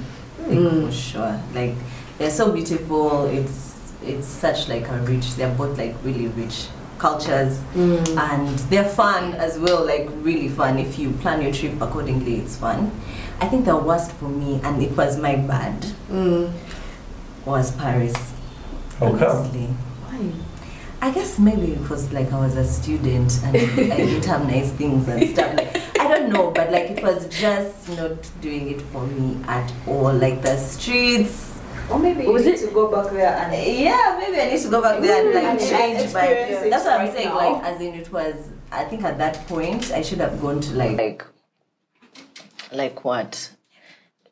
Like, 0.48 0.86
For 0.86 0.92
sure. 0.92 1.42
Like 1.54 1.76
they're 2.18 2.32
so 2.32 2.52
beautiful. 2.52 3.26
It's 3.26 3.92
it's 4.04 4.28
such 4.28 4.68
like 4.70 4.88
a 4.88 4.98
rich. 5.02 5.36
They're 5.36 5.54
both 5.56 5.78
like 5.78 5.96
really 6.04 6.28
rich 6.28 6.68
cultures, 7.00 7.58
mm. 7.74 8.18
and 8.18 8.60
they're 8.70 8.88
fun 8.88 9.34
as 9.36 9.58
well. 9.58 9.86
Like 9.86 10.08
really 10.18 10.50
fun. 10.50 10.78
If 10.78 11.00
you 11.00 11.12
plan 11.14 11.42
your 11.42 11.54
trip 11.54 11.82
accordingly, 11.82 12.36
it's 12.36 12.58
fun. 12.58 12.92
I 13.42 13.48
think 13.48 13.66
the 13.66 13.78
worst 13.78 14.12
for 14.14 14.30
me, 14.30 14.60
and 14.64 14.84
it 14.84 14.96
was 14.96 15.18
my 15.18 15.36
bad, 15.38 15.82
mm. 16.10 16.52
was 17.46 17.72
Paris. 17.78 18.16
How 19.00 19.18
come? 19.18 19.24
honestly. 19.24 19.66
Why? 19.66 20.32
I 21.02 21.12
guess 21.12 21.40
maybe 21.40 21.76
because 21.76 22.12
like 22.12 22.32
I 22.34 22.40
was 22.40 22.58
a 22.58 22.66
student 22.66 23.40
and 23.46 23.56
I 23.56 23.96
didn't 23.96 24.26
have 24.26 24.46
nice 24.54 24.72
things 24.72 25.08
and 25.08 25.30
stuff. 25.30 25.56
Like 25.56 26.00
I 26.00 26.08
don't 26.10 26.30
know, 26.30 26.52
but 26.52 26.72
like 26.72 26.90
it 26.92 27.04
was 27.04 27.28
just 27.30 27.90
not 27.90 28.30
doing 28.42 28.70
it 28.70 28.82
for 28.82 29.08
me 29.08 29.42
at 29.48 29.72
all. 29.88 30.14
Like 30.14 30.42
the 30.42 30.58
streets. 30.58 31.49
Or 31.92 31.98
maybe 32.00 32.24
you 32.24 32.32
Was 32.32 32.46
need 32.46 32.56
it- 32.56 32.68
to 32.68 32.74
go 32.74 32.88
back 32.92 33.12
there 33.12 33.34
and 33.36 33.52
Yeah, 33.80 34.18
maybe 34.20 34.40
I 34.42 34.52
need 34.52 34.62
to 34.62 34.70
go 34.70 34.82
back 34.82 35.02
there 35.02 35.26
and 35.26 35.34
like 35.34 35.44
And 35.44 35.60
change. 35.60 36.14
But 36.14 36.24
experience 36.24 36.66
it 36.66 36.70
that's 36.70 36.86
what 36.86 36.94
I'm 37.00 37.06
right 37.08 37.14
saying. 37.16 37.30
now. 37.30 37.38
Like 37.38 37.64
as 37.64 37.82
in 37.82 37.94
it 37.96 38.12
was. 38.12 38.36
I 38.72 38.84
think 38.86 39.04
at 39.04 39.18
that 39.18 39.48
point 39.48 39.92
I 39.92 40.02
should 40.04 40.20
have 40.20 40.40
gone 40.42 40.60
to 40.62 40.74
like 40.76 40.98
like 40.98 41.26
like 42.72 43.04
what. 43.04 43.52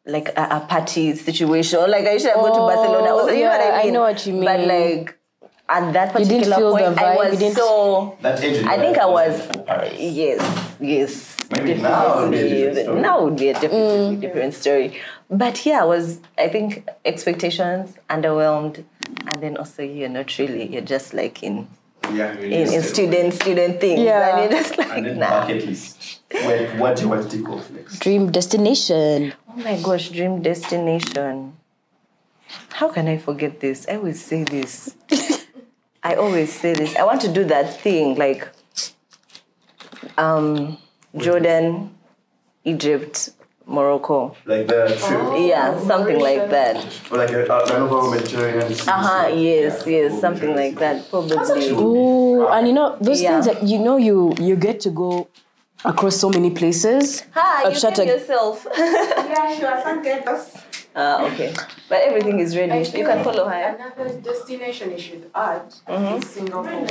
Like 0.06 0.30
a, 0.38 0.48
a 0.52 0.60
party 0.70 1.16
situation, 1.16 1.80
like 1.92 2.06
I 2.06 2.18
should 2.18 2.32
have 2.32 2.40
gone 2.40 2.54
to 2.54 2.62
Oh, 2.62 2.68
Barcelona. 2.68 3.14
Or, 3.14 3.30
you 3.32 3.44
know 3.44 3.50
what 3.50 3.60
yeah, 3.60 3.72
I 3.84 3.88
I 3.88 3.90
know 3.90 4.02
what 4.02 4.26
you 4.26 4.34
mean. 4.34 4.46
But 4.46 4.60
like, 4.62 5.20
at 5.68 5.92
that 5.92 6.18
You 6.18 6.24
didn't 6.26 6.50
particular 6.50 6.56
feel 6.56 6.72
point, 6.72 6.86
I 6.86 7.04
vibe, 7.04 7.24
you 7.26 7.30
was 7.30 7.40
didn't- 7.40 7.56
so. 7.58 8.18
That 8.22 8.42
age 8.42 8.64
I 8.66 8.78
think 8.78 8.98
I 8.98 9.06
was. 9.06 9.42
for 9.48 9.86
Yes, 10.00 10.76
yes. 10.80 11.38
Maybe 11.52 11.74
now 11.82 12.20
it 12.20 12.30
would 12.30 12.32
be 12.32 12.38
a 12.40 12.74
different 12.74 12.86
story. 12.86 13.02
Now 13.02 13.24
would 13.24 13.36
be 13.36 13.50
a 13.50 13.54
different, 13.60 13.84
mm. 14.18 14.22
different 14.22 14.54
story. 14.54 15.02
But 15.30 15.66
yeah, 15.66 15.82
I 15.82 15.86
was. 15.86 16.20
I 16.38 16.48
think 16.48 16.88
expectations 17.04 17.98
underwhelmed, 18.10 18.84
and 19.28 19.42
then 19.44 19.58
also 19.58 19.84
you're 19.84 20.10
not 20.10 20.38
really. 20.38 20.68
You're 20.68 20.82
just 20.96 21.14
like 21.14 21.44
in 21.44 21.68
Yeah, 22.14 22.32
in, 22.34 22.54
in 22.54 22.68
really. 22.70 22.82
student 22.82 23.34
student 23.34 23.82
things, 23.82 24.00
Yeah. 24.02 24.38
and 24.40 24.52
you're 24.52 24.62
just 24.62 24.78
like 24.78 24.90
And 24.90 25.06
then 25.06 25.20
nah. 25.20 25.42
bucket 25.42 25.66
list. 25.66 26.22
Where, 26.32 26.70
what 26.78 26.96
do 26.96 27.04
you 27.04 27.10
want 27.10 27.30
to 27.30 27.38
take 27.38 27.48
off 27.50 27.70
next? 27.72 28.00
Dream 28.00 28.32
destination. 28.32 29.34
Oh 29.50 29.58
my 29.58 29.82
gosh, 29.82 30.10
dream 30.10 30.42
destination. 30.42 31.58
How 32.70 32.88
can 32.90 33.08
I 33.10 33.18
forget 33.18 33.60
this? 33.60 33.86
I 33.90 33.96
always 33.98 34.24
say 34.24 34.44
this. 34.46 34.96
I 36.04 36.16
always 36.16 36.54
say 36.54 36.74
this. 36.74 36.96
I 36.96 37.04
want 37.04 37.20
to 37.22 37.28
do 37.34 37.44
that 37.46 37.82
thing 37.82 38.16
like 38.16 38.48
um, 40.18 40.78
Jordan, 41.18 41.92
Egypt, 42.64 43.32
Morocco. 43.68 44.36
Like 44.46 44.68
the 44.68 44.88
trip, 44.88 45.48
Yeah, 45.50 45.78
something 45.80 46.20
like 46.20 46.50
that. 46.50 46.76
or 47.12 47.18
like 47.18 47.32
a, 47.32 47.46
a, 47.46 47.64
an 47.76 47.82
overall 47.84 48.10
Mediterranean. 48.12 48.72
Uh 48.88 48.92
huh. 49.08 49.28
Yes, 49.28 49.86
yes, 49.86 50.20
something 50.22 50.56
like 50.56 50.76
that. 50.80 51.10
Probably. 51.10 51.70
Ooh, 51.72 52.48
and 52.48 52.68
you 52.68 52.74
know 52.74 52.98
those 53.02 53.22
Yeah. 53.22 53.30
things 53.42 53.46
that 53.48 53.64
you 53.64 53.80
know 53.80 53.98
you 53.98 54.34
you 54.40 54.56
get 54.56 54.80
to 54.82 54.90
go 54.90 55.28
across 55.84 56.16
so 56.16 56.30
many 56.30 56.50
places. 56.52 57.24
Hi, 57.34 57.70
you 57.70 57.76
shut 57.76 57.96
came 57.96 58.08
a- 58.08 58.12
yourself. 58.14 58.66
Yeah, 58.78 59.56
sure. 59.60 59.78
Thank 59.84 60.06
you. 60.06 60.38
Ah, 60.96 61.24
okay. 61.28 61.54
But 61.90 62.00
everything 62.08 62.40
is 62.40 62.56
ready. 62.58 62.80
You 62.98 63.06
can 63.06 63.24
follow 63.24 63.46
her. 63.48 63.76
Another 63.78 64.18
destination 64.20 64.92
you 64.92 64.98
should 64.98 65.30
add 65.36 65.74
is 65.88 66.28
Singapore. 66.30 66.88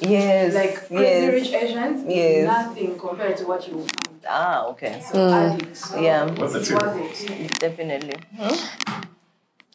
Yes. 0.00 0.54
Like 0.54 0.88
crazy 0.88 1.28
rich 1.28 1.50
yes. 1.50 1.62
Asians 1.64 2.04
Yes. 2.08 2.46
nothing 2.46 2.98
compared 2.98 3.36
to 3.38 3.46
what 3.46 3.66
you 3.68 3.74
will 3.78 3.86
find. 3.86 4.20
Ah, 4.28 4.66
okay. 4.68 5.00
So 5.00 5.18
add 5.30 5.62
it. 5.62 5.82
Yeah, 6.00 6.24
What's 6.30 6.52
the 6.52 6.60
It's 6.60 6.70
worth 6.70 7.20
it. 7.30 7.58
definitely. 7.60 8.14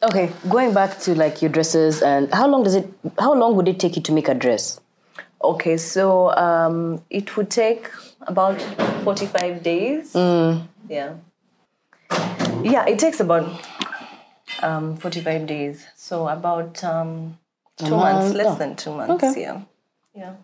Okay, 0.02 0.32
going 0.48 0.72
back 0.72 0.98
to 1.00 1.14
like 1.14 1.42
your 1.42 1.50
dresses 1.50 2.00
and 2.02 2.32
how 2.32 2.46
long 2.48 2.62
does 2.62 2.74
it? 2.74 2.90
How 3.18 3.34
long 3.34 3.54
would 3.56 3.68
it 3.68 3.78
take 3.78 3.96
you 3.96 4.02
to 4.02 4.12
make 4.12 4.28
a 4.28 4.34
dress? 4.34 4.80
Okay, 5.42 5.76
so 5.76 6.34
um, 6.36 7.02
it 7.10 7.36
would 7.36 7.50
take 7.50 7.90
about 8.22 8.60
45 9.04 9.62
days. 9.62 10.14
Yeah. 10.14 11.14
Yeah, 12.62 12.86
it 12.86 12.98
takes 12.98 13.20
about 13.20 13.44
um, 14.62 14.96
45 14.96 15.46
days. 15.46 15.86
So 15.96 16.28
about 16.28 16.82
um, 16.84 17.38
two 17.76 17.90
months, 17.96 18.34
less 18.34 18.58
than 18.58 18.76
two 18.76 18.92
months. 18.94 19.24
Okay. 19.24 19.40
Yeah. 19.40 19.62
Yeah. 20.20 20.34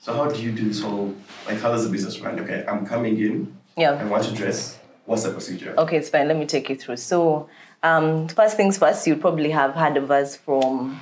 So 0.00 0.14
how 0.14 0.26
do 0.30 0.40
you 0.42 0.50
do 0.52 0.66
this 0.66 0.80
whole, 0.82 1.14
like 1.46 1.60
how 1.60 1.70
does 1.70 1.84
the 1.84 1.90
business 1.90 2.18
run? 2.20 2.40
Okay, 2.40 2.64
I'm 2.66 2.86
coming 2.86 3.18
in, 3.18 3.54
Yeah. 3.76 3.92
I 3.92 4.04
want 4.04 4.24
to 4.24 4.32
dress. 4.34 4.78
What's 5.04 5.24
the 5.24 5.30
procedure? 5.30 5.74
Okay, 5.76 5.98
it's 5.98 6.08
fine. 6.08 6.26
Let 6.26 6.38
me 6.38 6.46
take 6.46 6.68
you 6.70 6.76
through. 6.76 6.96
So, 6.96 7.48
um, 7.82 8.28
first 8.28 8.56
things 8.56 8.78
first, 8.78 9.06
you'd 9.06 9.20
probably 9.20 9.50
have 9.50 9.74
heard 9.74 9.96
of 9.98 10.10
us 10.10 10.36
from 10.36 11.00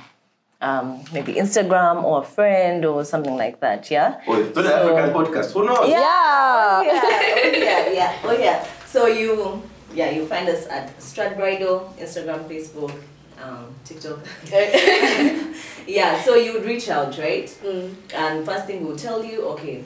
um, 0.61 1.03
maybe 1.13 1.33
Instagram 1.35 2.03
or 2.03 2.21
a 2.21 2.25
friend 2.25 2.83
or 2.85 3.05
something 3.05 3.35
like 3.37 3.61
that. 3.61 3.89
Yeah. 3.89 4.21
Oh, 4.27 4.43
Totally 4.51 4.73
African 4.73 5.09
podcast. 5.17 5.53
Who 5.53 5.65
knows? 5.65 5.87
Yeah. 5.89 6.83
Yeah. 6.83 7.01
Oh, 7.45 7.51
yeah, 7.57 7.89
yeah, 7.99 8.19
oh 8.25 8.37
yeah. 8.37 8.67
So 8.85 9.07
you, 9.07 9.61
yeah, 9.93 10.09
you 10.11 10.25
find 10.25 10.47
us 10.49 10.67
at 10.67 11.01
Strut 11.01 11.37
Bridal, 11.37 11.93
Instagram, 11.99 12.47
Facebook, 12.49 12.93
um, 13.41 13.73
TikTok. 13.85 14.19
yeah. 15.87 16.21
So 16.23 16.35
you 16.35 16.53
would 16.53 16.65
reach 16.65 16.89
out, 16.89 17.17
right? 17.17 17.49
Hmm. 17.49 17.93
And 18.13 18.45
first 18.45 18.65
thing 18.65 18.85
we'll 18.85 18.97
tell 18.97 19.23
you, 19.23 19.45
okay, 19.49 19.83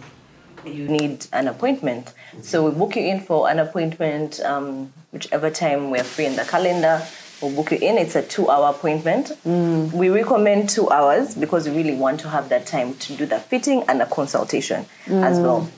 you 0.66 0.88
need 0.88 1.28
an 1.34 1.48
appointment. 1.48 2.14
Hmm. 2.32 2.42
So 2.42 2.70
we 2.70 2.78
book 2.78 2.96
you 2.96 3.04
in 3.04 3.22
for 3.22 3.50
an 3.50 3.60
appointment, 3.60 4.40
um, 4.42 4.92
whichever 5.12 5.50
time 5.50 5.90
we're 5.90 6.04
free 6.04 6.26
in 6.26 6.36
the 6.36 6.46
calendar. 6.46 7.02
We'll 7.42 7.56
book 7.56 7.72
you 7.72 7.78
in. 7.78 7.98
It's 7.98 8.16
a 8.16 8.22
two-hour 8.22 8.72
appointment. 8.72 9.30
Hmm. 9.44 9.90
We 9.92 10.10
recommend 10.10 10.70
two 10.70 10.90
hours 10.90 11.36
because 11.36 11.70
we 11.70 11.76
really 11.76 11.96
want 11.96 12.20
to 12.22 12.30
have 12.30 12.50
that 12.50 12.66
time 12.66 12.96
to 12.96 13.16
do 13.16 13.26
the 13.26 13.40
fitting 13.40 13.84
and 13.88 14.02
the 14.02 14.06
consultation 14.06 14.86
as 15.08 15.40
well. 15.40 15.70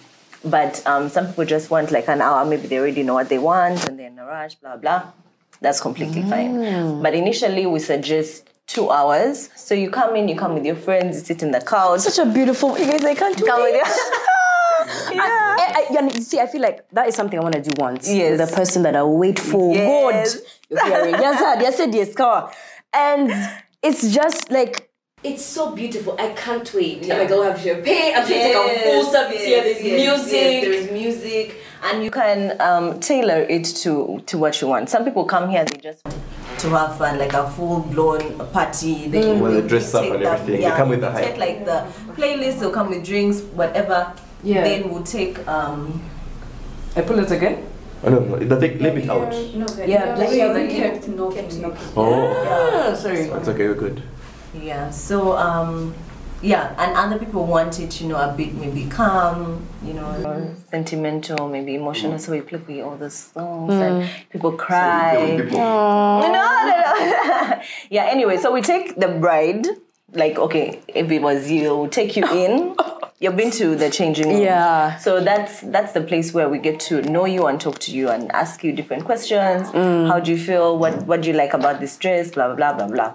But 0.43 0.81
um, 0.87 1.09
some 1.09 1.27
people 1.27 1.45
just 1.45 1.69
want 1.69 1.91
like 1.91 2.07
an 2.07 2.19
hour. 2.19 2.43
Maybe 2.45 2.67
they 2.67 2.79
already 2.79 3.03
know 3.03 3.13
what 3.13 3.29
they 3.29 3.37
want 3.37 3.87
and 3.87 3.99
they're 3.99 4.07
in 4.07 4.17
a 4.17 4.25
rush. 4.25 4.55
Blah 4.55 4.77
blah. 4.77 5.11
That's 5.61 5.79
completely 5.79 6.23
fine. 6.23 7.03
But 7.03 7.13
initially, 7.13 7.67
we 7.67 7.77
suggest 7.77 8.49
two 8.73 8.89
hours. 8.89 9.49
So 9.55 9.75
you 9.75 9.89
come 9.89 10.15
in, 10.15 10.27
you 10.27 10.35
come 10.35 10.53
with 10.53 10.65
your 10.65 10.75
friends, 10.75 11.17
you 11.17 11.23
sit 11.23 11.43
in 11.43 11.51
the 11.51 11.61
couch. 11.61 12.01
Such 12.01 12.25
a 12.25 12.31
beautiful. 12.31 12.77
You 12.77 12.85
guys, 12.85 13.03
I 13.03 13.15
can't 13.15 13.37
do 13.37 13.45
Come 13.45 13.61
with 13.63 13.75
it. 13.75 13.77
your- 13.77 13.85
I, 15.21 15.85
I, 15.89 15.97
and 15.99 16.13
you 16.15 16.21
see, 16.21 16.39
I 16.39 16.47
feel 16.47 16.61
like 16.61 16.89
that 16.91 17.07
is 17.07 17.15
something 17.15 17.37
I 17.37 17.43
want 17.43 17.55
to 17.55 17.61
do 17.61 17.71
once. 17.77 18.09
Yes. 18.11 18.49
The 18.49 18.55
person 18.55 18.83
that 18.83 18.95
I 18.95 19.03
wait 19.03 19.39
for. 19.39 19.73
Yes. 19.75 20.35
God. 20.35 20.43
You're 20.69 20.85
hearing. 20.85 21.21
Yes, 21.21 21.39
sir. 21.39 21.61
Yes, 21.61 21.77
sir. 21.77 21.87
Yes, 21.91 22.15
car. 22.15 22.51
And 22.93 23.31
it's 23.83 24.11
just 24.13 24.49
like 24.51 24.89
It's 25.23 25.45
so 25.45 25.75
beautiful. 25.75 26.15
I 26.19 26.29
can't 26.33 26.73
wait. 26.73 27.03
I'm 27.03 27.19
like, 27.19 27.31
I'll 27.31 27.43
have 27.43 27.61
champagne. 27.61 28.15
I'm 28.15 28.25
sure 28.27 28.37
it's 28.37 28.55
like 28.55 28.77
a 28.77 28.83
full 28.91 29.11
service 29.11 29.43
here. 29.43 29.63
There's 29.63 29.83
music. 29.83 30.61
there's 30.63 30.91
music, 30.91 31.57
and 31.83 32.03
you 32.03 32.09
can 32.11 32.59
um, 32.59 32.99
tailor 32.99 33.41
it 33.55 33.65
to 33.83 34.21
to 34.25 34.37
what 34.37 34.59
you 34.61 34.67
want. 34.67 34.89
Some 34.89 35.03
people 35.05 35.25
come 35.25 35.49
here 35.49 35.63
they 35.65 35.77
just 35.77 36.03
want 36.05 36.17
to 36.61 36.69
have 36.69 36.97
fun, 36.97 37.17
like 37.17 37.33
a 37.33 37.49
full 37.51 37.79
blown 37.81 38.37
party. 38.53 39.07
They 39.07 39.39
Well, 39.39 39.51
they 39.51 39.67
dress 39.67 39.93
up 39.95 40.03
take 40.03 40.13
and 40.13 40.23
the- 40.23 40.29
everything. 40.31 40.61
They 40.61 40.69
come 40.77 40.89
with 40.89 41.01
the 41.01 41.11
take 41.11 41.37
like 41.37 41.65
the 41.65 41.85
playlist. 42.13 42.59
They'll 42.59 42.71
come 42.71 42.89
with 42.89 43.03
drinks, 43.05 43.41
whatever. 43.41 44.13
Yeah. 44.43 44.63
Then 44.63 44.89
we'll 44.89 45.03
take 45.03 45.45
um. 45.47 46.01
I 46.95 47.01
pull 47.01 47.19
it 47.19 47.31
again. 47.31 47.67
Oh, 48.03 48.09
no, 48.09 48.19
no, 48.19 48.35
the 48.39 48.57
thing, 48.59 48.79
leave 48.79 48.97
it 48.97 49.09
out. 49.09 49.29
No, 49.31 49.65
Yeah, 49.85 50.15
like 50.15 50.25
just 50.25 50.33
you 50.33 50.39
so 50.41 50.53
that 50.53 50.71
you- 50.71 50.81
kept 50.81 51.07
knocking. 51.07 51.65
Oh, 51.95 52.33
Ah, 52.49 52.95
sorry. 52.95 53.19
it's 53.29 53.47
okay, 53.47 53.67
we're 53.67 53.75
good. 53.75 54.01
Yeah. 54.59 54.89
So 54.89 55.37
um. 55.37 55.93
Yeah, 56.41 56.73
and 56.77 56.97
other 56.97 57.19
people 57.19 57.45
want 57.45 57.79
it, 57.79 58.01
you 58.01 58.07
know, 58.07 58.17
a 58.17 58.33
bit 58.33 58.53
maybe 58.55 58.85
calm, 58.85 59.65
you 59.83 59.93
know, 59.93 60.55
sentimental, 60.69 61.47
maybe 61.47 61.75
emotional. 61.75 62.13
Mm. 62.13 62.19
So 62.19 62.31
we 62.31 62.41
play 62.41 62.59
for 62.59 62.71
you 62.71 62.83
all 62.83 62.97
the 62.97 63.09
songs, 63.11 63.71
mm. 63.71 63.81
and 63.81 64.09
people 64.31 64.53
cry. 64.53 65.37
People, 65.37 65.59
No, 65.59 66.21
no, 66.21 66.31
no. 66.31 67.61
yeah, 67.89 68.05
anyway, 68.05 68.37
so 68.37 68.51
we 68.51 68.61
take 68.61 68.95
the 68.95 69.07
bride, 69.07 69.67
like, 70.13 70.39
okay, 70.39 70.81
if 70.87 71.11
it 71.11 71.21
was 71.21 71.49
you, 71.49 71.75
we'll 71.77 71.89
take 71.89 72.15
you 72.15 72.25
in. 72.25 72.75
You've 73.19 73.35
been 73.35 73.51
to 73.51 73.75
the 73.75 73.91
changing 73.91 74.29
room. 74.29 74.41
Yeah. 74.41 74.97
So 74.97 75.23
that's 75.23 75.61
that's 75.61 75.93
the 75.93 76.01
place 76.01 76.33
where 76.33 76.49
we 76.49 76.57
get 76.57 76.79
to 76.89 77.03
know 77.03 77.25
you 77.25 77.45
and 77.45 77.61
talk 77.61 77.77
to 77.81 77.95
you 77.95 78.09
and 78.09 78.31
ask 78.31 78.63
you 78.63 78.71
different 78.71 79.05
questions. 79.05 79.67
Mm. 79.67 80.07
How 80.07 80.19
do 80.19 80.31
you 80.31 80.39
feel? 80.39 80.79
What 80.79 81.05
what 81.05 81.21
do 81.21 81.27
you 81.29 81.35
like 81.35 81.53
about 81.53 81.79
this 81.79 81.97
dress? 81.97 82.31
Blah 82.31 82.55
blah 82.55 82.73
blah 82.73 82.87
blah 82.87 82.87
blah. 82.87 83.13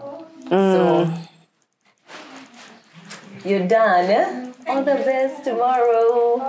So 0.48 1.12
you're 3.46 3.66
done. 3.66 4.10
eh? 4.10 4.52
All 4.68 4.82
the 4.82 4.94
best 4.96 5.44
tomorrow. 5.44 6.42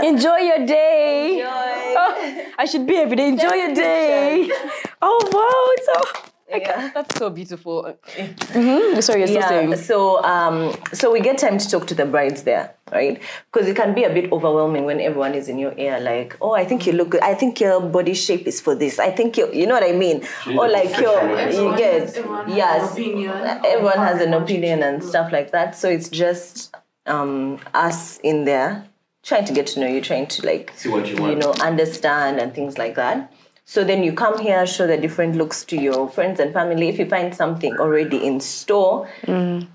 Enjoy 0.02 0.36
your 0.38 0.64
day. 0.66 1.42
Oh, 1.44 2.44
I 2.58 2.64
should 2.64 2.86
be 2.86 2.96
every 2.96 3.16
day. 3.16 3.28
Enjoy 3.28 3.54
your 3.54 3.74
day. 3.74 4.50
Oh 5.06 5.20
wow, 5.36 5.64
it's 5.76 5.86
so. 6.24 6.33
Yeah. 6.48 6.90
That's 6.94 7.18
so 7.18 7.30
beautiful. 7.30 7.96
hmm 8.16 9.00
Sorry, 9.00 9.20
you're 9.20 9.26
still 9.26 9.40
yeah, 9.40 9.48
saying. 9.48 9.76
so 9.76 10.22
um, 10.22 10.74
so 10.92 11.10
we 11.10 11.20
get 11.20 11.38
time 11.38 11.58
to 11.58 11.68
talk 11.70 11.86
to 11.88 11.94
the 11.94 12.04
brides 12.06 12.42
there, 12.44 12.74
right? 12.92 13.20
Because 13.52 13.66
it 13.66 13.74
can 13.76 13.94
be 13.94 14.04
a 14.04 14.10
bit 14.12 14.30
overwhelming 14.30 14.84
when 14.84 15.00
everyone 15.00 15.34
is 15.34 15.48
in 15.48 15.58
your 15.58 15.74
ear, 15.78 15.98
like, 16.00 16.36
oh, 16.40 16.52
I 16.52 16.64
think 16.64 16.86
you 16.86 16.92
look 16.92 17.10
good. 17.10 17.22
I 17.22 17.34
think 17.34 17.58
your 17.60 17.80
body 17.80 18.14
shape 18.14 18.46
is 18.46 18.60
for 18.60 18.74
this. 18.74 18.98
I 18.98 19.10
think 19.10 19.36
you, 19.36 19.50
you 19.52 19.66
know 19.66 19.74
what 19.74 19.82
I 19.88 19.92
mean? 19.92 20.24
Or 20.56 20.68
like 20.68 20.96
your, 21.00 21.18
you 21.50 21.76
get, 21.76 22.14
everyone 22.16 22.46
has 22.48 22.56
yes, 22.56 22.82
an 22.82 23.02
opinion. 23.02 23.30
everyone 23.64 23.98
has 23.98 24.20
an 24.20 24.34
opinion 24.34 24.82
and 24.82 25.02
stuff 25.02 25.32
like 25.32 25.50
that. 25.52 25.74
So 25.76 25.88
it's 25.88 26.08
just 26.10 26.74
um, 27.06 27.58
us 27.72 28.18
in 28.18 28.44
there 28.44 28.86
trying 29.22 29.46
to 29.46 29.54
get 29.54 29.66
to 29.68 29.80
know 29.80 29.86
you, 29.86 30.02
trying 30.02 30.26
to 30.26 30.46
like, 30.46 30.72
See 30.76 30.90
what 30.90 31.06
you 31.08 31.16
want, 31.16 31.40
you 31.40 31.46
want. 31.46 31.58
know, 31.58 31.64
understand 31.64 32.38
and 32.38 32.54
things 32.54 32.76
like 32.76 32.94
that. 32.96 33.32
So 33.66 33.82
then 33.82 34.04
you 34.04 34.12
come 34.12 34.38
here, 34.38 34.66
show 34.66 34.86
the 34.86 34.98
different 34.98 35.36
looks 35.36 35.64
to 35.66 35.76
your 35.80 36.08
friends 36.10 36.38
and 36.38 36.52
family. 36.52 36.88
If 36.88 36.98
you 36.98 37.06
find 37.06 37.34
something 37.34 37.74
already 37.78 38.24
in 38.24 38.38
store, 38.40 39.08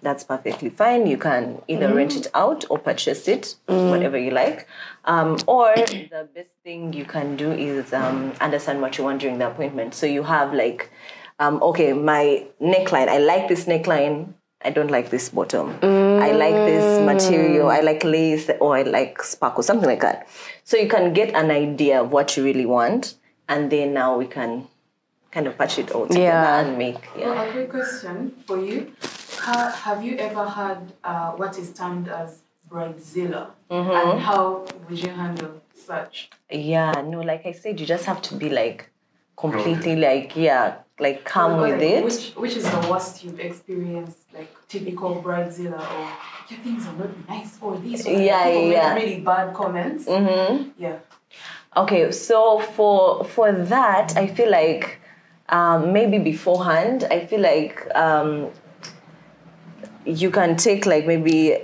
that's 0.03 0.23
perfectly 0.23 0.69
fine. 0.69 1.07
You 1.07 1.17
can 1.17 1.59
either 1.67 1.91
rent 1.95 2.15
it 2.15 2.27
out 2.35 2.65
or 2.69 2.77
purchase 2.77 3.27
it, 3.27 3.55
whatever 3.65 4.15
you 4.17 4.29
like. 4.29 4.67
Um, 5.05 5.37
or 5.47 5.73
the 5.75 6.29
best 6.35 6.51
thing 6.63 6.93
you 6.93 7.03
can 7.03 7.35
do 7.35 7.51
is 7.51 7.91
um, 7.91 8.31
understand 8.39 8.79
what 8.79 8.97
you 8.99 9.03
want 9.05 9.21
during 9.21 9.39
the 9.39 9.47
appointment. 9.47 9.95
So 9.95 10.05
you 10.05 10.21
have 10.21 10.53
like, 10.53 10.91
um, 11.39 11.61
okay, 11.63 11.91
my 11.93 12.45
neckline, 12.61 13.07
I 13.07 13.17
like 13.17 13.47
this 13.47 13.65
neckline. 13.65 14.33
I 14.61 14.69
don't 14.71 14.91
like 14.91 15.09
this 15.09 15.29
bottom. 15.29 15.79
I 15.81 16.31
like 16.33 16.53
this 16.53 17.05
material. 17.05 17.69
I 17.69 17.79
like 17.79 18.03
lace 18.03 18.51
or 18.59 18.75
I 18.75 18.81
like 18.83 19.23
sparkle, 19.23 19.63
something 19.63 19.87
like 19.87 20.01
that. 20.01 20.27
So 20.65 20.75
you 20.77 20.89
can 20.89 21.13
get 21.13 21.33
an 21.33 21.49
idea 21.49 22.01
of 22.01 22.11
what 22.11 22.35
you 22.35 22.43
really 22.43 22.65
want, 22.65 23.15
and 23.49 23.69
then 23.71 23.93
now 23.93 24.17
we 24.17 24.27
can 24.27 24.67
kind 25.31 25.47
of 25.47 25.57
patch 25.57 25.77
it 25.79 25.91
all 25.91 26.07
together 26.07 26.23
Yeah. 26.23 26.59
and 26.61 26.77
make. 26.77 26.97
Yeah. 27.17 27.29
Well, 27.31 27.47
a 27.49 27.51
quick 27.51 27.69
question 27.69 28.31
for 28.47 28.57
you. 28.63 28.93
Ha- 29.39 29.71
have 29.83 30.03
you 30.03 30.17
ever 30.17 30.45
had 30.45 30.93
uh, 31.03 31.31
what 31.31 31.57
is 31.57 31.73
termed 31.73 32.07
as 32.07 32.39
bridezilla? 32.69 33.47
Mm-hmm. 33.69 34.09
And 34.11 34.19
how 34.21 34.65
would 34.87 34.99
you 35.03 35.11
handle 35.11 35.61
such? 35.75 36.29
Yeah, 36.51 36.91
no, 37.05 37.19
like 37.21 37.45
I 37.45 37.51
said, 37.51 37.79
you 37.79 37.85
just 37.85 38.05
have 38.05 38.21
to 38.23 38.35
be 38.35 38.49
like 38.49 38.89
completely 39.37 39.95
like 39.95 40.35
yeah, 40.35 40.75
like 40.99 41.23
calm 41.23 41.53
Or, 41.59 41.61
with 41.63 41.79
like, 41.79 41.81
it. 41.81 42.03
Which, 42.03 42.31
which 42.35 42.55
is 42.57 42.69
the 42.69 42.87
worst 42.89 43.23
you've 43.23 43.39
experienced? 43.39 44.17
Like 44.33 44.53
typical 44.67 45.21
bridezilla 45.23 45.79
or 45.79 46.09
your 46.49 46.59
things 46.59 46.85
are 46.87 46.93
not 46.93 47.29
nice 47.29 47.57
or 47.61 47.77
these 47.77 48.05
or 48.05 48.11
Yeah, 48.11 48.43
people 48.45 48.61
make 48.63 48.73
yeah. 48.73 48.93
really 48.95 49.19
bad 49.21 49.53
comments. 49.55 50.05
Mm-hmm. 50.05 50.69
Yeah. 50.77 50.97
Okay, 51.77 52.11
so 52.11 52.59
for 52.59 53.23
for 53.23 53.51
that, 53.51 54.17
I 54.17 54.27
feel 54.27 54.49
like 54.49 54.99
um, 55.49 55.93
maybe 55.93 56.17
beforehand, 56.17 57.05
I 57.11 57.25
feel 57.25 57.41
like 57.41 57.87
um, 57.95 58.47
you 60.05 60.31
can 60.31 60.55
take 60.55 60.85
like 60.85 61.05
maybe 61.05 61.59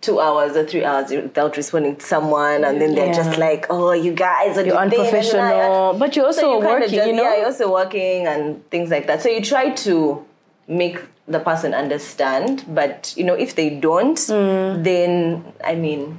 two 0.00 0.18
hours 0.18 0.56
or 0.56 0.66
three 0.66 0.84
hours 0.84 1.10
without 1.10 1.56
responding 1.56 1.96
to 1.96 2.04
someone, 2.04 2.64
and 2.64 2.80
then 2.80 2.94
they're 2.94 3.06
Yeah. 3.06 3.12
just 3.22 3.38
like, 3.38 3.66
"Oh, 3.70 3.92
you 3.92 4.12
guys 4.12 4.58
are 4.58 4.64
You're 4.64 4.76
unprofessional, 4.76 5.94
but 5.94 6.16
you're 6.16 6.26
also 6.26 6.58
working, 6.60 7.06
you 7.06 7.12
know? 7.12 7.22
Yeah, 7.22 7.36
you're 7.36 7.46
also 7.46 7.70
working 7.72 8.26
and 8.26 8.68
things 8.70 8.90
like 8.90 9.06
that. 9.06 9.22
So 9.22 9.28
you 9.28 9.42
try 9.42 9.70
to 9.70 10.24
make 10.66 10.98
the 11.28 11.38
person 11.38 11.72
understand, 11.74 12.64
but 12.68 13.14
you 13.16 13.24
know, 13.24 13.34
if 13.34 13.54
they 13.54 13.70
don't, 13.70 14.18
Mm. 14.18 14.82
then 14.82 15.44
I 15.62 15.74
mean, 15.76 16.18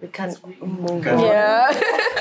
we 0.00 0.08
can't 0.08 0.36
move 0.62 1.06
on. 1.06 1.18
Yeah. 1.20 1.80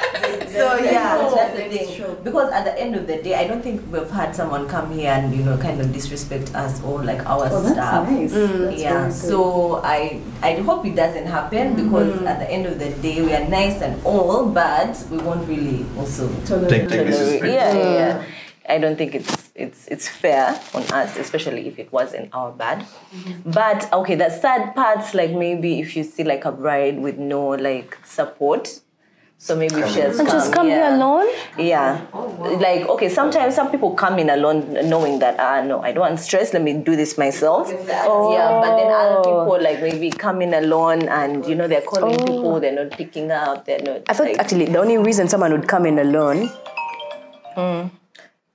So 0.49 0.77
yeah, 0.77 1.17
that's 1.17 1.57
the 1.57 1.69
thing. 1.69 2.15
Because 2.23 2.51
at 2.51 2.63
the 2.65 2.79
end 2.79 2.95
of 2.95 3.07
the 3.07 3.21
day, 3.21 3.35
I 3.35 3.47
don't 3.47 3.61
think 3.61 3.81
we've 3.91 4.09
had 4.09 4.35
someone 4.35 4.67
come 4.67 4.91
here 4.91 5.09
and 5.11 5.33
you 5.33 5.43
know 5.43 5.57
kind 5.57 5.79
of 5.81 5.91
disrespect 5.93 6.53
us 6.55 6.83
or 6.83 7.03
like 7.03 7.25
our 7.25 7.49
staff. 7.49 8.07
Mm. 8.07 8.77
yeah. 8.77 9.09
So 9.09 9.81
I 9.83 10.21
I 10.41 10.55
hope 10.55 10.85
it 10.85 10.95
doesn't 10.95 11.25
happen 11.25 11.75
because 11.75 12.21
at 12.23 12.39
the 12.39 12.49
end 12.49 12.65
of 12.65 12.77
the 12.77 12.89
day 13.01 13.21
we 13.21 13.33
are 13.33 13.47
nice 13.47 13.81
and 13.81 14.01
all, 14.05 14.45
but 14.45 14.93
we 15.09 15.17
won't 15.17 15.47
really 15.47 15.85
also 15.97 16.27
Take, 16.45 16.89
take 16.89 17.07
this 17.07 17.41
Yeah, 17.41 17.73
yeah, 17.73 17.93
yeah. 17.93 18.25
I 18.67 18.77
don't 18.77 18.97
think 18.97 19.15
it's 19.15 19.48
it's 19.59 19.87
it's 19.87 20.07
fair 20.07 20.59
on 20.73 20.83
us, 20.83 21.17
especially 21.17 21.67
if 21.67 21.77
it 21.77 21.91
wasn't 21.91 22.33
our 22.33 22.51
bad. 22.51 22.85
But 23.45 23.91
okay, 23.91 24.15
the 24.15 24.29
sad 24.29 24.75
parts, 24.75 25.13
like 25.13 25.31
maybe 25.31 25.79
if 25.79 25.95
you 25.95 26.03
see 26.03 26.23
like 26.23 26.45
a 26.45 26.51
bride 26.51 26.99
with 26.99 27.17
no 27.17 27.49
like 27.49 27.97
support. 28.05 28.81
So 29.41 29.55
maybe 29.55 29.75
if 29.75 29.93
she 29.93 30.01
has 30.01 30.19
And 30.19 30.27
just 30.27 30.51
come 30.51 30.67
here 30.67 30.83
yeah. 30.83 30.97
alone? 30.97 31.25
Yeah. 31.57 32.05
Like, 32.59 32.89
okay, 32.89 33.07
sometimes 33.07 33.55
some 33.55 33.71
people 33.71 33.95
come 33.95 34.19
in 34.19 34.29
alone 34.29 34.73
knowing 34.89 35.19
that, 35.19 35.39
ah, 35.39 35.61
no, 35.61 35.79
I 35.81 35.93
don't 35.93 36.01
want 36.01 36.19
stress, 36.19 36.51
let 36.53 36.61
me 36.61 36.73
do 36.73 36.97
this 36.97 37.17
myself. 37.17 37.71
Yeah, 37.71 38.59
but 38.59 38.75
then 38.75 38.91
other 38.91 39.23
people, 39.23 39.57
like, 39.61 39.81
maybe 39.81 40.11
come 40.11 40.41
in 40.41 40.53
alone 40.53 41.07
and, 41.07 41.45
you 41.47 41.55
know, 41.55 41.69
they're 41.69 41.87
calling 41.87 42.19
people, 42.19 42.59
they're 42.59 42.75
not 42.75 42.91
picking 42.91 43.31
up, 43.31 43.63
they're 43.63 43.79
not. 43.79 44.01
I 44.09 44.13
thought 44.13 44.27
like, 44.27 44.39
actually 44.39 44.65
the 44.65 44.77
only 44.77 44.97
reason 44.97 45.29
someone 45.29 45.53
would 45.53 45.69
come 45.69 45.85
in 45.85 45.99
alone 45.99 46.51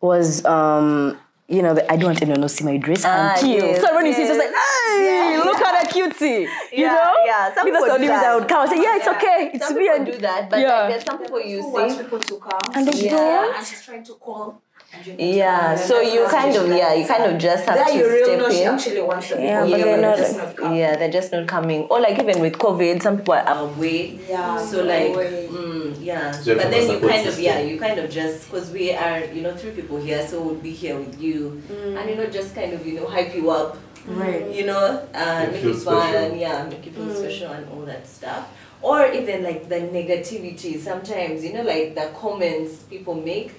was 0.04 0.44
um 0.44 1.18
you 1.48 1.60
know 1.64 1.74
the, 1.74 1.82
I 1.92 1.96
don't 1.96 2.08
want 2.12 2.22
anyone 2.22 2.40
to 2.42 2.48
see 2.48 2.64
my 2.64 2.76
dress 2.76 3.02
Ah, 3.04 3.34
until 3.34 3.48
yes, 3.50 3.80
so 3.82 3.94
when 3.94 4.06
you 4.06 4.12
see 4.12 4.22
it's 4.22 4.30
just 4.32 4.40
like 4.44 4.50
hey 4.50 5.36
look 5.48 5.60
at 5.68 5.72
that 5.78 5.88
cutie 5.92 6.48
you 6.72 6.84
Yeah, 6.84 6.92
know 6.98 7.12
yeah, 7.30 7.54
some 7.54 7.64
Maybe 7.64 7.74
that's 7.76 7.84
the 7.84 7.92
people 7.92 7.94
only 7.96 8.06
do 8.08 8.12
reason 8.12 8.30
I 8.30 8.34
would 8.36 8.48
come 8.48 8.60
and 8.62 8.70
say 8.72 8.80
yeah 8.86 8.96
it's 8.98 9.08
okay 9.16 9.40
it's 9.54 9.66
some 9.66 9.76
me 9.76 9.88
people 9.88 10.04
do 10.12 10.18
that, 10.28 10.50
but 10.50 10.58
Yeah. 10.60 10.68
like, 10.80 10.88
there's 10.90 11.04
some 11.04 11.18
people 11.22 11.40
you 11.40 11.60
wants 11.68 11.94
see. 11.96 12.02
people 12.02 12.20
to 12.30 12.34
come. 12.48 12.60
And 12.74 12.82
they 12.88 13.08
so- 13.08 13.16
don't? 13.16 13.56
And 13.56 13.66
she's 13.66 13.82
trying 13.84 14.04
to 14.04 14.14
call. 14.14 14.60
And 15.06 15.20
Yeah, 15.20 15.74
so 15.76 16.00
you 16.00 16.24
kind 16.28 16.54
of, 16.56 16.68
yeah, 16.68 16.94
you 16.94 17.06
kind 17.06 17.24
of 17.30 17.38
just 17.38 17.64
have 17.66 17.76
That 17.76 17.88
to 17.88 17.96
you 17.96 18.04
really 18.06 18.36
know 18.36 18.48
step 18.48 18.56
she 18.56 18.62
in. 18.62 18.68
actually 18.74 19.00
wants 19.02 19.28
the 19.30 19.36
Yeah, 19.42 19.64
people 19.64 19.70
but 19.70 19.76
here, 19.78 19.84
they're 19.86 20.00
not- 20.00 20.16
just 20.18 20.36
not. 20.36 20.74
Yeah, 20.76 20.96
they're 20.96 21.10
just 21.10 21.32
not 21.32 21.46
coming. 21.46 21.82
Or 21.90 22.00
like 22.00 22.18
even 22.18 22.40
with 22.40 22.54
COVID, 22.58 23.02
some 23.02 23.18
people 23.18 23.34
are 23.34 23.58
away. 23.58 24.18
Yeah, 24.28 24.58
So 24.58 24.82
like, 24.84 25.12
mm, 25.12 25.96
yeah. 26.00 26.30
So 26.32 26.54
but 26.56 26.70
then 26.70 26.82
you 26.82 26.94
support 26.94 27.12
kind 27.12 27.26
of, 27.28 27.38
yeah, 27.40 27.60
you 27.60 27.78
kind 27.78 27.98
of 28.00 28.10
just 28.10 28.50
because 28.50 28.70
we 28.70 28.92
are, 28.92 29.20
you 29.24 29.42
know, 29.42 29.54
three 29.56 29.72
people 29.72 29.98
here, 30.00 30.26
so 30.26 30.40
we'll 30.42 30.54
be 30.56 30.72
here 30.72 30.96
with 30.98 31.20
you, 31.20 31.62
and 31.70 32.08
you 32.10 32.16
know, 32.16 32.26
just 32.26 32.54
kind 32.54 32.72
of, 32.72 32.86
you 32.86 32.94
know, 33.00 33.06
hype 33.06 33.34
you 33.34 33.50
up. 33.50 33.76
Right. 34.06 34.50
You 34.50 34.66
know, 34.66 35.08
uh, 35.14 35.46
Make 35.50 35.52
make 35.52 35.64
it 35.64 35.74
fun, 35.76 36.12
special. 36.12 36.36
yeah, 36.36 36.64
make 36.68 36.84
you 36.84 36.92
feel 36.92 37.08
special 37.14 37.50
and 37.52 37.66
all 37.72 37.86
that 37.86 38.06
stuff. 38.06 38.48
Or 38.82 39.06
even 39.10 39.42
like 39.42 39.70
the 39.70 39.76
negativity. 39.76 40.78
Sometimes, 40.78 41.42
you 41.42 41.54
know, 41.54 41.62
like 41.62 41.94
the 41.94 42.10
comments 42.14 42.82
people 42.82 43.14
make. 43.14 43.54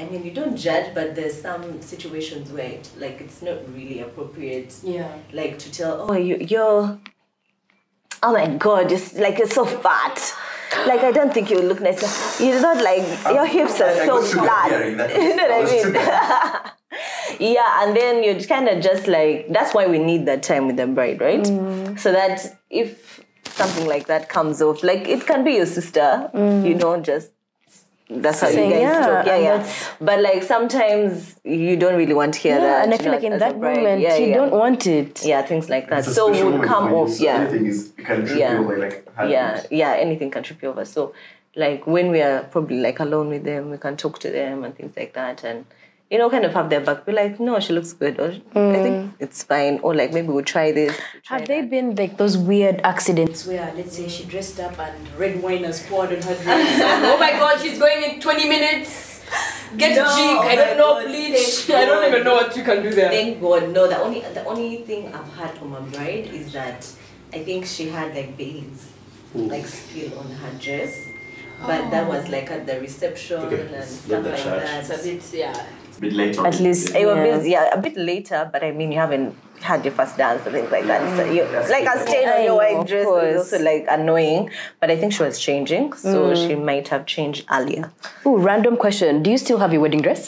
I 0.00 0.08
mean, 0.08 0.24
you 0.24 0.30
don't 0.30 0.56
judge, 0.56 0.94
but 0.94 1.14
there's 1.14 1.40
some 1.40 1.82
situations 1.82 2.50
where 2.50 2.70
it, 2.70 2.90
like 2.98 3.20
it's 3.20 3.42
not 3.42 3.58
really 3.74 4.00
appropriate 4.00 4.74
Yeah. 4.82 5.12
like 5.32 5.58
to 5.58 5.70
tell 5.70 6.10
oh 6.10 6.14
you 6.14 6.36
you're 6.36 6.98
oh 8.22 8.32
my 8.32 8.46
god 8.56 8.90
you're 8.90 9.00
like 9.16 9.38
you're 9.38 9.54
so 9.60 9.64
fat. 9.66 10.34
Like 10.86 11.00
I 11.00 11.10
don't 11.10 11.34
think 11.34 11.50
you 11.50 11.60
look 11.60 11.80
nice. 11.80 12.40
You're 12.40 12.60
not 12.60 12.82
like 12.82 13.04
your 13.24 13.44
hips 13.44 13.80
are 13.80 13.88
I- 13.88 14.00
I 14.00 14.06
so 14.06 14.20
got 14.20 14.70
flat. 14.70 14.70
you 15.16 15.36
know 15.36 15.48
what 15.48 15.62
was 15.62 15.72
I 15.72 15.90
mean? 15.90 16.72
yeah 17.54 17.84
and 17.84 17.96
then 17.96 18.24
you're 18.24 18.40
kind 18.42 18.68
of 18.68 18.82
just 18.82 19.06
like 19.06 19.46
that's 19.50 19.74
why 19.74 19.86
we 19.86 19.98
need 19.98 20.26
that 20.26 20.42
time 20.42 20.66
with 20.66 20.76
the 20.76 20.86
bride 20.86 21.20
right? 21.20 21.42
Mm. 21.42 21.98
So 21.98 22.12
that 22.12 22.58
if 22.70 23.20
something 23.44 23.86
like 23.86 24.06
that 24.06 24.28
comes 24.28 24.62
off 24.62 24.82
like 24.82 25.08
it 25.08 25.26
can 25.26 25.44
be 25.44 25.52
your 25.52 25.66
sister 25.66 26.30
you 26.34 26.40
mm. 26.40 26.80
know 26.80 27.00
just 27.00 27.30
that's 28.10 28.40
how 28.40 28.48
you 28.48 28.56
guys 28.56 28.80
yeah, 28.80 29.06
talk. 29.06 29.26
Yeah 29.26 29.34
and 29.34 29.44
yeah. 29.64 29.74
but 30.00 30.20
like 30.20 30.42
sometimes 30.42 31.36
you 31.44 31.76
don't 31.76 31.96
really 31.96 32.14
want 32.14 32.34
to 32.34 32.40
hear 32.40 32.56
yeah, 32.56 32.60
that 32.60 32.84
and 32.84 32.94
I 32.94 32.98
feel 32.98 33.12
like 33.12 33.22
in 33.22 33.38
that 33.38 33.58
bride. 33.60 33.76
moment 33.76 34.00
Yeah, 34.00 34.16
you 34.16 34.26
yeah. 34.26 34.34
don't 34.36 34.50
want 34.52 34.86
it. 34.86 35.24
Yeah 35.24 35.42
things 35.42 35.68
like 35.68 35.88
that. 35.90 36.04
So 36.04 36.32
it 36.32 36.44
would 36.44 36.62
come 36.66 36.92
off 36.92 37.10
so 37.10 37.24
yeah. 37.24 37.36
Anything 37.42 37.66
is, 37.66 37.92
it 37.96 38.04
can 38.04 38.26
trip 38.26 38.38
Yeah. 38.38 38.54
you 38.54 38.58
over 38.64 38.78
like 38.78 39.08
yeah 39.28 39.62
yeah 39.70 39.92
anything 39.94 40.30
can 40.30 40.42
trip 40.42 40.60
you 40.62 40.70
over. 40.70 40.84
So 40.84 41.14
like 41.54 41.86
when 41.86 42.10
we 42.10 42.20
are 42.20 42.42
probably 42.44 42.80
like 42.80 43.00
alone 43.00 43.28
with 43.28 43.44
them 43.44 43.70
we 43.70 43.78
can 43.78 43.96
talk 43.96 44.18
to 44.20 44.30
them 44.30 44.64
and 44.64 44.74
things 44.76 44.96
like 44.96 45.12
that 45.14 45.44
and 45.44 45.64
you 46.10 46.18
know 46.18 46.28
kind 46.28 46.44
of 46.44 46.52
have 46.52 46.68
their 46.70 46.80
back 46.80 47.06
be 47.06 47.12
like 47.12 47.38
no 47.38 47.58
she 47.60 47.72
looks 47.72 47.92
good 47.92 48.18
or 48.18 48.30
i 48.30 48.82
think 48.84 48.96
mm. 48.96 49.12
it's 49.20 49.42
fine 49.42 49.78
or 49.82 49.94
like 49.94 50.12
maybe 50.12 50.28
we'll 50.28 50.44
try 50.44 50.72
this 50.72 50.96
we'll 51.12 51.22
try 51.22 51.38
have 51.38 51.46
they 51.48 51.62
been 51.62 51.94
like 51.94 52.16
those 52.16 52.36
weird 52.36 52.80
accidents 52.82 53.46
where 53.46 53.72
let's 53.76 53.96
say 53.96 54.08
she 54.08 54.24
dressed 54.24 54.58
up 54.58 54.78
and 54.78 55.08
red 55.18 55.40
wine 55.42 55.62
has 55.64 55.86
poured 55.86 56.08
on 56.12 56.20
her 56.22 56.34
dress 56.42 56.80
and 56.80 57.04
oh 57.06 57.18
my 57.18 57.30
god 57.32 57.60
she's 57.60 57.78
going 57.78 58.02
in 58.02 58.20
20 58.20 58.48
minutes 58.48 59.10
get 59.76 59.96
No, 59.96 60.04
jig 60.16 60.36
I 60.36 60.52
oh 60.52 60.56
don't 60.56 60.76
know 60.78 60.94
God, 60.94 61.06
bleach 61.06 61.70
I 61.80 61.84
don't 61.84 62.08
even 62.08 62.24
know 62.24 62.34
what 62.34 62.56
you 62.56 62.64
can 62.64 62.82
do 62.82 62.92
there 62.92 63.10
Thank 63.10 63.40
God. 63.40 63.70
No, 63.70 63.86
the 63.88 63.98
only 64.00 64.20
the 64.20 64.44
only 64.44 64.78
thing 64.78 65.14
I've 65.14 65.32
had 65.34 65.56
from 65.58 65.74
a 65.74 65.80
bride 65.80 66.26
is 66.26 66.52
that 66.52 66.90
I 67.32 67.44
think 67.44 67.66
she 67.66 67.88
had 67.88 68.14
like 68.14 68.36
Bailey's 68.36 68.90
like 69.34 69.66
spill 69.66 70.18
on 70.18 70.30
her 70.30 70.52
dress. 70.58 71.06
But 71.60 71.90
that 71.90 72.06
oh. 72.06 72.08
was 72.08 72.28
like 72.28 72.50
at 72.50 72.66
the 72.66 72.80
reception 72.80 73.36
Okay, 73.42 73.60
and 73.60 73.74
it's 73.74 73.90
stuff 73.90 74.10
not 74.10 74.24
that 74.24 74.30
like 74.32 74.42
sharp. 74.42 74.62
that. 74.62 74.90
it's 74.90 74.90
a 74.90 75.08
bit 75.08 75.24
yeah 75.34 75.66
It's 75.76 75.79
a 76.00 76.06
bit 76.08 76.12
later. 76.14 76.46
At 76.46 76.58
least- 76.60 76.94
It 76.94 77.06
was 77.06 77.16
Yeah. 77.16 77.36
busy, 77.36 77.50
yeah, 77.50 77.74
a 77.78 77.80
bit 77.86 77.96
later, 77.96 78.48
but 78.52 78.62
I 78.64 78.70
mean, 78.72 78.90
you 78.92 78.98
haven't 78.98 79.34
had 79.60 79.84
your 79.84 79.92
first 79.92 80.16
dance 80.16 80.40
and 80.46 80.54
things 80.54 80.70
like 80.72 80.86
that. 80.86 81.00
So 81.16 81.24
you, 81.24 81.44
That's 81.52 81.68
like 81.70 81.86
a 81.94 81.98
stain 82.00 82.26
on 82.28 82.38
your 82.44 82.48
know, 82.52 82.56
white 82.56 82.86
dress 82.86 83.04
course. 83.04 83.24
is 83.24 83.36
also 83.40 83.58
like 83.70 83.84
annoying. 83.90 84.50
But 84.80 84.90
I 84.90 84.96
think 84.96 85.12
she 85.12 85.22
was 85.22 85.38
changing, 85.38 85.92
so 85.92 86.30
mm. 86.30 86.36
she 86.48 86.54
might 86.54 86.88
have 86.88 87.04
changed 87.06 87.44
earlier. 87.52 87.90
oh 88.24 88.36
random 88.38 88.76
question 88.84 89.22
do 89.24 89.30
you 89.30 89.38
still 89.46 89.58
have 89.58 89.72
your 89.74 89.82
wedding 89.82 90.00
dress 90.06 90.22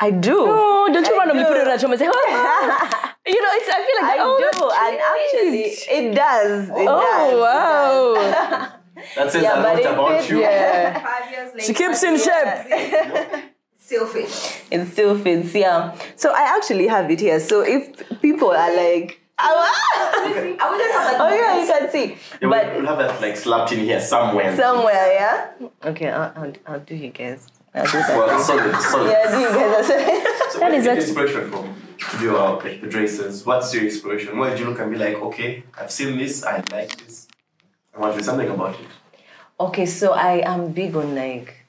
I 0.00 0.10
do. 0.10 0.36
oh 0.38 0.90
don't 0.92 1.06
you 1.06 1.14
I 1.14 1.18
randomly 1.18 1.44
do. 1.44 1.48
put 1.48 1.56
it 1.56 1.68
on 1.68 1.68
a 1.68 1.92
and 1.92 1.98
say 2.02 2.08
oh 2.16 2.24
you 3.34 3.40
know 3.44 3.52
it's 3.58 3.70
I 3.78 3.80
feel 3.86 3.98
like 4.02 4.10
I 4.14 4.18
oh, 4.20 4.36
do, 4.44 4.62
and 4.84 4.94
actually, 5.12 5.62
it 5.98 6.14
does. 6.14 6.68
It 6.68 6.88
oh 6.94 7.00
does. 7.00 7.34
wow 7.46 8.72
That 9.16 9.32
says 9.32 9.42
Yeah, 9.42 9.60
a 9.60 9.62
lot 9.62 9.78
it 9.78 9.86
about 9.86 10.08
fits, 10.18 10.30
you. 10.30 10.40
yeah 10.40 11.00
Five 11.10 11.30
years 11.32 11.48
later. 11.54 11.66
she 11.66 11.72
keeps 11.74 12.02
in 12.02 12.14
shape 12.18 13.44
Still 13.84 14.06
fits. 14.06 14.62
It 14.70 14.86
still 14.86 15.18
fits, 15.18 15.54
yeah. 15.54 15.94
So 16.16 16.30
I 16.32 16.56
actually 16.56 16.86
have 16.86 17.10
it 17.10 17.20
here. 17.20 17.38
So 17.38 17.60
if 17.60 18.20
people 18.22 18.50
are 18.50 18.74
like, 18.74 19.20
I 19.38 19.50
would 20.70 20.80
have 20.80 21.12
like, 21.12 21.20
oh, 21.20 21.34
yeah, 21.34 21.60
you 21.60 21.66
can 21.70 21.90
see. 21.90 22.16
Yeah, 22.40 22.48
But 22.48 22.66
we'll, 22.72 22.76
we'll 22.82 22.86
have 22.86 22.98
that 22.98 23.20
like 23.20 23.36
slapped 23.36 23.72
in 23.72 23.80
here 23.80 24.00
somewhere. 24.00 24.56
somewhere, 24.56 25.12
yeah. 25.12 25.50
Okay, 25.84 26.08
I'll, 26.08 26.32
I'll, 26.34 26.52
I'll 26.66 26.80
do 26.80 26.94
you 26.96 27.10
guys. 27.10 27.46
I'll 27.74 27.84
do 27.84 27.92
that. 27.92 28.16
Well, 28.16 28.38
solid, 28.42 28.74
solid. 28.80 29.10
Yeah, 29.10 29.30
do 29.30 29.40
you 29.40 29.48
guys. 29.48 29.86
So 29.86 30.60
That 30.60 30.70
where 30.70 30.74
is 30.78 30.84
did 30.84 30.90
you 30.90 30.94
get 30.94 30.98
inspiration 31.02 31.50
from 31.50 31.74
to 32.10 32.18
do 32.18 32.36
our 32.36 32.56
like 32.62 32.80
the 32.80 32.86
dresses? 32.86 33.44
What's 33.44 33.74
your 33.74 33.84
inspiration? 33.84 34.38
Where 34.38 34.48
did 34.50 34.60
you 34.60 34.66
look 34.66 34.78
and 34.78 34.90
be 34.92 34.96
like, 34.96 35.16
okay, 35.16 35.64
I've 35.78 35.90
seen 35.90 36.16
this, 36.16 36.42
I 36.42 36.62
like 36.72 36.96
this, 37.04 37.28
I 37.94 37.98
want 37.98 38.14
to 38.14 38.18
do 38.20 38.24
something 38.24 38.48
about 38.48 38.80
it. 38.80 38.86
Okay, 39.60 39.84
so 39.84 40.12
I 40.14 40.40
am 40.50 40.72
big 40.72 40.96
on 40.96 41.14
like 41.14 41.63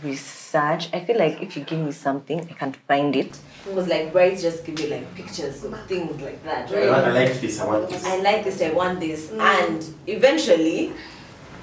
research. 0.00 0.88
I 0.92 1.04
feel 1.04 1.18
like 1.18 1.42
if 1.42 1.56
you 1.56 1.64
give 1.64 1.80
me 1.80 1.92
something, 1.92 2.40
I 2.40 2.52
can't 2.54 2.76
find 2.88 3.14
it. 3.14 3.38
Because 3.64 3.88
like 3.88 4.12
brides 4.12 4.42
just 4.42 4.64
give 4.64 4.80
you 4.80 4.88
like 4.88 5.14
pictures 5.14 5.62
of 5.64 5.86
things 5.86 6.20
like 6.20 6.42
that, 6.44 6.70
right? 6.70 6.88
I 6.88 7.12
like 7.12 7.40
this, 7.40 7.60
I 7.60 7.66
want 7.66 7.88
this. 7.90 8.04
I 8.04 8.16
like 8.20 8.44
this, 8.44 8.62
I 8.62 8.70
want 8.70 9.00
this, 9.00 9.28
mm. 9.28 9.40
and 9.40 9.94
eventually 10.06 10.92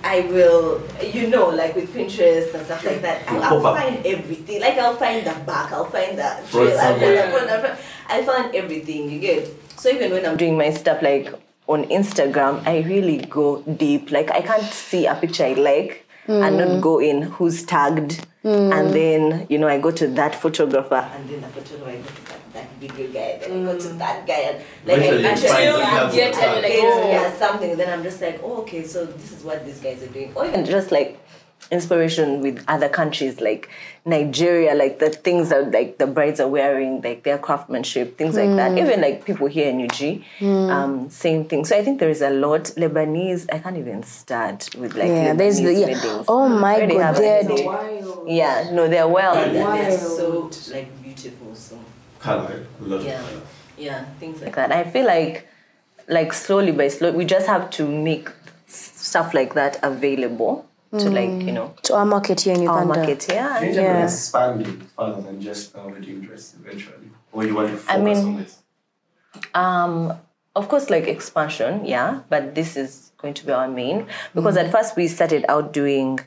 I 0.04 0.22
will, 0.22 0.82
you 1.04 1.28
know, 1.28 1.50
like 1.50 1.76
with 1.76 1.94
Pinterest 1.94 2.54
and 2.54 2.66
stuff 2.66 2.86
like 2.86 3.02
that, 3.02 3.28
I'll, 3.28 3.66
I'll 3.66 3.76
find 3.76 4.06
everything. 4.06 4.62
Like 4.62 4.78
I'll 4.78 4.96
find 4.96 5.26
the 5.26 5.34
back, 5.46 5.72
I'll 5.72 5.90
find 5.90 6.18
the 6.18 6.24
Front 6.24 6.70
trail, 6.70 6.80
I'll 6.80 7.00
find 7.00 7.18
the 7.18 7.38
front, 7.38 7.50
I'll 7.50 7.62
find, 7.62 7.80
I'll 8.08 8.24
find 8.24 8.56
everything, 8.56 9.10
you 9.10 9.20
get. 9.20 9.50
So 9.80 9.90
even 9.90 10.12
when 10.12 10.26
I'm 10.26 10.38
doing 10.38 10.58
my 10.58 10.70
stuff 10.70 11.02
like 11.02 11.34
on 11.68 11.84
Instagram, 11.86 12.66
I 12.66 12.82
really 12.82 13.18
go 13.18 13.62
deep. 13.64 14.12
Like 14.12 14.32
I 14.32 14.42
can't 14.42 14.72
see 14.72 15.06
a 15.06 15.16
picture 15.16 15.46
I 15.46 15.54
like 15.54 16.06
and 16.30 16.58
not 16.58 16.68
hmm. 16.68 16.80
go 16.80 17.00
in 17.00 17.24
who's 17.24 17.64
tagged. 17.64 18.26
And 18.44 18.88
hmm. 18.88 18.94
then, 18.94 19.48
you 19.50 19.58
know, 19.58 19.68
I 19.68 19.80
go 19.80 19.92
to 19.92 20.08
that 20.08 20.34
photographer 20.34 21.10
and 21.14 21.30
then 21.30 21.42
the 21.42 21.48
photographer 21.48 21.90
I 21.90 21.98
go 21.98 22.08
to 22.08 22.26
that, 22.30 22.54
that 22.54 22.70
video 22.80 23.08
guy, 23.08 23.38
then 23.40 23.68
I 23.68 23.72
go 23.74 23.80
to 23.80 23.90
hmm. 23.90 23.98
that 23.98 24.28
guy 24.28 24.34
and 24.34 24.58
like 24.86 24.98
Eventually 24.98 25.26
I 25.26 25.32
you 25.32 25.36
find 25.36 25.46
actually 25.46 25.72
what 25.72 25.80
you 25.80 25.86
have 25.86 26.14
get 26.14 26.34
to 26.34 26.40
and 26.40 26.62
like 26.64 26.72
tag. 26.72 26.82
oh. 26.84 27.10
yeah, 27.10 27.38
something. 27.38 27.78
Then 27.78 28.00
I'm 28.00 28.04
just 28.04 28.22
like, 28.22 28.40
oh 28.44 28.62
okay, 28.62 28.84
so 28.84 29.06
this 29.06 29.32
is 29.32 29.44
what 29.44 29.66
these 29.66 29.80
guys 29.82 30.02
are 30.04 30.08
doing. 30.08 30.32
Oh, 30.36 30.42
or 30.42 30.46
even 30.46 30.66
just 30.66 30.92
like 30.92 31.20
inspiration 31.72 32.42
with 32.42 32.64
other 32.68 32.90
countries 32.90 33.40
like 33.40 33.70
Nigeria, 34.06 34.74
like 34.74 34.98
the 35.00 35.10
things 35.10 35.50
that 35.50 35.72
like 35.72 35.98
the 36.00 36.08
brides 36.08 36.40
are 36.40 36.48
wearing, 36.48 37.02
like 37.02 37.24
their 37.24 37.38
craftsmanship, 37.38 38.18
things 38.18 38.36
like 38.36 38.56
that. 38.56 38.78
Even 38.78 39.02
like 39.02 39.24
people 39.26 39.48
here 39.48 39.70
in 39.70 39.82
UG, 39.90 40.24
um, 40.72 41.10
same 41.10 41.46
thing. 41.46 41.66
So 41.66 41.78
I 41.78 41.84
think 41.84 42.00
there 42.00 42.10
is 42.10 42.22
a 42.22 42.30
lot. 42.32 42.64
Lebanese, 42.76 43.46
I 43.54 43.60
can't 43.60 43.78
even 43.78 44.02
start 44.04 44.70
with 44.76 44.96
like 44.96 45.10
Yeah, 45.10 45.34
Lebanese 45.34 45.38
there's 45.38 45.58
the 45.62 45.74
yeah. 45.74 45.80
weddings. 45.88 46.26
Oh 46.28 46.48
my 46.50 46.78
Where 46.78 46.88
god, 46.88 47.16
they're 47.16 47.44
like- 47.44 47.66
Wild. 47.66 48.28
Yeah, 48.28 48.70
no, 48.74 48.88
they're 48.88 49.08
well. 49.08 49.36
Wild. 49.36 49.54
They're 49.56 49.98
so 49.98 50.50
like 50.74 51.02
beautiful. 51.04 51.54
So 51.56 51.78
Color. 52.20 52.66
A 52.82 52.84
lot 52.84 53.00
of 53.02 53.06
yeah, 53.06 53.22
color. 53.22 53.42
yeah, 53.78 54.06
things 54.20 54.42
like 54.42 54.56
that. 54.56 54.72
I 54.72 54.84
feel 54.90 55.06
like, 55.06 55.48
like 56.08 56.34
slowly 56.34 56.72
by 56.72 56.88
slowly, 56.88 57.16
we 57.18 57.26
just 57.26 57.48
have 57.48 57.70
to 57.72 57.88
make 57.88 58.30
stuff 58.68 59.34
like 59.34 59.54
that 59.56 59.78
available 59.84 60.69
to 60.98 61.10
like 61.10 61.46
you 61.46 61.52
know 61.52 61.74
to 61.84 61.94
our 61.96 62.06
market 62.06 62.42
here 62.42 62.56
in 62.56 62.68
our 62.68 62.82
Uganda. 62.82 62.96
market. 63.00 63.26
Yeah, 63.30 63.60
You 63.62 63.68
need 63.68 63.76
Yeah. 63.76 63.94
to 64.00 64.04
expand 64.06 64.62
it 64.68 64.80
further 64.98 65.22
than 65.22 65.42
just 65.42 65.76
a 65.76 65.82
wedding 65.88 66.22
dress 66.22 66.56
eventually. 66.60 67.12
Or 67.32 67.44
you 67.46 67.54
want 67.56 67.70
to 67.70 67.78
focus 67.78 67.96
I 67.96 68.02
mean- 68.02 68.18
on 68.18 68.38
this. 68.38 68.58
Um, 69.54 70.14
of 70.56 70.68
course, 70.68 70.90
like 70.90 71.08
expansion, 71.08 71.86
yeah, 71.86 72.22
but 72.30 72.56
this 72.56 72.76
is 72.76 73.12
going 73.20 73.36
to 73.36 73.46
be 73.46 73.52
our 73.52 73.68
main 73.68 74.08
because 74.34 74.58
at 74.58 74.72
first 74.72 74.96
we 74.98 75.08
started 75.08 75.46
out 75.48 75.72
doing 75.74 76.20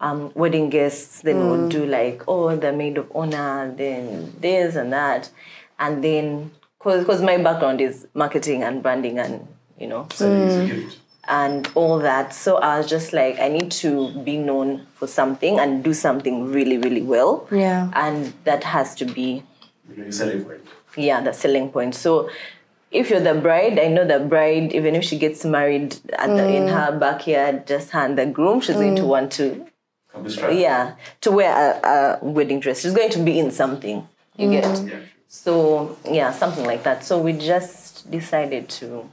um, 0.00 0.32
wedding 0.34 0.70
guests, 0.70 1.20
then 1.22 1.36
we'll 1.50 1.68
do 1.68 1.84
like, 1.84 2.22
oh, 2.28 2.54
the 2.56 2.72
maid 2.72 2.96
of 2.98 3.10
honor, 3.14 3.72
then 3.76 4.32
this 4.40 4.76
and 4.76 4.92
that. 4.92 5.28
And 5.78 6.02
then, 6.02 6.50
because 6.78 7.20
my 7.20 7.36
background 7.36 7.80
is 7.80 8.06
marketing 8.14 8.62
and 8.62 8.82
branding 8.82 9.18
and, 9.18 9.46
you 9.78 9.88
know, 9.88 10.06
So 10.14 10.32
execute. 10.32 10.96
And 11.28 11.68
all 11.74 11.98
that. 12.00 12.34
So 12.34 12.56
I 12.56 12.78
was 12.78 12.88
just 12.88 13.12
like, 13.12 13.38
I 13.38 13.48
need 13.48 13.70
to 13.72 14.10
be 14.24 14.36
known 14.36 14.86
for 14.94 15.06
something 15.06 15.58
and 15.58 15.84
do 15.84 15.94
something 15.94 16.50
really, 16.50 16.78
really 16.78 17.02
well. 17.02 17.46
Yeah. 17.52 17.90
And 17.94 18.32
that 18.44 18.64
has 18.64 18.94
to 18.96 19.04
be 19.04 19.44
You 19.88 20.04
know, 20.04 20.24
you 20.26 20.60
yeah 20.98 21.20
the 21.20 21.32
selling 21.32 21.70
point 21.70 21.94
so 21.94 22.28
if 22.90 23.10
you're 23.10 23.20
the 23.20 23.34
bride 23.34 23.78
i 23.78 23.88
know 23.88 24.06
the 24.06 24.18
bride 24.18 24.72
even 24.72 24.94
if 24.94 25.04
she 25.04 25.18
gets 25.18 25.44
married 25.44 25.96
at 26.14 26.28
the, 26.28 26.48
in 26.48 26.64
mm. 26.64 26.72
her 26.72 26.98
backyard 26.98 27.66
just 27.66 27.90
her 27.90 28.00
and 28.00 28.18
the 28.18 28.26
groom 28.26 28.60
she's 28.60 28.76
going 28.76 28.96
to 28.96 29.02
mm. 29.02 29.08
want 29.08 29.32
to 29.32 29.66
Can 30.12 30.24
be 30.24 30.30
strapped. 30.30 30.54
yeah 30.54 30.94
to 31.20 31.30
wear 31.30 31.52
a, 31.52 31.88
a 31.88 32.24
wedding 32.24 32.60
dress 32.60 32.80
she's 32.80 32.94
going 32.94 33.10
to 33.10 33.22
be 33.22 33.38
in 33.38 33.50
something 33.50 34.06
you 34.36 34.50
get 34.50 34.64
mm. 34.64 34.90
Yeah. 34.90 35.00
so 35.28 35.96
yeah 36.10 36.32
something 36.32 36.64
like 36.64 36.82
that 36.84 37.04
so 37.04 37.20
we 37.20 37.32
just 37.32 38.10
decided 38.10 38.68
to 38.80 39.08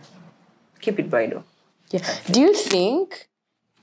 keep 0.79 0.99
it 0.99 1.09
bridal 1.09 1.43
Yeah. 1.91 2.01
Do 2.31 2.41
you 2.41 2.53
think? 2.53 3.29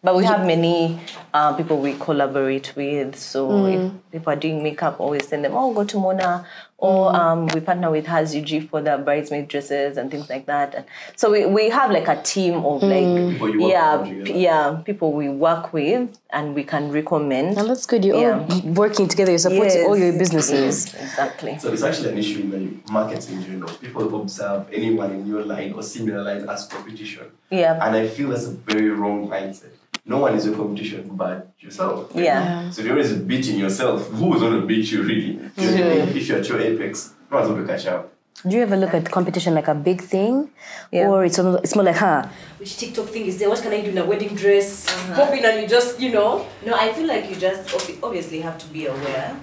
but 0.02 0.16
we 0.16 0.24
have 0.24 0.44
many 0.44 0.98
uh, 1.32 1.54
people 1.54 1.78
we 1.78 1.94
collaborate 1.94 2.74
with. 2.74 3.14
So 3.16 3.66
if 3.66 3.92
people 4.10 4.32
are 4.32 4.36
doing 4.36 4.62
makeup, 4.62 4.98
always 4.98 5.28
send 5.28 5.44
them, 5.44 5.52
oh, 5.54 5.72
go 5.72 5.84
to 5.84 5.96
Mona. 5.96 6.44
Or 6.82 7.14
um, 7.14 7.46
we 7.54 7.60
partner 7.60 7.92
with 7.92 8.06
Has 8.08 8.34
UG 8.34 8.68
for 8.68 8.80
the 8.82 8.98
bridesmaid 8.98 9.46
dresses 9.46 9.96
and 9.96 10.10
things 10.10 10.28
like 10.28 10.46
that. 10.46 10.74
And 10.74 10.84
so 11.14 11.30
we, 11.30 11.46
we 11.46 11.70
have 11.70 11.92
like 11.92 12.08
a 12.08 12.20
team 12.22 12.54
of 12.66 12.82
like, 12.82 13.32
People 13.38 13.70
yeah, 13.70 14.02
p- 14.24 14.42
yeah, 14.42 14.80
people 14.84 15.12
we 15.12 15.28
work 15.28 15.72
with 15.72 16.18
and 16.30 16.56
we 16.56 16.64
can 16.64 16.90
recommend. 16.90 17.56
And 17.56 17.68
that's 17.70 17.86
good. 17.86 18.04
You're 18.04 18.20
Yeah. 18.20 18.46
all 18.50 18.60
working 18.72 19.06
together. 19.06 19.30
You're 19.30 19.38
supporting 19.38 19.86
all 19.86 19.96
your 19.96 20.12
businesses. 20.18 20.92
Yes, 20.92 20.94
exactly. 21.10 21.56
So 21.60 21.72
it's 21.72 21.84
actually 21.84 22.10
an 22.14 22.18
issue 22.18 22.40
in 22.40 22.50
the 22.50 22.92
market 22.92 23.30
in 23.30 23.44
general. 23.44 23.72
People 23.74 24.20
observe 24.20 24.66
anyone 24.72 25.12
in 25.12 25.24
your 25.24 25.44
line 25.44 25.74
or 25.74 25.84
similar 25.84 26.24
lines 26.24 26.42
as 26.48 26.66
competition. 26.66 27.26
Yeah. 27.48 27.78
And 27.80 27.94
I 27.94 28.08
feel 28.08 28.30
that's 28.30 28.46
a 28.46 28.50
very 28.50 28.90
wrong 28.90 29.28
mindset. 29.28 29.70
No 30.04 30.18
one 30.18 30.34
is 30.34 30.46
a 30.46 30.52
competition 30.52 31.10
but 31.14 31.52
yourself. 31.60 32.10
Yeah. 32.14 32.70
So 32.70 32.80
if 32.80 32.86
you're 32.86 32.96
always 32.96 33.12
beating 33.12 33.58
yourself, 33.58 34.08
who 34.08 34.34
is 34.34 34.40
going 34.40 34.60
to 34.60 34.66
beat 34.66 34.90
you 34.90 35.02
really? 35.02 35.38
If 35.56 36.28
you're 36.28 36.38
at 36.38 36.48
your 36.48 36.60
apex, 36.60 37.14
no 37.30 37.36
one's 37.38 37.48
going 37.48 37.66
to 37.66 37.72
catch 37.72 37.86
up. 37.86 38.12
Do 38.46 38.56
you 38.56 38.62
ever 38.62 38.76
look 38.76 38.92
at 38.92 39.08
competition 39.08 39.54
like 39.54 39.68
a 39.68 39.74
big 39.74 40.00
thing, 40.00 40.50
Yeah. 40.90 41.08
or 41.08 41.24
it's 41.24 41.38
almost, 41.38 41.62
it's 41.62 41.76
more 41.76 41.84
like, 41.84 41.96
huh? 41.96 42.26
Which 42.58 42.76
TikTok 42.76 43.06
thing 43.06 43.26
is 43.26 43.38
there? 43.38 43.48
What 43.48 43.62
can 43.62 43.72
I 43.72 43.82
do 43.82 43.90
in 43.90 43.98
a 43.98 44.04
wedding 44.04 44.34
dress? 44.34 44.88
Uh-huh. 44.88 45.26
Pop 45.26 45.34
in 45.34 45.44
and 45.44 45.62
you 45.62 45.68
just, 45.68 46.00
you 46.00 46.10
know. 46.10 46.44
No, 46.66 46.74
I 46.74 46.92
feel 46.92 47.06
like 47.06 47.30
you 47.30 47.36
just 47.36 47.72
obviously 48.02 48.40
have 48.40 48.58
to 48.58 48.66
be 48.68 48.86
aware. 48.86 49.36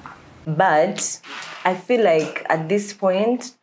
But 0.45 1.21
I 1.63 1.75
feel 1.75 2.03
like 2.03 2.45
at 2.49 2.67
this 2.67 2.91
point, 2.91 3.55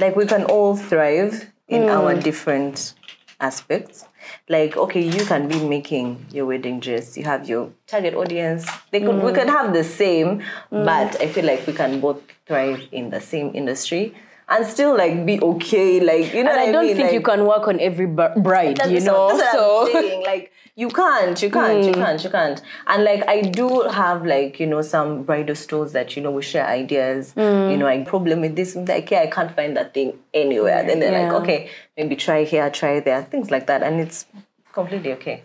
like 0.00 0.16
we 0.16 0.26
can 0.26 0.44
all 0.44 0.76
thrive 0.76 1.52
in 1.68 1.82
hmm. 1.82 1.88
our 1.88 2.14
different 2.14 2.94
aspects. 3.38 4.06
Like, 4.50 4.76
okay, 4.76 5.00
you 5.00 5.24
can 5.24 5.46
be 5.46 5.62
making 5.62 6.26
your 6.32 6.44
wedding 6.44 6.80
dress, 6.80 7.16
you 7.16 7.22
have 7.22 7.48
your 7.48 7.70
target 7.86 8.14
audience. 8.14 8.68
They 8.90 8.98
could 8.98 9.22
we 9.22 9.30
mm. 9.30 9.34
could 9.36 9.48
have 9.48 9.72
the 9.72 9.84
same, 9.84 10.40
mm. 10.72 10.84
but 10.84 11.20
I 11.22 11.28
feel 11.28 11.44
like 11.44 11.64
we 11.68 11.72
can 11.72 12.00
both 12.00 12.20
thrive 12.46 12.82
in 12.90 13.10
the 13.10 13.20
same 13.20 13.52
industry 13.54 14.12
and 14.50 14.66
still 14.66 14.96
like 14.96 15.24
be 15.24 15.40
okay. 15.40 16.00
Like, 16.00 16.34
you 16.34 16.42
know, 16.44 16.50
And 16.50 16.60
what 16.60 16.68
I 16.68 16.72
don't 16.72 16.86
mean? 16.86 16.96
think 16.96 17.12
you 17.12 17.20
can 17.20 17.46
work 17.46 17.68
on 17.68 17.78
every 17.80 18.06
bride, 18.06 18.78
you 18.88 19.00
know. 19.00 19.26
what- 19.26 19.38
that's 19.38 19.54
what 19.54 19.54
so 19.54 19.86
I'm 19.86 19.92
saying. 20.02 20.24
like 20.32 20.52
you 20.76 20.88
can't, 20.88 21.40
you 21.42 21.50
can't, 21.50 21.84
you 21.84 21.92
can't, 21.92 22.24
you 22.24 22.30
can't. 22.30 22.62
And 22.86 23.04
like 23.04 23.26
I 23.28 23.42
do 23.42 23.82
have 23.82 24.24
like 24.24 24.58
you 24.60 24.66
know 24.66 24.82
some 24.82 25.24
bridal 25.24 25.54
stores 25.54 25.92
that 25.92 26.16
you 26.16 26.22
know 26.22 26.30
we 26.30 26.42
share 26.42 26.66
ideas. 26.66 27.32
You 27.36 27.76
know, 27.76 27.86
I 27.86 28.02
problem 28.04 28.40
with 28.40 28.56
this, 28.56 28.74
like 28.76 29.10
yeah, 29.10 29.20
I 29.22 29.26
can't 29.26 29.54
find 29.54 29.76
that 29.76 29.92
thing 29.94 30.18
anywhere. 30.32 30.84
Then 30.86 31.00
they're 31.00 31.12
Yeah. 31.12 31.32
like, 31.32 31.42
okay, 31.42 31.70
maybe 31.96 32.16
try 32.16 32.44
here, 32.44 32.70
try 32.70 33.00
there, 33.00 33.22
things 33.24 33.50
like 33.50 33.66
that, 33.66 33.82
and 33.82 34.00
it's 34.00 34.26
completely 34.72 35.12
okay. 35.14 35.42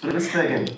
So 0.00 0.08
let's 0.08 0.28
try 0.30 0.42
again. 0.44 0.68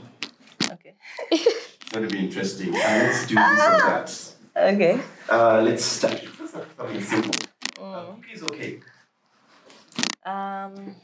Okay. 0.73 0.95
It's 1.31 1.91
going 1.91 2.07
to 2.09 2.13
be 2.15 2.23
interesting. 2.27 2.75
Uh, 2.75 2.79
let's 2.79 3.27
do 3.27 3.35
this 3.35 3.61
or 3.61 3.79
that. 3.79 4.75
Okay. 4.75 5.01
Uh, 5.31 5.63
let's 5.63 5.85
start. 5.85 6.21
Let's 6.39 6.51
start 6.51 6.67
with 6.67 6.77
something 6.77 7.03
simple. 7.03 7.49
Uh, 7.81 8.05
cookies 8.15 8.43
or 8.43 8.49
cake? 8.49 8.83
Um. 10.25 10.97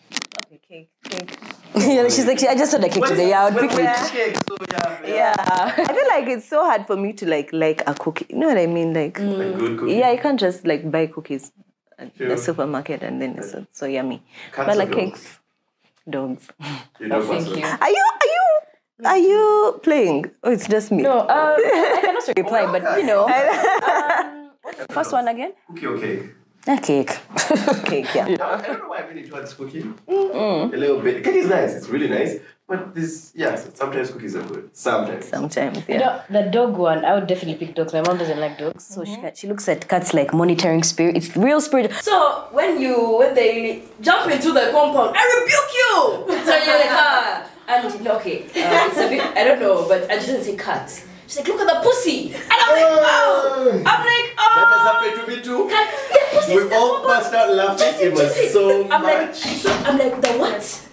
Okay, 0.46 0.60
cake, 0.68 0.90
cake. 1.04 1.38
yeah, 1.76 2.08
she's 2.08 2.26
like, 2.26 2.42
I 2.42 2.54
just 2.54 2.72
saw 2.72 2.78
the 2.78 2.88
cake 2.88 3.04
today. 3.04 3.28
Yeah, 3.30 3.44
I 3.44 3.50
would 3.50 3.60
pick 3.60 3.70
Well, 3.70 4.08
cake, 4.10 4.36
so 4.36 4.56
yeah. 4.70 5.06
Yeah. 5.06 5.34
I 5.76 5.86
feel 5.86 6.08
like 6.08 6.26
it's 6.28 6.48
so 6.48 6.64
hard 6.64 6.86
for 6.86 6.96
me 6.96 7.12
to 7.14 7.26
like 7.28 7.52
like 7.52 7.82
a 7.86 7.94
cookie. 7.94 8.26
You 8.30 8.38
know 8.38 8.48
what 8.48 8.58
I 8.58 8.66
mean? 8.66 8.92
Like. 8.92 9.18
A 9.18 9.22
good 9.22 9.78
cookie. 9.78 9.94
Yeah, 9.94 10.10
you 10.12 10.18
can't 10.18 10.40
just 10.40 10.66
like 10.66 10.90
buy 10.90 11.06
cookies 11.06 11.52
at 11.98 12.16
Sure. 12.16 12.28
the 12.28 12.36
supermarket 12.36 13.02
and 13.02 13.22
then 13.22 13.38
it's 13.38 13.52
so, 13.52 13.66
so 13.72 13.86
yummy. 13.86 14.22
Cats 14.52 14.66
but 14.66 14.76
like 14.76 14.90
dogs? 14.90 15.00
cakes, 15.00 15.38
dogs. 16.08 16.48
You 17.00 17.08
know 17.08 17.18
what's 17.18 17.44
Thank 17.44 17.56
you. 17.56 17.64
Are 17.64 17.90
you 17.90 18.04
are 18.22 18.30
you 18.34 18.42
are 19.04 19.18
you 19.18 19.80
playing? 19.82 20.30
Oh, 20.42 20.50
it's 20.52 20.66
just 20.68 20.90
me. 20.92 21.02
No, 21.02 21.20
um, 21.20 21.28
I 21.30 21.98
can 22.04 22.14
also 22.16 22.32
reply, 22.36 22.66
but 22.66 22.98
you 22.98 23.06
know. 23.06 23.24
Um, 23.28 24.50
what's 24.62 24.78
the 24.78 24.92
first 24.92 25.12
one 25.12 25.28
again? 25.28 25.52
Cookie 25.68 25.86
or 25.86 25.98
cake? 25.98 26.22
A 26.66 26.78
cake. 26.78 27.08
cake. 27.86 28.14
Yeah. 28.14 28.36
I 28.40 28.54
I 28.54 28.62
don't 28.62 28.78
know 28.78 28.88
why 28.88 28.98
I 28.98 29.06
really 29.08 29.28
towards 29.28 29.52
cookie. 29.54 29.84
A 30.08 30.76
little 30.76 31.00
bit. 31.00 31.24
Cake 31.24 31.34
is 31.34 31.48
nice. 31.48 31.74
It's 31.74 31.88
really 31.88 32.08
nice. 32.08 32.38
But 32.68 32.94
this, 32.94 33.32
yeah, 33.34 33.56
sometimes 33.56 34.12
cookies 34.12 34.36
are 34.36 34.44
good. 34.44 34.70
Sometimes. 34.72 35.26
Sometimes, 35.26 35.82
yeah. 35.88 36.22
The, 36.30 36.44
the 36.44 36.50
dog 36.50 36.76
one, 36.76 37.04
I 37.04 37.14
would 37.14 37.26
definitely 37.26 37.66
pick 37.66 37.74
dogs. 37.74 37.92
My 37.92 38.00
mom 38.00 38.16
doesn't 38.16 38.38
like 38.38 38.56
dogs, 38.58 38.86
so 38.86 39.04
she 39.04 39.16
can, 39.16 39.34
she 39.34 39.46
looks 39.48 39.68
at 39.68 39.88
cats 39.88 40.14
like 40.14 40.32
monitoring 40.32 40.82
spirit. 40.84 41.16
It's 41.16 41.36
real 41.36 41.60
spirit. 41.60 41.92
So 42.00 42.46
when 42.52 42.80
you 42.80 43.18
when 43.18 43.34
they 43.34 43.82
jump 44.00 44.30
into 44.30 44.52
the 44.52 44.70
compound, 44.70 45.16
I 45.18 45.24
rebuke 45.40 45.72
you. 45.80 46.42
So 46.46 46.56
you're 46.56 46.78
like 46.78 46.90
ah, 46.90 47.50
and 47.68 48.06
okay, 48.08 48.44
uh, 48.44 48.88
it's 48.88 48.98
a 48.98 49.08
bit 49.08 49.20
I 49.36 49.44
don't 49.44 49.60
know, 49.60 49.86
but 49.88 50.10
I 50.10 50.14
just 50.14 50.28
didn't 50.28 50.44
say 50.44 50.56
cut. 50.56 51.04
She's 51.32 51.38
like, 51.38 51.48
look 51.48 51.60
at 51.62 51.66
the 51.66 51.80
pussy, 51.80 52.34
and 52.34 52.44
I'm 52.52 52.72
like, 52.76 52.84
oh, 52.84 53.70
I'm 53.70 54.04
like, 54.04 54.36
oh. 54.36 54.52
That 54.54 54.68
has 54.68 54.84
oh. 54.84 55.00
happened 55.00 55.16
to 55.18 55.34
me 55.34 55.42
too. 55.42 55.66
Cut 55.66 55.88
the 56.12 56.36
pussy. 56.36 56.56
We 56.56 56.74
all 56.76 57.02
burst 57.02 57.32
out 57.32 57.54
laughing. 57.54 58.06
It 58.06 58.12
was 58.12 58.52
so 58.52 58.84
I'm 58.90 59.02
like, 59.02 59.28
much. 59.28 59.36
so, 59.36 59.72
I'm 59.72 59.96
like, 59.96 60.20
the 60.20 60.28
what? 60.36 60.88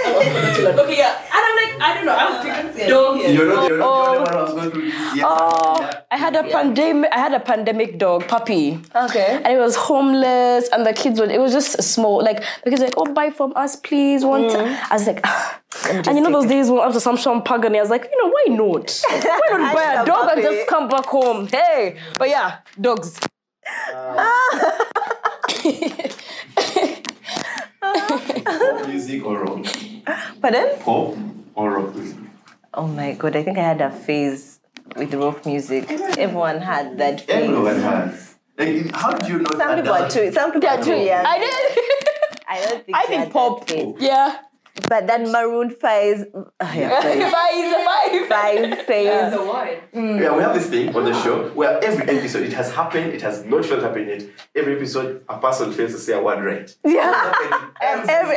okay, 0.80 0.96
yeah, 0.98 1.18
and 1.18 1.42
I'm 1.46 1.56
like, 1.56 1.80
I 1.80 1.94
don't 1.94 2.06
know, 2.06 2.14
I 2.14 2.30
would 2.30 2.74
pick 2.74 2.88
dogs. 2.88 3.32
You're 3.32 3.48
not, 3.54 3.68
you're 3.68 3.78
not 3.78 4.14
the 4.14 4.18
only 4.18 4.18
one 4.18 4.46
who's 4.46 4.54
going 4.54 4.70
through 4.70 4.82
this. 4.82 4.94
Yes, 5.16 5.24
Oh, 5.26 5.90
I 6.10 6.16
had 6.16 6.34
a 6.36 6.42
pandemic. 6.42 7.10
I 7.12 7.18
had 7.18 7.32
a 7.32 7.40
pandemic 7.40 7.98
dog 7.98 8.26
puppy. 8.28 8.78
Okay. 8.94 9.40
And 9.44 9.46
it 9.46 9.58
was 9.58 9.76
homeless, 9.76 10.68
and 10.72 10.86
the 10.86 10.92
kids 10.92 11.20
were. 11.20 11.26
It 11.26 11.40
was 11.40 11.52
just 11.52 11.82
small. 11.82 12.22
Like 12.22 12.42
because 12.64 12.80
like, 12.80 12.94
"Oh, 12.96 13.12
buy 13.12 13.30
from 13.30 13.52
us, 13.56 13.76
please." 13.76 14.24
One 14.24 14.48
time, 14.48 14.76
I 14.90 14.94
was 14.94 15.06
like, 15.06 15.20
ah. 15.24 15.60
and 15.88 16.16
you 16.16 16.22
know 16.22 16.30
those 16.32 16.46
days 16.48 16.70
when 16.70 16.80
after 16.80 17.00
some 17.00 17.16
champagne, 17.16 17.76
I 17.76 17.80
was 17.80 17.90
like, 17.90 18.08
you 18.10 18.22
know, 18.22 18.30
why 18.30 18.44
not? 18.56 19.02
Why 19.10 19.58
not 19.58 19.74
buy 19.74 19.82
a 19.82 19.96
need 19.96 20.02
a 20.02 20.06
dog 20.06 20.30
and 20.32 20.42
just 20.42 20.66
come 20.68 20.88
back 20.88 21.06
home? 21.06 21.46
Hey, 21.48 21.98
but 22.18 22.28
yeah, 22.28 22.58
dogs. 22.80 23.18
Pop 27.80 28.86
music 28.88 29.24
or 29.24 29.44
rock? 29.44 29.66
Pardon? 30.40 30.78
Pop 30.80 31.16
or 31.54 31.70
rock 31.72 31.94
music? 31.94 32.16
Oh 32.74 32.86
my 32.86 33.12
god, 33.12 33.36
I 33.36 33.42
think 33.42 33.58
I 33.58 33.62
had 33.62 33.80
a 33.80 33.90
phase 33.90 34.60
with 34.96 35.12
rock 35.14 35.44
music. 35.46 35.90
Everyone 35.90 36.60
had 36.60 36.98
that 36.98 37.20
phase. 37.22 37.44
Everyone 37.44 37.80
has. 37.80 38.34
Like, 38.58 38.94
how 38.94 39.12
do 39.12 39.32
you 39.32 39.38
know 39.38 39.50
Some 39.50 39.58
that 39.58 39.76
people 39.76 39.92
are 39.92 40.00
doesn't- 40.00 40.22
too. 40.26 40.32
Some 40.32 40.52
people 40.52 40.68
are 40.68 40.82
too 40.82 40.96
young. 40.96 41.24
I 41.26 41.38
did. 41.38 41.78
I 42.48 42.60
don't 42.64 42.84
think. 42.84 42.96
I 42.96 43.02
they 43.02 43.06
think 43.08 43.18
had 43.20 43.28
that 43.28 43.32
pop. 43.32 43.68
phase. 43.68 43.94
Yeah. 43.98 44.36
But 44.88 45.06
that 45.06 45.22
Maroon 45.28 45.70
Five, 45.70 46.26
uh, 46.34 46.44
yeah, 46.74 47.00
five, 47.00 47.32
Five, 47.32 48.28
five. 48.28 48.28
five 48.28 48.86
phase. 48.86 49.32
The 49.32 49.42
word. 49.42 49.80
Yeah, 50.22 50.36
we 50.36 50.42
have 50.42 50.54
this 50.54 50.68
thing 50.68 50.94
on 50.94 51.04
the 51.04 51.14
show 51.22 51.48
where 51.50 51.82
every 51.84 52.08
episode 52.08 52.42
it 52.44 52.52
has 52.52 52.72
happened, 52.72 53.12
it 53.12 53.22
has 53.22 53.44
not 53.44 53.64
felt 53.64 53.82
happen 53.82 54.08
yet. 54.08 54.22
Every 54.54 54.76
episode, 54.76 55.24
a 55.28 55.38
person 55.38 55.72
fails 55.72 55.92
to 55.92 55.98
say 55.98 56.12
a 56.14 56.22
word 56.22 56.44
right. 56.44 56.76
Yeah, 56.84 57.32
Every, 57.80 58.08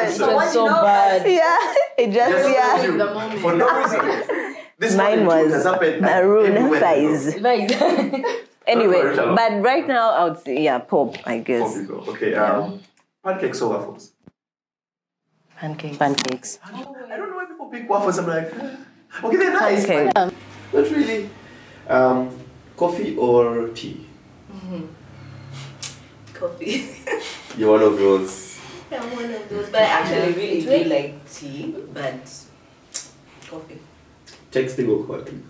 episode. 0.00 0.26
That's 0.38 0.52
so 0.52 0.66
bad. 0.66 1.22
Yeah, 1.30 2.04
it 2.04 2.12
just 2.12 2.30
Just 2.30 2.48
yeah. 2.50 2.82
you, 2.84 2.98
The 2.98 3.06
moment. 3.14 3.40
for 3.40 3.54
no 3.54 3.68
reason. 3.82 4.56
This 4.78 4.96
Mine 4.96 5.24
was 5.24 5.52
has 5.52 5.64
happened 5.64 6.00
Maroon 6.00 6.56
everywhere 6.56 6.80
Five. 6.80 7.70
Five. 7.70 8.24
Anyway, 8.66 9.02
but 9.14 9.62
right 9.62 9.86
now 9.86 10.10
I 10.10 10.24
would 10.24 10.38
say 10.38 10.62
yeah, 10.64 10.78
pop. 10.78 11.16
I 11.28 11.38
guess 11.38 11.78
people. 11.78 12.02
Okay, 12.10 12.34
um, 12.34 12.80
pancakes 13.22 13.60
or 13.60 13.70
waffles? 13.70 14.13
Pancakes. 15.64 15.96
Pancakes. 15.96 16.58
I 16.64 16.70
don't 17.16 17.30
know 17.30 17.36
why 17.36 17.46
people 17.46 17.66
pick 17.66 17.88
waffles. 17.88 18.18
I'm 18.18 18.26
like, 18.26 18.52
okay, 19.24 19.36
they're 19.36 19.52
nice. 19.52 19.86
Pancakes. 19.86 20.12
but 20.14 20.34
Not 20.72 20.90
really. 20.96 21.30
Um, 21.88 22.38
coffee 22.76 23.16
or 23.16 23.68
tea? 23.68 24.06
Coffee. 26.32 26.90
You're 27.56 27.70
one 27.70 27.82
of 27.82 27.96
those. 27.98 28.60
I'm 28.92 29.10
one 29.16 29.30
of 29.30 29.48
those, 29.48 29.70
but 29.70 29.82
I 29.82 29.86
actually 29.86 30.32
really 30.34 30.60
do 30.60 30.84
like 30.84 31.30
tea, 31.30 31.74
but 31.92 32.22
coffee. 33.48 33.80
Texting 34.52 34.88
or 34.88 35.04
calling? 35.06 35.42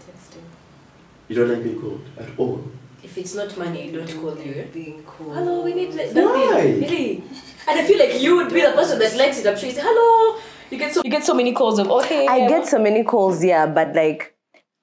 Texting. 0.00 0.44
You 1.28 1.36
don't 1.36 1.48
like 1.50 1.62
being 1.62 1.80
called 1.80 2.04
at 2.18 2.28
all. 2.38 2.64
If 3.02 3.18
it's 3.18 3.34
not 3.34 3.56
money, 3.58 3.88
I 3.88 3.92
don't 3.92 4.20
call 4.20 4.38
you. 4.38 4.66
Being 4.72 5.02
cool. 5.04 5.34
Hello, 5.34 5.62
we 5.62 5.74
need 5.74 5.92
like 5.94 6.12
Why? 6.14 6.62
Really? 6.80 7.22
And 7.66 7.80
I 7.80 7.84
feel 7.84 7.98
like 7.98 8.20
you 8.20 8.36
would 8.36 8.52
be 8.52 8.60
the 8.60 8.72
person 8.72 8.98
that 8.98 9.16
likes 9.16 9.38
it. 9.38 9.46
I'm 9.46 9.56
sure 9.56 9.68
you 9.68 9.74
say, 9.74 9.82
hello. 9.82 10.40
You 10.70 10.78
get 10.78 10.94
so 10.94 11.02
You 11.04 11.10
get 11.10 11.24
so 11.24 11.34
many 11.34 11.52
calls 11.52 11.78
of, 11.78 11.90
okay. 11.90 12.26
I 12.26 12.48
get 12.48 12.66
so 12.66 12.78
many 12.78 13.04
calls, 13.04 13.44
yeah, 13.44 13.66
but 13.66 13.94
like, 13.94 14.34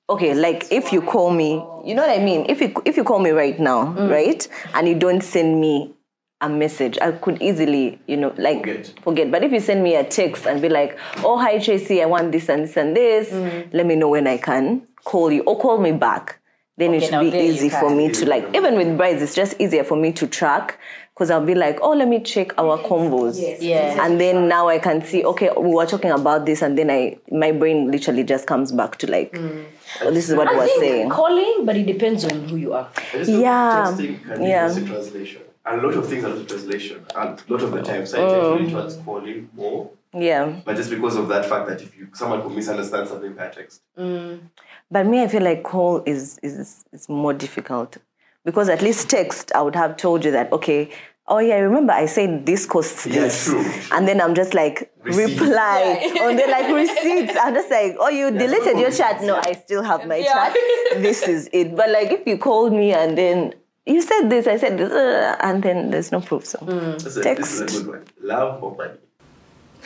okay, 0.10 0.34
like 0.34 0.72
if 0.72 0.92
you 0.94 1.02
call 1.02 1.32
me, 1.32 1.54
you 1.86 1.96
know 1.96 2.06
what 2.06 2.18
I 2.18 2.24
mean. 2.24 2.46
If 2.50 2.62
you 2.62 2.74
if 2.86 2.98
you 2.98 3.04
call 3.04 3.20
me 3.20 3.32
right 3.32 3.60
now, 3.60 3.86
mm. 3.86 4.10
right, 4.10 4.48
and 4.74 4.88
you 4.88 4.96
don't 4.96 5.22
send 5.22 5.60
me 5.60 5.94
a 6.42 6.50
message, 6.50 6.98
I 7.02 7.12
could 7.12 7.42
easily, 7.42 8.00
you 8.08 8.18
know, 8.18 8.34
like 8.38 8.60
Forget. 8.60 8.94
forget. 9.02 9.32
But 9.32 9.44
if 9.44 9.52
you 9.52 9.60
send 9.60 9.84
me 9.84 9.96
a 9.96 10.04
text 10.04 10.46
and 10.46 10.62
be 10.62 10.70
like, 10.70 10.98
oh 11.24 11.38
hi 11.38 11.60
Tracy, 11.60 12.02
I 12.02 12.06
want 12.06 12.32
this 12.32 12.50
and 12.50 12.64
this 12.64 12.78
and 12.78 12.96
this, 12.96 13.30
mm. 13.30 13.74
let 13.74 13.86
me 13.86 13.96
know 13.96 14.10
when 14.10 14.28
I 14.28 14.38
can 14.38 14.88
call 15.04 15.32
you 15.32 15.44
or 15.44 15.58
call 15.58 15.78
me 15.78 15.92
back. 15.92 16.40
Then 16.78 16.94
it 16.94 17.04
Okay, 17.04 17.12
now 17.12 17.22
should 17.22 17.34
be 17.34 17.40
easy 17.40 17.70
for 17.70 17.94
me 17.94 18.10
to 18.12 18.26
like. 18.26 18.56
Even 18.56 18.76
with 18.76 18.98
brides, 18.98 19.22
it's 19.22 19.36
just 19.36 19.60
easier 19.60 19.84
for 19.84 19.96
me 19.96 20.12
to 20.14 20.26
track 20.26 20.80
because 21.22 21.30
I'll 21.30 21.46
be 21.46 21.54
like, 21.54 21.78
oh, 21.84 21.92
let 21.92 22.08
me 22.08 22.20
check 22.20 22.52
our 22.58 22.80
combos. 22.80 23.38
Yeah. 23.62 24.04
And 24.04 24.20
then 24.20 24.48
now 24.48 24.70
I 24.70 24.80
can 24.80 25.06
see, 25.06 25.24
okay, 25.24 25.52
we 25.56 25.70
were 25.70 25.86
talking 25.86 26.10
about 26.10 26.48
this, 26.48 26.64
and 26.64 26.76
then 26.76 26.90
I 26.90 27.20
my 27.30 27.52
brain 27.52 27.92
literally 27.92 28.24
just 28.24 28.48
comes 28.48 28.72
back 28.72 28.98
to 28.98 29.12
like, 29.12 29.32
mm. 29.34 29.64
oh, 30.02 30.10
this 30.10 30.32
is 30.32 30.36
what 30.36 30.50
we 30.50 30.56
I 30.56 30.58
were 30.58 30.66
think 30.66 30.80
saying. 30.80 31.10
calling, 31.12 31.64
but 31.64 31.78
it 31.78 31.86
depends 31.86 32.26
on 32.26 32.50
who 32.50 32.56
you 32.56 32.74
are. 32.74 32.90
I 32.96 33.18
just 33.20 33.30
Yeah, 33.30 33.86
Texting 33.88 34.26
can 34.26 34.42
yeah. 34.42 34.74
be 34.74 34.88
translation. 34.88 35.44
And 35.64 35.80
a 35.80 35.88
lot 35.88 35.96
of 35.96 36.10
things 36.10 36.24
are 36.24 36.30
lost 36.30 36.50
translation. 36.50 37.06
And 37.16 37.40
a 37.48 37.54
lot 37.54 37.62
of 37.62 37.72
the 37.72 37.82
mm. 37.82 37.86
times 37.86 38.16
I 38.16 38.18
tend 38.18 38.32
to 38.32 38.54
lean 38.56 38.66
mm. 38.66 38.72
towards 38.72 38.96
calling 38.96 39.50
more. 39.54 39.92
Yeah, 40.16 40.60
But 40.66 40.76
just 40.76 40.90
because 40.90 41.16
of 41.16 41.28
that 41.28 41.46
fact 41.46 41.70
that 41.70 41.84
if 41.84 41.96
you 41.96 42.08
someone 42.14 42.42
could 42.42 42.52
misunderstand 42.52 43.08
something 43.10 43.34
by 43.34 43.50
text. 43.50 43.84
but 43.96 45.06
me, 45.06 45.22
I 45.22 45.28
feel 45.28 45.44
like 45.44 45.62
call 45.62 46.02
is 46.08 46.40
is 46.40 46.84
is 46.92 47.08
more 47.08 47.34
difficult 47.34 48.00
because 48.44 48.70
at 48.70 48.82
least 48.82 49.10
text, 49.10 49.52
I 49.54 49.62
would 49.62 49.76
have 49.76 49.98
told 49.98 50.26
you 50.26 50.32
that 50.32 50.52
okay. 50.52 50.92
Oh 51.28 51.38
yeah, 51.40 51.56
I 51.56 51.60
remember 51.60 51.94
I 51.94 52.08
said 52.08 52.46
this 52.46 52.66
costs 52.66 53.06
Yeah, 53.06 53.22
this, 53.22 53.46
true. 53.46 53.64
and 53.92 54.08
then 54.08 54.20
I'm 54.20 54.36
just 54.36 54.54
like 54.54 54.92
Receipts. 55.04 55.40
reply 55.40 56.12
on 56.22 56.36
the 56.36 56.46
like 56.48 56.68
receipts. 56.74 57.34
I'm 57.40 57.54
just 57.54 57.70
like, 57.72 57.96
oh, 58.00 58.10
you 58.10 58.32
deleted 58.32 58.78
your 58.78 58.92
chat. 58.92 59.22
No, 59.24 59.38
I 59.38 59.54
still 59.54 59.82
have 59.84 60.06
my 60.08 60.22
chat. 60.24 60.56
This 60.98 61.24
is 61.24 61.50
it. 61.54 61.76
But 61.76 61.90
like, 61.90 62.12
if 62.12 62.28
you 62.28 62.38
called 62.38 62.74
me 62.74 62.92
and 62.92 63.18
then 63.18 63.54
you 63.86 64.02
said 64.02 64.30
this, 64.30 64.46
I 64.48 64.58
said 64.58 64.78
this, 64.78 64.92
uh, 64.92 65.38
and 65.40 65.64
then 65.64 65.90
there's 65.92 66.12
no 66.12 66.20
proof. 66.22 66.46
So 66.46 66.58
This 66.66 67.06
is, 67.06 67.16
this 67.16 67.18
is 67.18 67.24
Text. 67.24 67.62
a 67.62 67.66
good 67.66 67.88
one. 67.88 68.04
Love 68.22 68.62
or 68.64 68.76
money? 68.76 68.98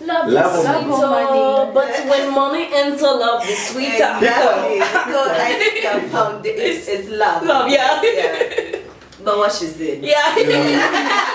love, 0.00 0.28
Love 0.28 0.54
is 0.58 0.64
or 0.64 0.64
sweet, 0.64 0.88
money? 0.88 1.40
oh, 1.40 1.70
but 1.72 1.88
when 2.10 2.34
money 2.34 2.68
enter 2.72 3.04
love 3.06 3.48
is 3.48 3.58
sweeter. 3.68 3.94
Exactly. 4.18 4.80
so 5.12 5.20
I 5.30 5.54
think 5.58 5.84
I 5.86 6.00
found 6.08 6.44
it. 6.44 6.58
It's, 6.58 6.88
it's 6.88 7.08
love. 7.22 7.42
Love, 7.44 7.70
yeah. 7.70 8.02
Yeah. 8.02 8.80
But 9.24 9.38
what 9.38 9.52
she 9.52 9.66
said. 9.66 10.02
Yeah. 10.04 11.20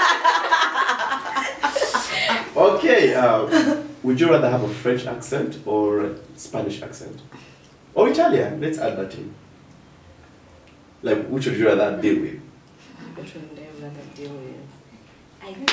Okay, 2.55 3.13
um, 3.13 3.87
would 4.03 4.19
you 4.19 4.29
rather 4.29 4.49
have 4.49 4.63
a 4.63 4.67
French 4.67 5.05
accent 5.05 5.59
or 5.65 6.01
a 6.01 6.15
Spanish 6.35 6.81
accent? 6.81 7.21
Or 7.93 8.09
Italian? 8.09 8.59
Let's 8.59 8.77
add 8.79 8.97
that 8.97 9.13
in. 9.15 9.33
Like, 11.01 11.27
which 11.27 11.45
would 11.45 11.55
you 11.57 11.67
rather 11.67 12.01
deal 12.01 12.19
with? 12.21 12.39
Which 13.15 13.35
one 13.35 13.49
do 13.55 13.61
I 13.61 13.83
rather 13.83 14.01
deal 14.15 14.31
with? 14.31 14.55
I 15.41 15.53
think 15.53 15.69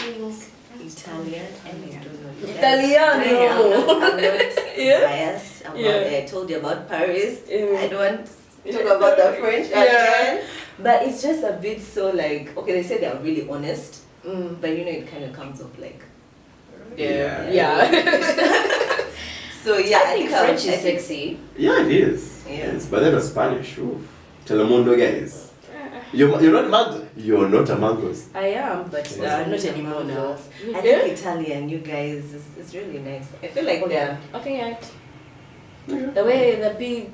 Italian 0.81 1.47
and 1.67 1.85
I 1.85 2.05
don't 2.05 2.23
know. 2.23 2.49
Italiano. 2.49 4.01
I'm 4.03 4.19
Yeah. 4.77 5.01
biased. 5.07 5.63
about 5.63 5.77
Yeah. 5.79 6.19
I 6.23 6.27
told 6.31 6.51
you 6.51 6.59
about 6.59 6.89
Paris. 6.89 7.41
Yeah. 7.49 7.79
I 7.81 7.89
don't 7.89 7.99
want 8.17 8.31
to 8.65 8.73
talk 8.73 8.97
about 8.97 9.17
the 9.17 9.37
French 9.41 9.69
Yeah. 9.71 9.83
again. 9.83 10.45
But 10.79 11.03
it's 11.05 11.23
just 11.23 11.43
a 11.43 11.53
bit 11.61 11.81
so 11.81 12.11
like 12.11 12.57
okay, 12.57 12.73
they 12.73 12.83
say 12.83 12.99
they 12.99 13.07
are 13.07 13.19
really 13.19 13.49
honest, 13.49 14.03
Mm. 14.25 14.61
but 14.61 14.71
you 14.77 14.85
know 14.85 14.91
it 14.91 15.07
kind 15.11 15.25
of 15.25 15.33
comes 15.33 15.61
off 15.63 15.79
like. 15.79 16.03
Yeah. 16.97 17.51
Yeah. 17.51 19.03
So 19.67 19.79
yeah, 19.79 19.99
I 20.07 20.13
think 20.15 20.31
I'll- 20.33 20.45
French 20.45 20.65
is 20.65 20.81
think- 20.81 21.01
sexy. 21.01 21.39
Yeah, 21.59 21.83
it 21.85 21.91
is. 21.91 22.45
Yeah. 22.47 22.53
It 22.55 22.75
is. 22.77 22.87
But 22.87 23.01
then 23.01 23.15
a 23.15 23.21
Spanish, 23.21 23.79
oof. 23.79 24.01
Telemundo 24.47 24.97
guys. 24.97 25.51
You're, 26.13 26.41
you're 26.41 26.53
not 26.53 26.71
mango. 26.71 27.05
You're 27.17 27.49
not 27.49 27.69
a 27.71 27.75
mangoes. 27.77 28.29
I 28.33 28.47
am, 28.63 28.89
but 28.89 29.11
uh, 29.19 29.23
Yeah. 29.23 29.45
not 29.49 29.65
anymore 29.65 30.05
now. 30.05 30.37
I 30.73 30.81
think 30.81 31.13
Italian, 31.19 31.69
you 31.69 31.79
guys, 31.79 32.33
is, 32.33 32.45
is 32.57 32.75
really 32.77 33.01
nice. 33.01 33.27
I 33.43 33.49
feel 33.49 33.65
like 33.65 33.85
they're 33.89 34.17
Okay, 34.35 34.57
yeah. 34.59 34.79
The 35.87 36.25
way 36.25 36.57
the 36.57 36.71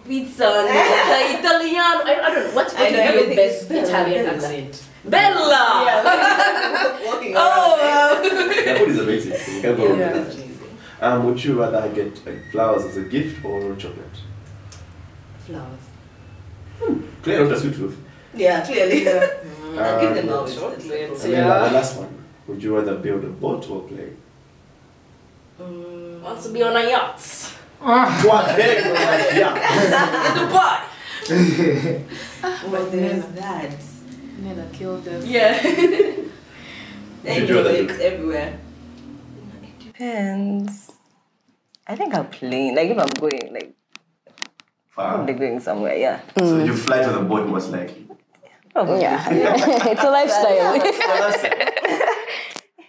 pizza 0.06 0.46
and 0.46 0.68
the, 0.68 0.72
the 0.72 1.38
Italian, 1.38 1.76
I, 1.76 2.20
I 2.24 2.34
don't 2.34 2.46
know, 2.48 2.54
what's 2.54 2.74
I 2.74 2.80
what 2.84 2.92
know, 2.92 3.16
would 3.16 3.28
be 3.28 3.34
your 3.34 3.36
best 3.36 3.70
is 3.70 3.88
Italian 3.88 4.24
Bella. 4.24 4.36
accent? 4.36 4.84
Bella! 5.04 7.00
walking 7.06 7.34
Oh, 7.36 7.76
around. 7.78 8.64
Their 8.64 8.78
food 8.78 8.88
is 8.88 8.98
amazing. 8.98 9.32
You 9.56 9.60
can't 9.62 9.76
go 9.76 9.88
wrong 9.88 9.98
Yeah. 9.98 10.12
with 10.14 10.36
that. 11.00 11.06
Um, 11.12 11.24
would 11.26 11.44
you 11.44 11.60
rather 11.60 11.88
get 11.92 12.24
like, 12.24 12.50
flowers 12.50 12.84
as 12.84 12.96
a 12.96 13.02
gift 13.02 13.44
or 13.44 13.74
chocolate? 13.76 14.16
Flowers. 15.40 17.00
Clear 17.22 17.44
not 17.44 17.52
a 17.52 17.60
sweet 17.60 17.74
tooth. 17.74 17.98
Yeah, 18.34 18.64
clearly. 18.64 19.06
I'll 19.78 20.00
give 20.00 20.14
them 20.14 20.28
Um, 20.30 20.34
out. 20.44 20.48
Chocolate. 20.48 20.80
And 20.80 20.90
then 21.20 21.30
Yeah. 21.30 21.68
the 21.68 21.74
last 21.74 21.98
one. 21.98 22.24
Would 22.46 22.62
you 22.62 22.74
rather 22.76 22.96
build 22.96 23.24
a 23.24 23.28
boat 23.28 23.68
or 23.68 23.82
play? 23.82 24.12
Mm, 25.60 26.20
Wants 26.22 26.46
to 26.46 26.52
be 26.52 26.62
on 26.62 26.74
a 26.76 26.88
yacht. 26.88 27.20
Ah. 27.84 28.22
What? 28.24 28.46
Hey, 28.54 28.78
yeah. 29.38 29.58
In 30.28 30.38
Dubai. 30.38 30.78
But 32.70 32.92
there's 32.92 33.26
that. 33.34 33.74
Nella 34.38 34.66
killed 34.72 35.04
them. 35.04 35.22
Yeah. 35.26 35.60
Would 35.62 35.72
you 37.48 37.56
rather 37.56 37.70
Anyway, 37.70 37.84
it's 37.84 38.00
everywhere. 38.00 38.58
It 39.62 39.78
depends. 39.80 40.92
I 41.86 41.96
think 41.96 42.14
I'll 42.14 42.24
plane. 42.24 42.74
Like 42.74 42.90
if 42.90 42.98
I'm 42.98 43.08
going, 43.18 43.52
like 43.52 43.74
Far. 44.90 45.14
probably 45.14 45.34
going 45.34 45.60
somewhere. 45.60 45.96
Yeah. 45.96 46.20
So 46.38 46.44
mm. 46.44 46.66
you 46.66 46.74
fly 46.76 47.02
to 47.02 47.10
the 47.10 47.20
boat 47.20 47.48
most 47.48 47.70
likely. 47.70 48.06
Probably. 48.72 49.00
Yeah. 49.02 49.26
it's 49.28 50.02
a 50.02 50.10
lifestyle. 50.10 52.08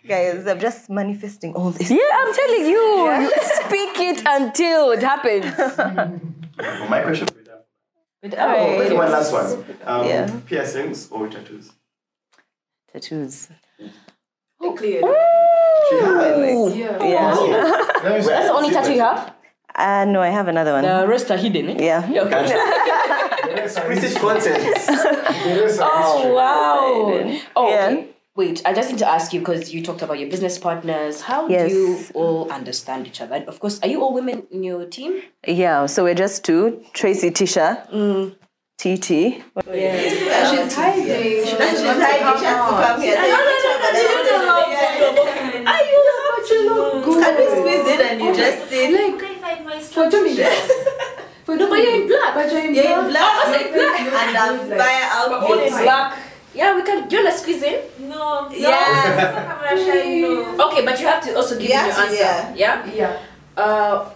Guys, 0.08 0.46
I'm 0.48 0.60
just 0.60 0.90
manifesting 0.90 1.54
all 1.56 1.72
this. 1.72 1.90
Yeah, 1.90 1.98
I'm 2.14 2.34
telling 2.34 2.66
you. 2.66 3.22
you 3.22 3.32
Speak 3.66 4.00
it 4.00 4.22
until 4.26 4.92
it 4.92 5.02
happens. 5.02 5.46
For 5.56 6.88
my 6.90 7.02
question 7.02 7.28
for 7.28 7.40
you. 7.40 7.44
But, 8.22 8.36
Oh, 8.38 8.80
wait, 8.80 8.94
one 8.94 9.12
last 9.12 9.32
one. 9.32 9.64
Um, 9.86 10.08
Yeah. 10.08 10.30
Piercings 10.46 11.10
or 11.12 11.28
tattoos? 11.30 11.72
Tattoos. 12.92 13.48
Clear. 14.78 15.02
She 15.90 15.96
has. 16.00 16.76
Yeah. 16.76 17.04
Yeah. 17.04 17.34
That's 18.04 18.28
the 18.28 18.52
only 18.54 18.72
tattoo 18.72 18.94
you 18.94 19.02
have? 19.02 19.34
Uh, 19.76 20.06
no, 20.06 20.22
I 20.22 20.30
have 20.30 20.48
another 20.48 20.72
one. 20.74 20.84
The 20.84 21.06
rest 21.08 21.32
are 21.32 21.38
hidden. 21.38 21.70
Eh? 21.70 21.84
Yeah. 21.84 22.08
Explicit 23.64 24.16
content. 24.22 24.78
Oh 25.82 26.34
wow. 26.34 27.40
Oh, 27.56 27.70
Yeah. 27.70 27.88
okay. 27.88 28.13
Wait, 28.36 28.64
I 28.66 28.74
just 28.74 28.90
need 28.90 28.98
to 28.98 29.08
ask 29.08 29.32
you 29.32 29.40
because 29.42 29.72
you 29.72 29.84
talked 29.84 30.02
about 30.02 30.18
your 30.18 30.28
business 30.28 30.58
partners. 30.58 31.22
How 31.22 31.48
Yes. 31.48 31.70
do 31.72 31.78
you 31.78 32.00
all 32.16 32.52
understand 32.52 33.06
each 33.06 33.22
other? 33.22 33.36
And 33.36 33.48
of 33.48 33.60
course, 33.60 33.80
are 33.84 33.88
you 33.88 34.02
all 34.02 34.12
women 34.12 34.48
in 34.50 34.64
your 34.64 34.86
team? 34.86 35.22
Yeah, 35.48 35.86
so 35.86 36.04
we're 36.04 36.16
just 36.16 36.44
two 36.44 36.82
Tracy, 36.94 37.30
Tisha, 37.30 37.88
mm. 37.92 38.34
TT. 38.80 39.08
She's 40.50 40.74
hiding. 40.74 41.46
She 41.46 41.56
doesn't 41.56 41.86
want 41.86 42.00
to 42.02 42.08
come 42.18 42.44
out. 42.44 42.98
Are 42.98 43.06
you 45.86 46.02
have 46.18 46.48
to 46.50 46.56
look 46.74 47.06
good? 47.06 47.24
Can 47.24 47.34
we 47.38 47.46
squeeze 47.54 47.88
it 47.94 48.02
and 48.02 48.20
you 48.20 48.30
oh 48.30 48.34
just 48.34 48.68
sit? 48.70 49.22
For 49.94 50.10
two 50.10 50.24
minutes. 50.24 50.72
For 51.46 51.56
No, 51.60 51.70
but 51.70 51.78
you're 51.78 52.02
in 52.02 52.08
black. 52.08 52.34
But 52.34 52.52
you're 52.52 52.66
in 52.66 52.74
You're 52.74 53.00
in 53.00 53.10
black. 53.12 53.12
black. 53.12 53.46
Oh, 53.46 53.52
like 53.52 53.74
black. 53.74 54.00
And 54.00 54.72
a 54.72 54.76
fire 54.76 55.10
all 55.14 55.34
outfit. 55.36 55.68
in 55.68 55.84
black. 55.84 56.33
Yeah, 56.54 56.76
we 56.76 56.84
can. 56.84 57.08
Do 57.08 57.18
you 57.18 57.24
want 57.24 57.36
to 57.36 57.42
squeeze 57.42 57.64
in? 57.64 57.82
No. 58.10 58.50
Yes. 58.52 60.60
Okay, 60.60 60.86
but 60.86 61.00
you 61.00 61.08
have 61.08 61.24
to 61.24 61.36
also 61.36 61.56
give 61.60 61.70
me 61.70 61.76
your 61.76 61.84
answer. 61.84 62.14
yeah. 62.16 62.54
Yeah. 62.56 62.92
Yeah. 62.94 63.20
Uh, 63.58 64.10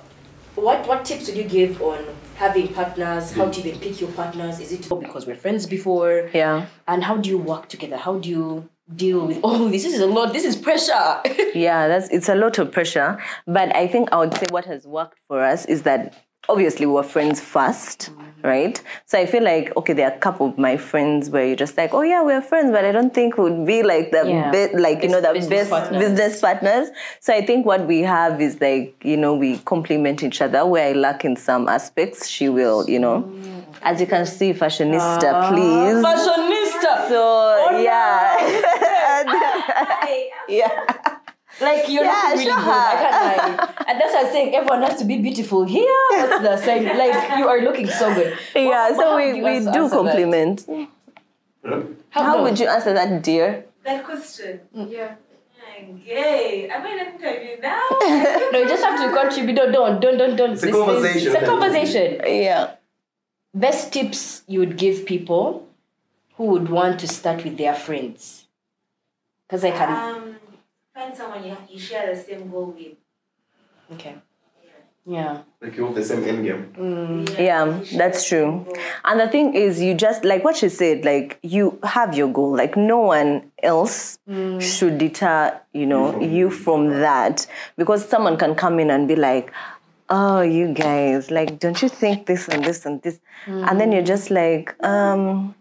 what 0.56 0.88
what 0.88 1.06
tips 1.06 1.28
would 1.28 1.38
you 1.38 1.44
give 1.44 1.82
on 1.82 2.00
having 2.36 2.68
partners? 2.74 3.32
How 3.34 3.50
to 3.50 3.60
even 3.68 3.80
pick 3.80 4.00
your 4.02 4.12
partners? 4.12 4.60
Is 4.60 4.72
it 4.72 4.88
because 5.00 5.28
we're 5.28 5.36
friends 5.36 5.66
before? 5.66 6.30
Yeah. 6.34 6.66
And 6.88 7.04
how 7.04 7.18
do 7.18 7.30
you 7.30 7.38
work 7.38 7.70
together? 7.70 7.98
How 7.98 8.18
do 8.18 8.30
you 8.30 8.70
deal 8.96 9.28
with 9.28 9.40
all 9.44 9.70
this? 9.70 9.84
This 9.84 9.94
is 9.96 10.02
a 10.02 10.08
lot. 10.08 10.34
This 10.34 10.46
is 10.46 10.56
pressure. 10.56 11.22
Yeah, 11.56 11.88
that's 11.88 12.10
it's 12.10 12.30
a 12.30 12.36
lot 12.36 12.58
of 12.60 12.72
pressure. 12.72 13.18
But 13.48 13.76
I 13.76 13.88
think 13.88 14.10
I 14.12 14.18
would 14.18 14.34
say 14.36 14.46
what 14.52 14.66
has 14.66 14.86
worked 14.86 15.18
for 15.28 15.42
us 15.44 15.66
is 15.66 15.84
that 15.84 16.14
obviously 16.50 16.86
we 16.86 16.94
were 16.94 17.04
friends 17.04 17.42
1st 17.42 18.10
right? 18.44 18.82
So 19.06 19.18
I 19.18 19.26
feel 19.26 19.44
like 19.44 19.76
okay, 19.78 19.94
there 19.94 20.10
are 20.10 20.16
a 20.16 20.20
couple 20.20 20.48
of 20.48 20.58
my 20.58 20.78
friends 20.78 21.30
where 21.30 21.46
you're 21.46 21.56
just 21.56 21.78
like, 21.78 21.94
oh 21.94 22.02
yeah, 22.02 22.22
we're 22.24 22.42
friends, 22.42 22.72
but 22.72 22.86
I 22.86 22.92
don't 22.92 23.14
think 23.14 23.38
would 23.38 23.66
be 23.66 23.84
like 23.84 24.12
the 24.12 24.24
Yeah. 24.28 24.52
best, 24.52 24.74
like 24.76 25.04
you 25.04 25.10
know, 25.10 25.22
the 25.22 25.34
business 25.34 25.50
best 25.50 25.70
partners. 25.70 26.00
business 26.04 26.42
partners. 26.42 26.90
So 27.20 27.34
I 27.34 27.46
think 27.46 27.66
what 27.66 27.86
we 27.88 28.02
have 28.02 28.42
is 28.42 28.60
like 28.62 28.96
you 29.04 29.18
know 29.18 29.34
we 29.34 29.58
complement 29.60 30.24
each 30.24 30.42
other. 30.42 30.66
Where 30.66 30.90
I 30.90 30.94
lack 30.94 31.26
in 31.26 31.36
some 31.36 31.68
aspects, 31.68 32.28
she 32.28 32.50
will, 32.50 32.90
you 32.90 33.00
know. 33.00 33.24
Mm. 33.24 33.64
As 33.82 34.00
you 34.02 34.08
can 34.08 34.26
see, 34.26 34.54
fashionista, 34.54 35.32
ah. 35.34 35.50
please. 35.50 36.04
Fashionista. 36.04 37.08
So 37.10 37.22
oh, 37.70 37.80
yeah, 37.82 38.38
yeah. 40.50 41.14
Like 41.62 41.90
you're 41.90 42.04
Yeah, 42.04 42.12
looking 42.36 42.40
really 42.40 42.52
sure. 42.52 42.56
good. 42.56 42.70
I 42.70 42.96
can't 43.02 43.58
lie. 43.58 43.84
And 43.88 44.02
that's 44.02 44.14
why 44.14 44.22
I'm 44.26 44.32
saying 44.32 44.56
everyone 44.56 44.82
has 44.84 45.00
to 45.00 45.06
be 45.06 45.18
beautiful 45.18 45.64
here. 45.66 45.96
What's 46.10 46.42
the 46.44 46.58
saying? 46.58 46.86
Like 46.98 47.38
you 47.40 47.48
are 47.48 47.62
looking 47.62 47.88
so 47.88 48.14
good. 48.14 48.38
Yeah, 48.56 48.90
What- 48.92 48.96
so 48.96 49.10
how 49.12 49.18
we, 49.18 49.34
we 49.34 49.40
do 49.42 49.46
answer 49.48 49.72
that? 49.72 49.90
compliment. 49.92 50.66
How 52.10 52.38
no. 52.38 52.44
would 52.44 52.60
you 52.60 52.68
answer 52.68 52.94
that, 52.94 53.22
dear? 53.24 53.66
That 53.84 54.06
question. 54.06 54.62
Yeah. 54.74 55.16
I'm 55.80 55.98
gay. 56.04 56.70
Am 56.70 56.86
I 56.86 56.96
not 56.96 57.08
interviewing 57.16 57.62
now? 57.62 57.82
No, 58.52 58.60
you 58.60 58.68
just 58.68 58.84
have 58.84 59.00
to 59.00 59.16
contribute. 59.16 59.56
Don't, 59.56 59.72
don't, 59.72 60.00
don't, 60.02 60.18
don't, 60.18 60.36
don't. 60.36 60.52
It's 60.54 60.64
a 60.64 60.68
This 60.68 60.76
is- 60.76 60.82
conversation. 60.86 61.28
It's 61.36 61.44
a 61.44 61.46
conversation. 61.46 62.22
Yeah. 62.26 62.72
Best 63.54 63.92
tips 63.94 64.44
you 64.48 64.60
would 64.60 64.78
give 64.78 65.06
people 65.06 65.68
who 66.36 66.46
would 66.46 66.70
want 66.70 67.00
to 67.02 67.08
start 67.08 67.44
with 67.44 67.58
their 67.58 67.74
friends. 67.76 68.46
Because 69.48 69.64
I 69.64 69.72
can. 69.72 69.90
um, 70.16 70.36
find 70.98 71.16
someone 71.16 71.44
you, 71.44 71.56
you 71.70 71.80
share 71.80 72.14
the 72.14 72.20
same 72.20 72.50
goal 72.50 72.74
with. 72.76 72.98
Okay. 73.94 74.16
Yeah. 75.06 75.44
Like 75.62 75.78
you 75.78 75.86
have 75.86 75.96
the 75.96 76.04
same 76.04 76.26
end 76.26 76.44
game. 76.44 76.74
Mm. 76.78 77.40
Yeah, 77.40 77.82
you 77.82 77.98
that's 77.98 78.28
true. 78.28 78.68
And 79.06 79.20
the 79.22 79.30
thing 79.30 79.54
is, 79.54 79.80
you 79.82 79.94
just, 79.94 80.26
like 80.26 80.44
what 80.44 80.58
she 80.58 80.68
said, 80.68 81.06
like 81.06 81.40
you 81.44 81.80
have 81.84 82.14
your 82.14 82.28
goal. 82.28 82.54
Like 82.54 82.76
no 82.76 83.00
one 83.00 83.52
else 83.64 84.20
mm. 84.28 84.62
should 84.62 84.98
deter, 84.98 85.62
you 85.72 85.86
know, 85.86 86.20
you 86.20 86.50
from 86.50 86.90
that. 86.90 87.48
Because 87.78 88.06
someone 88.06 88.36
can 88.36 88.56
come 88.56 88.80
in 88.80 88.90
and 88.90 89.08
be 89.08 89.16
like, 89.16 89.54
oh, 90.10 90.42
you 90.42 90.74
guys, 90.74 91.32
like, 91.32 91.60
don't 91.60 91.82
you 91.82 91.88
think 91.88 92.26
this 92.26 92.50
and 92.50 92.66
this 92.66 92.86
and 92.86 93.02
this? 93.02 93.20
Mm. 93.46 93.70
And 93.70 93.80
then 93.80 93.92
you're 93.94 94.04
just 94.04 94.30
like, 94.30 94.76
um, 94.84 95.56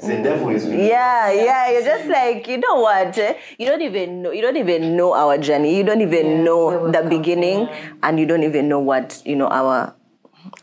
The 0.00 0.22
devil 0.22 0.50
is 0.50 0.64
with 0.64 0.74
you. 0.74 0.84
Yeah, 0.86 1.32
yeah. 1.32 1.70
You're 1.72 1.82
just 1.82 2.08
like, 2.08 2.46
you 2.46 2.58
know 2.58 2.76
what? 2.80 3.18
eh, 3.18 3.34
You 3.58 3.66
don't 3.66 3.82
even 3.82 4.22
know. 4.22 4.30
You 4.30 4.42
don't 4.42 4.56
even 4.56 4.96
know 4.96 5.12
our 5.14 5.36
journey. 5.38 5.76
You 5.76 5.82
don't 5.82 6.00
even 6.02 6.44
know 6.44 6.90
the 6.92 7.02
beginning, 7.02 7.68
and 8.02 8.18
you 8.20 8.24
don't 8.26 8.44
even 8.44 8.68
know 8.68 8.78
what 8.78 9.20
you 9.26 9.34
know 9.34 9.48
our 9.48 9.94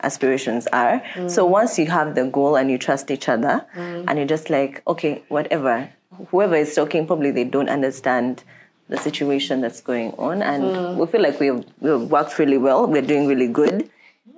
aspirations 0.02 0.66
are. 0.72 1.02
So 1.28 1.44
once 1.44 1.78
you 1.78 1.86
have 1.86 2.14
the 2.14 2.24
goal 2.24 2.56
and 2.56 2.70
you 2.70 2.78
trust 2.78 3.10
each 3.10 3.28
other, 3.28 3.64
and 3.74 4.16
you're 4.16 4.26
just 4.26 4.48
like, 4.50 4.82
okay, 4.88 5.22
whatever. 5.28 5.90
Whoever 6.30 6.56
is 6.56 6.74
talking, 6.74 7.06
probably 7.06 7.30
they 7.30 7.44
don't 7.44 7.68
understand 7.68 8.42
the 8.88 8.96
situation 8.96 9.60
that's 9.60 9.82
going 9.82 10.12
on, 10.12 10.40
and 10.42 10.96
we 10.98 11.06
feel 11.06 11.20
like 11.20 11.38
we've, 11.40 11.62
we've 11.80 12.00
worked 12.10 12.38
really 12.38 12.56
well. 12.56 12.86
We're 12.86 13.02
doing 13.02 13.26
really 13.26 13.48
good, 13.48 13.90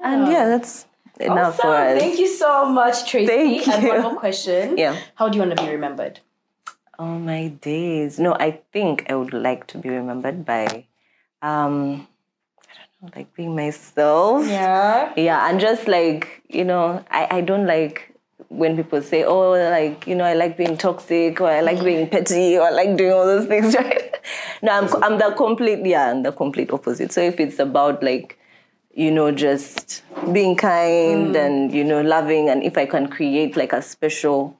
and 0.03 0.27
yeah, 0.27 0.47
that's 0.49 0.87
enough 1.21 1.57
for 1.57 1.67
Awesome. 1.69 1.97
us. 1.97 2.01
Thank 2.03 2.19
you 2.19 2.29
so 2.29 2.67
much, 2.67 3.09
Tracy. 3.11 3.27
Thank 3.61 3.69
And 3.69 3.89
one 3.89 4.03
more 4.03 4.17
question. 4.17 4.77
Yeah. 4.79 4.97
How 5.15 5.29
do 5.29 5.37
you 5.39 5.45
want 5.45 5.57
to 5.59 5.65
be 5.65 5.71
remembered? 5.71 6.21
Oh 6.99 7.19
my 7.19 7.49
days. 7.49 8.19
No, 8.19 8.35
I 8.35 8.61
think 8.73 9.07
I 9.11 9.15
would 9.15 9.33
like 9.33 9.67
to 9.69 9.79
be 9.79 9.89
remembered 9.89 10.45
by 10.45 10.87
um 11.43 12.07
I 12.69 12.75
don't 13.01 13.03
know, 13.03 13.11
like 13.17 13.35
being 13.35 13.55
myself. 13.55 14.47
Yeah. 14.47 15.13
Yeah, 15.17 15.49
and 15.49 15.61
just 15.61 15.87
like, 15.87 16.43
you 16.49 16.65
know, 16.65 17.05
I, 17.11 17.29
I 17.39 17.41
don't 17.41 17.67
like 17.67 18.13
when 18.49 18.77
people 18.77 19.01
say, 19.03 19.25
Oh, 19.25 19.51
like, 19.53 20.07
you 20.07 20.15
know, 20.17 20.25
I 20.25 20.35
like 20.35 20.57
being 20.57 20.77
toxic 20.77 21.41
or 21.41 21.49
I 21.51 21.61
like 21.61 21.83
being 21.85 22.09
petty 22.09 22.57
or 22.59 22.63
I 22.67 22.71
like 22.71 22.97
doing 22.97 23.13
all 23.13 23.27
those 23.27 23.47
things, 23.53 23.75
right? 23.75 24.17
no, 24.63 24.73
I'm 24.73 25.03
I'm 25.05 25.19
the 25.19 25.33
complete 25.37 25.85
yeah, 25.87 26.11
I'm 26.11 26.23
the 26.25 26.33
complete 26.33 26.73
opposite. 26.73 27.13
So 27.13 27.21
if 27.21 27.39
it's 27.39 27.59
about 27.61 28.03
like 28.03 28.39
you 28.99 29.13
know, 29.13 29.31
just 29.31 30.03
being 30.33 30.57
kind 30.57 31.37
and, 31.37 31.73
you 31.73 31.85
know, 31.85 32.03
loving. 32.03 32.49
And 32.49 32.65
if 32.65 32.77
I 32.77 32.85
can 32.85 33.07
create 33.07 33.57
like 33.57 33.73
a 33.73 33.81
special 33.81 34.59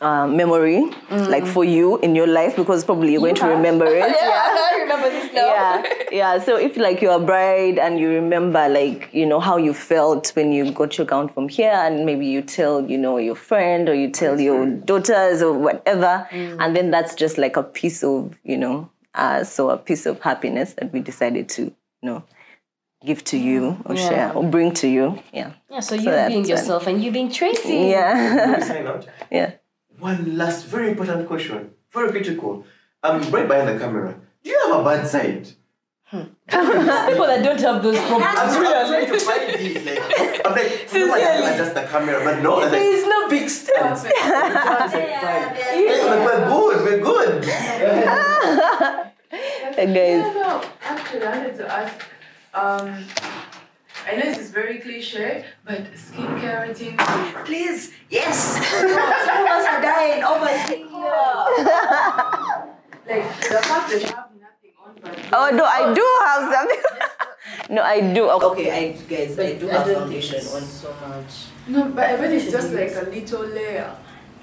um, 0.00 0.36
memory, 0.36 0.84
like 1.10 1.44
for 1.46 1.64
you 1.64 1.98
in 1.98 2.14
your 2.14 2.28
life, 2.28 2.54
because 2.54 2.84
probably 2.84 3.12
you're 3.12 3.20
going 3.20 3.34
to 3.36 3.46
remember 3.46 3.86
it. 4.02 4.10
Yeah, 4.10 4.58
I 4.70 4.78
remember 4.82 5.10
this 5.10 5.32
now. 5.32 5.46
yeah 5.46 5.82
yeah 6.12 6.38
so 6.38 6.56
if 6.56 6.76
like 6.76 7.00
you're 7.00 7.16
a 7.16 7.24
bride 7.24 7.78
and 7.78 7.98
you 7.98 8.08
remember 8.10 8.68
like 8.68 9.08
you 9.12 9.24
know 9.24 9.40
how 9.40 9.56
you 9.56 9.72
felt 9.72 10.28
when 10.36 10.52
you 10.52 10.70
got 10.72 10.98
your 10.98 11.06
gown 11.06 11.26
from 11.28 11.48
here 11.48 11.72
and 11.72 12.04
maybe 12.04 12.26
you 12.26 12.42
tell 12.42 12.82
you 12.90 12.98
know 12.98 13.16
your 13.16 13.34
friend 13.34 13.88
or 13.88 13.94
you 13.94 14.10
tell 14.10 14.38
your 14.38 14.66
daughters 14.66 15.40
or 15.40 15.54
whatever 15.56 16.26
and 16.32 16.76
then 16.76 16.90
that's 16.90 17.14
just 17.14 17.38
like 17.38 17.56
a 17.56 17.62
piece 17.62 18.04
of 18.04 18.36
you 18.44 18.58
know 18.58 18.90
uh, 19.14 19.42
so 19.42 19.70
a 19.70 19.78
piece 19.78 20.04
of 20.04 20.20
happiness 20.20 20.74
that 20.74 20.92
we 20.92 21.00
decided 21.00 21.48
to 21.48 21.62
you 21.62 21.72
know 22.02 22.22
give 23.04 23.22
to 23.24 23.36
you 23.36 23.76
or 23.86 23.96
share 23.96 24.32
or 24.36 24.44
bring 24.54 24.72
to 24.82 24.86
you 24.88 25.18
yeah 25.32 25.50
Yeah, 25.70 25.80
so 25.80 25.94
you 25.94 26.04
that's 26.10 26.28
being 26.32 26.44
it. 26.44 26.48
yourself 26.48 26.86
and 26.86 27.02
you 27.02 27.10
being 27.12 27.30
Tracy. 27.30 27.78
yeah 27.96 28.56
We 28.56 28.62
sign 28.62 28.86
out. 28.86 29.06
yeah 29.30 29.50
One 29.98 30.36
last 30.36 30.66
very 30.66 30.88
important 30.90 31.26
question, 31.28 31.58
very 31.92 32.10
critical. 32.10 32.64
I'm 33.02 33.18
right 33.34 33.46
behind 33.48 33.68
the 33.70 33.78
camera. 33.84 34.10
Do 34.42 34.50
you 34.50 34.58
have 34.64 34.80
a 34.80 34.84
bad 34.88 35.02
side? 35.14 35.44
Hmm. 36.10 36.26
People 36.50 37.26
that 37.30 37.40
don't 37.46 37.60
have 37.68 37.78
those 37.82 37.98
problems. 38.08 38.36
I'm 38.40 38.50
trying, 38.56 38.94
I'm 38.94 39.06
to 39.12 39.18
find 39.28 39.42
it. 39.48 39.84
Like, 39.88 40.02
I'm 40.46 40.52
like, 40.58 40.72
no, 40.92 41.14
I 41.14 41.18
have 41.20 41.54
adjust 41.54 41.74
the 41.78 41.84
camera, 41.92 42.18
but 42.26 42.36
no, 42.42 42.50
I 42.56 42.64
was 42.64 42.72
like, 42.72 42.82
There's 42.82 43.06
no 43.16 43.20
big 43.34 43.46
stuff. 43.48 43.98
hey, 44.04 45.88
like, 46.10 46.22
we're 46.26 46.44
good, 46.52 46.76
we're 46.86 47.02
good. 47.10 47.32
guys 49.32 50.34
No, 50.34 50.62
actually, 50.82 51.22
I 51.26 51.36
wanted 51.38 51.56
to 51.56 51.72
ask. 51.72 51.94
Um, 52.54 53.04
I 54.06 54.16
know 54.16 54.24
this 54.24 54.38
is 54.38 54.50
very 54.50 54.78
cliche, 54.78 55.44
but 55.64 55.84
skincare 55.94 56.66
routine. 56.68 56.96
Please, 57.44 57.92
yes. 58.10 58.56
Some 58.80 58.90
of 59.42 59.48
us 59.48 59.66
are 59.66 59.80
dying 59.80 60.22
over 60.24 60.48
here. 60.48 60.86
Like 63.02 63.26
the 63.40 63.58
fact 63.66 63.90
that 63.90 63.98
you 64.00 64.06
have 64.14 64.30
nothing 64.38 64.70
on, 64.78 64.94
but 65.02 65.18
oh 65.34 65.50
no 65.50 65.64
i 65.66 65.90
do 65.92 66.06
have 66.22 66.46
something 66.54 66.82
no 67.74 67.82
i 67.82 67.98
do 68.14 68.30
Okay, 68.30 68.70
I 68.70 68.92
guys, 68.94 69.34
I 69.38 69.54
do 69.58 69.66
have 69.66 69.86
foundation 69.90 70.38
on 70.38 70.62
so 70.62 70.94
much. 71.02 71.50
no, 71.66 71.88
but 71.90 72.04
I 72.04 72.14
bet 72.16 72.30
it's 72.32 72.52
just 72.52 72.72
like 72.72 72.94
a 72.94 73.02
little 73.10 73.42
layer. 73.42 73.90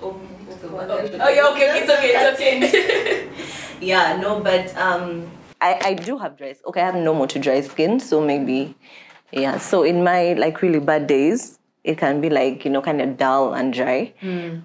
Of, 0.02 0.16
of 0.16 0.60
foundation. 0.60 1.22
Oh 1.22 1.30
yeah, 1.30 1.48
okay, 1.56 1.80
it's 1.80 1.90
okay, 1.90 2.12
it's 2.20 2.30
okay. 2.36 3.30
yeah, 3.80 4.18
no, 4.20 4.42
but 4.42 4.76
um, 4.76 5.32
I, 5.62 5.80
I 5.84 5.94
do 5.94 6.18
have 6.18 6.38
dry 6.38 6.54
skin. 6.54 6.66
Okay, 6.68 6.82
I 6.82 6.86
have 6.86 6.96
normal 6.96 7.28
to 7.28 7.40
dry 7.40 7.62
skin, 7.62 8.00
so 8.00 8.22
maybe, 8.22 8.76
yeah. 9.32 9.58
So 9.58 9.84
in 9.84 10.04
my 10.04 10.34
like 10.34 10.62
really 10.62 10.80
bad 10.80 11.08
days, 11.08 11.60
it 11.84 11.98
can 11.98 12.22
be 12.22 12.30
like 12.30 12.66
you 12.66 12.72
know 12.72 12.82
kind 12.82 13.02
of 13.02 13.18
dull 13.18 13.54
and 13.54 13.74
dry, 13.74 14.14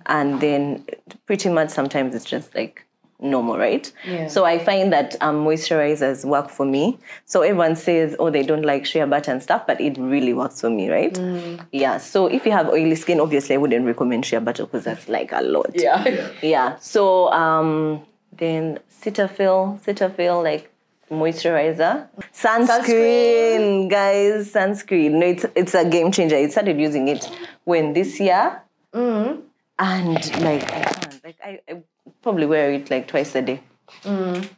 and 0.07 0.41
then 0.41 0.87
pretty 1.27 1.49
much 1.49 1.71
sometimes 1.71 2.15
it's 2.15 2.25
just 2.25 2.55
like 2.55 2.85
normal, 3.21 3.57
right? 3.59 3.91
Yeah. 4.07 4.29
So 4.29 4.45
I 4.45 4.59
find 4.59 4.93
that 4.93 5.17
um, 5.21 5.45
moisturizers 5.45 6.25
work 6.25 6.51
for 6.51 6.67
me. 6.67 6.99
So 7.25 7.43
everyone 7.43 7.77
says, 7.77 8.15
oh, 8.19 8.31
they 8.31 8.43
don't 8.43 8.65
like 8.65 8.85
shea 8.85 9.05
butter 9.05 9.31
and 9.33 9.43
stuff, 9.43 9.67
but 9.67 9.81
it 9.81 9.97
really 9.99 10.35
works 10.35 10.61
for 10.61 10.71
me, 10.71 10.91
right? 10.91 11.15
Mm. 11.15 11.65
Yeah. 11.73 11.99
So 11.99 12.27
if 12.27 12.45
you 12.45 12.53
have 12.53 12.69
oily 12.69 12.95
skin, 12.97 13.21
obviously 13.21 13.55
I 13.55 13.59
wouldn't 13.59 13.87
recommend 13.87 14.27
shea 14.27 14.39
butter 14.39 14.65
because 14.65 14.85
that's 14.85 15.09
like 15.09 15.33
a 15.33 15.41
lot. 15.43 15.71
Yeah. 15.75 16.31
Yeah. 16.43 16.77
So 16.79 17.31
um, 17.33 18.03
then 18.33 18.79
Cetaphil, 18.91 19.81
Cetaphil, 19.81 20.43
like 20.43 20.71
moisturizer, 21.11 22.09
sunscreen, 22.33 23.89
guys, 23.91 24.53
sunscreen. 24.53 25.13
No, 25.13 25.27
it's 25.27 25.45
it's 25.55 25.75
a 25.75 25.85
game 25.89 26.11
changer. 26.13 26.37
I 26.37 26.49
started 26.49 26.79
using 26.81 27.09
it 27.09 27.29
when 27.65 27.93
this 27.93 28.19
year, 28.21 28.61
Mm-hmm. 28.95 29.41
and 29.79 30.43
like 30.43 30.63
I 30.73 30.83
can't, 30.83 31.25
like 31.25 31.37
I, 31.45 31.61
I 31.69 31.83
probably 32.23 32.47
wear 32.47 32.73
it 32.73 32.91
like 32.91 33.09
twice 33.09 33.35
a 33.35 33.43
day. 33.43 33.61
And 34.05 34.49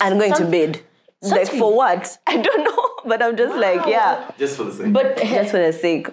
going 0.00 0.32
to 0.32 0.36
Sun- 0.38 0.50
bed. 0.50 0.80
Like 1.22 1.48
for 1.48 1.74
what? 1.74 2.18
I 2.26 2.36
don't 2.36 2.64
know, 2.64 2.88
but 3.06 3.22
I'm 3.22 3.36
just 3.36 3.56
like 3.56 3.86
yeah, 3.86 4.30
Just 4.38 4.56
for 4.58 4.64
the 4.64 4.72
sake. 4.72 4.92
But 4.92 5.16
just 5.16 5.50
for 5.50 5.58
the 5.58 5.72
sake. 5.72 6.08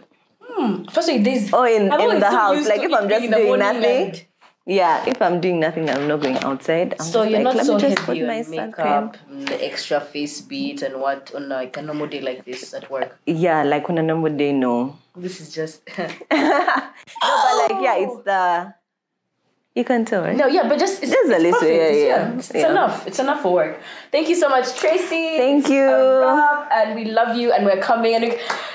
firstly, 0.93 1.17
there's 1.21 1.51
Oh, 1.53 1.63
in, 1.65 1.91
I've 1.91 1.99
in 1.99 2.05
always 2.05 2.19
the 2.21 2.29
house. 2.29 2.67
Like 2.67 2.81
if 2.81 2.93
I'm 2.93 3.09
just 3.09 3.21
being 3.21 3.23
in 3.25 3.31
the 3.31 3.37
doing 3.37 3.47
morning 3.59 3.81
nothing. 3.81 4.21
And- 4.67 4.75
Yeah, 4.75 5.03
if 5.07 5.21
I'm 5.21 5.41
doing 5.41 5.59
nothing, 5.59 5.89
I'm 5.89 6.07
not 6.07 6.21
going 6.21 6.37
outside. 6.43 6.95
I'm 6.99 7.05
So 7.05 7.21
just 7.23 7.31
you're 7.31 7.43
like, 7.43 7.55
not 7.57 7.65
so 7.65 7.79
just 7.79 7.97
put 7.97 8.17
heavy 8.17 8.27
my 8.27 8.41
on 8.43 8.49
makeup, 8.49 9.17
the 9.29 9.65
extra 9.65 9.99
face 9.99 10.41
beat 10.41 10.81
and 10.81 11.01
what 11.01 11.33
on 11.35 11.49
like 11.49 11.77
a 11.77 11.81
normal 11.81 12.07
day 12.07 12.21
like 12.21 12.45
this 12.45 12.73
at 12.73 12.89
work. 12.89 13.17
Yeah, 13.25 13.63
like 13.63 13.89
on 13.89 13.97
a 13.97 14.03
normal 14.03 14.35
day, 14.35 14.51
no. 14.53 14.97
This 15.15 15.41
is 15.41 15.53
just 15.53 15.81
No, 15.97 16.07
but 16.31 17.69
like 17.69 17.83
yeah, 17.83 17.95
it's 17.97 18.23
the 18.23 18.73
you 19.73 19.85
can 19.85 20.03
tell, 20.03 20.21
right? 20.23 20.35
no, 20.35 20.47
yeah, 20.47 20.67
but 20.67 20.77
just 20.77 21.01
it's, 21.01 21.13
Just 21.13 21.31
a 21.31 21.37
little, 21.39 21.53
perfect. 21.53 21.95
yeah, 21.95 22.05
yeah, 22.05 22.35
it's, 22.35 22.51
yeah. 22.53 22.71
enough. 22.71 23.07
It's 23.07 23.19
enough 23.19 23.41
for 23.41 23.53
work. 23.53 23.79
Thank 24.11 24.27
you 24.27 24.35
so 24.35 24.49
much, 24.49 24.75
Tracy. 24.75 25.37
Thank 25.37 25.69
you. 25.69 25.83
a 25.87 26.19
wrap, 26.35 26.69
and 26.73 26.93
we 26.93 27.05
love 27.05 27.37
you, 27.37 27.53
and 27.53 27.65
we're 27.65 27.79
coming, 27.81 28.15
and 28.15 28.25
we, 28.25 28.31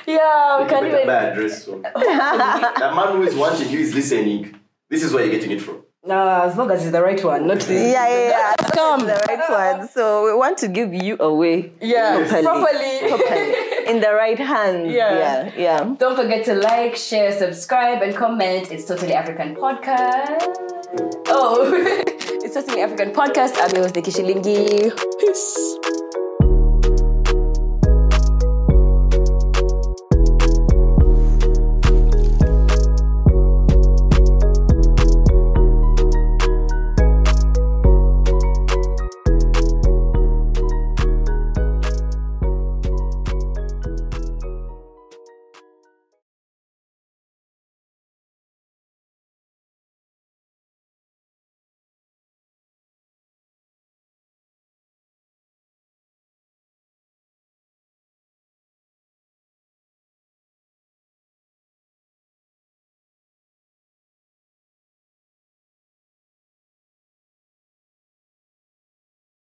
yeah, 0.06 0.56
we 0.56 0.62
You 0.64 0.70
can't 0.70 0.84
better 0.86 0.86
even. 0.96 1.06
buy 1.06 1.22
a 1.24 1.34
dress 1.34 1.64
so. 1.66 1.72
the 1.82 2.92
man 2.96 3.12
who 3.12 3.22
is 3.24 3.34
watching 3.34 3.68
you 3.68 3.80
is 3.80 3.94
listening. 3.94 4.55
This 4.88 5.02
is 5.02 5.12
where 5.12 5.24
you're 5.24 5.34
getting 5.34 5.50
it 5.50 5.60
from. 5.60 5.82
No, 6.04 6.28
as 6.44 6.56
long 6.56 6.70
as 6.70 6.82
it's 6.82 6.92
the 6.92 7.02
right 7.02 7.22
one, 7.24 7.48
not 7.48 7.58
this. 7.58 7.92
Yeah, 7.92 8.08
yeah, 8.08 8.28
yeah. 8.28 8.54
Just 8.60 8.72
come. 8.74 9.00
the 9.00 9.20
right 9.28 9.78
one. 9.78 9.88
So 9.88 10.24
we 10.24 10.34
want 10.34 10.56
to 10.58 10.68
give 10.68 10.94
you 10.94 11.16
away. 11.18 11.72
Yeah, 11.80 12.24
properly. 12.28 12.42
properly. 12.44 13.08
properly. 13.08 13.54
In 13.88 14.00
the 14.00 14.12
right 14.14 14.38
hands. 14.38 14.92
Yeah. 14.92 15.18
Yeah, 15.18 15.52
yeah. 15.56 15.94
Don't 15.98 16.14
forget 16.14 16.44
to 16.44 16.54
like, 16.54 16.94
share, 16.94 17.32
subscribe, 17.36 18.02
and 18.02 18.14
comment. 18.14 18.70
It's 18.70 18.84
Totally 18.84 19.14
African 19.14 19.56
Podcast. 19.56 20.54
Oh, 21.26 21.72
it's 22.06 22.54
Totally 22.54 22.82
African 22.82 23.10
Podcast. 23.10 23.56
I'm 23.60 23.74
your 23.74 23.82
host, 23.82 23.96
Nikki 23.96 24.12
Shillingi. 24.12 24.92
Peace. 25.18 25.95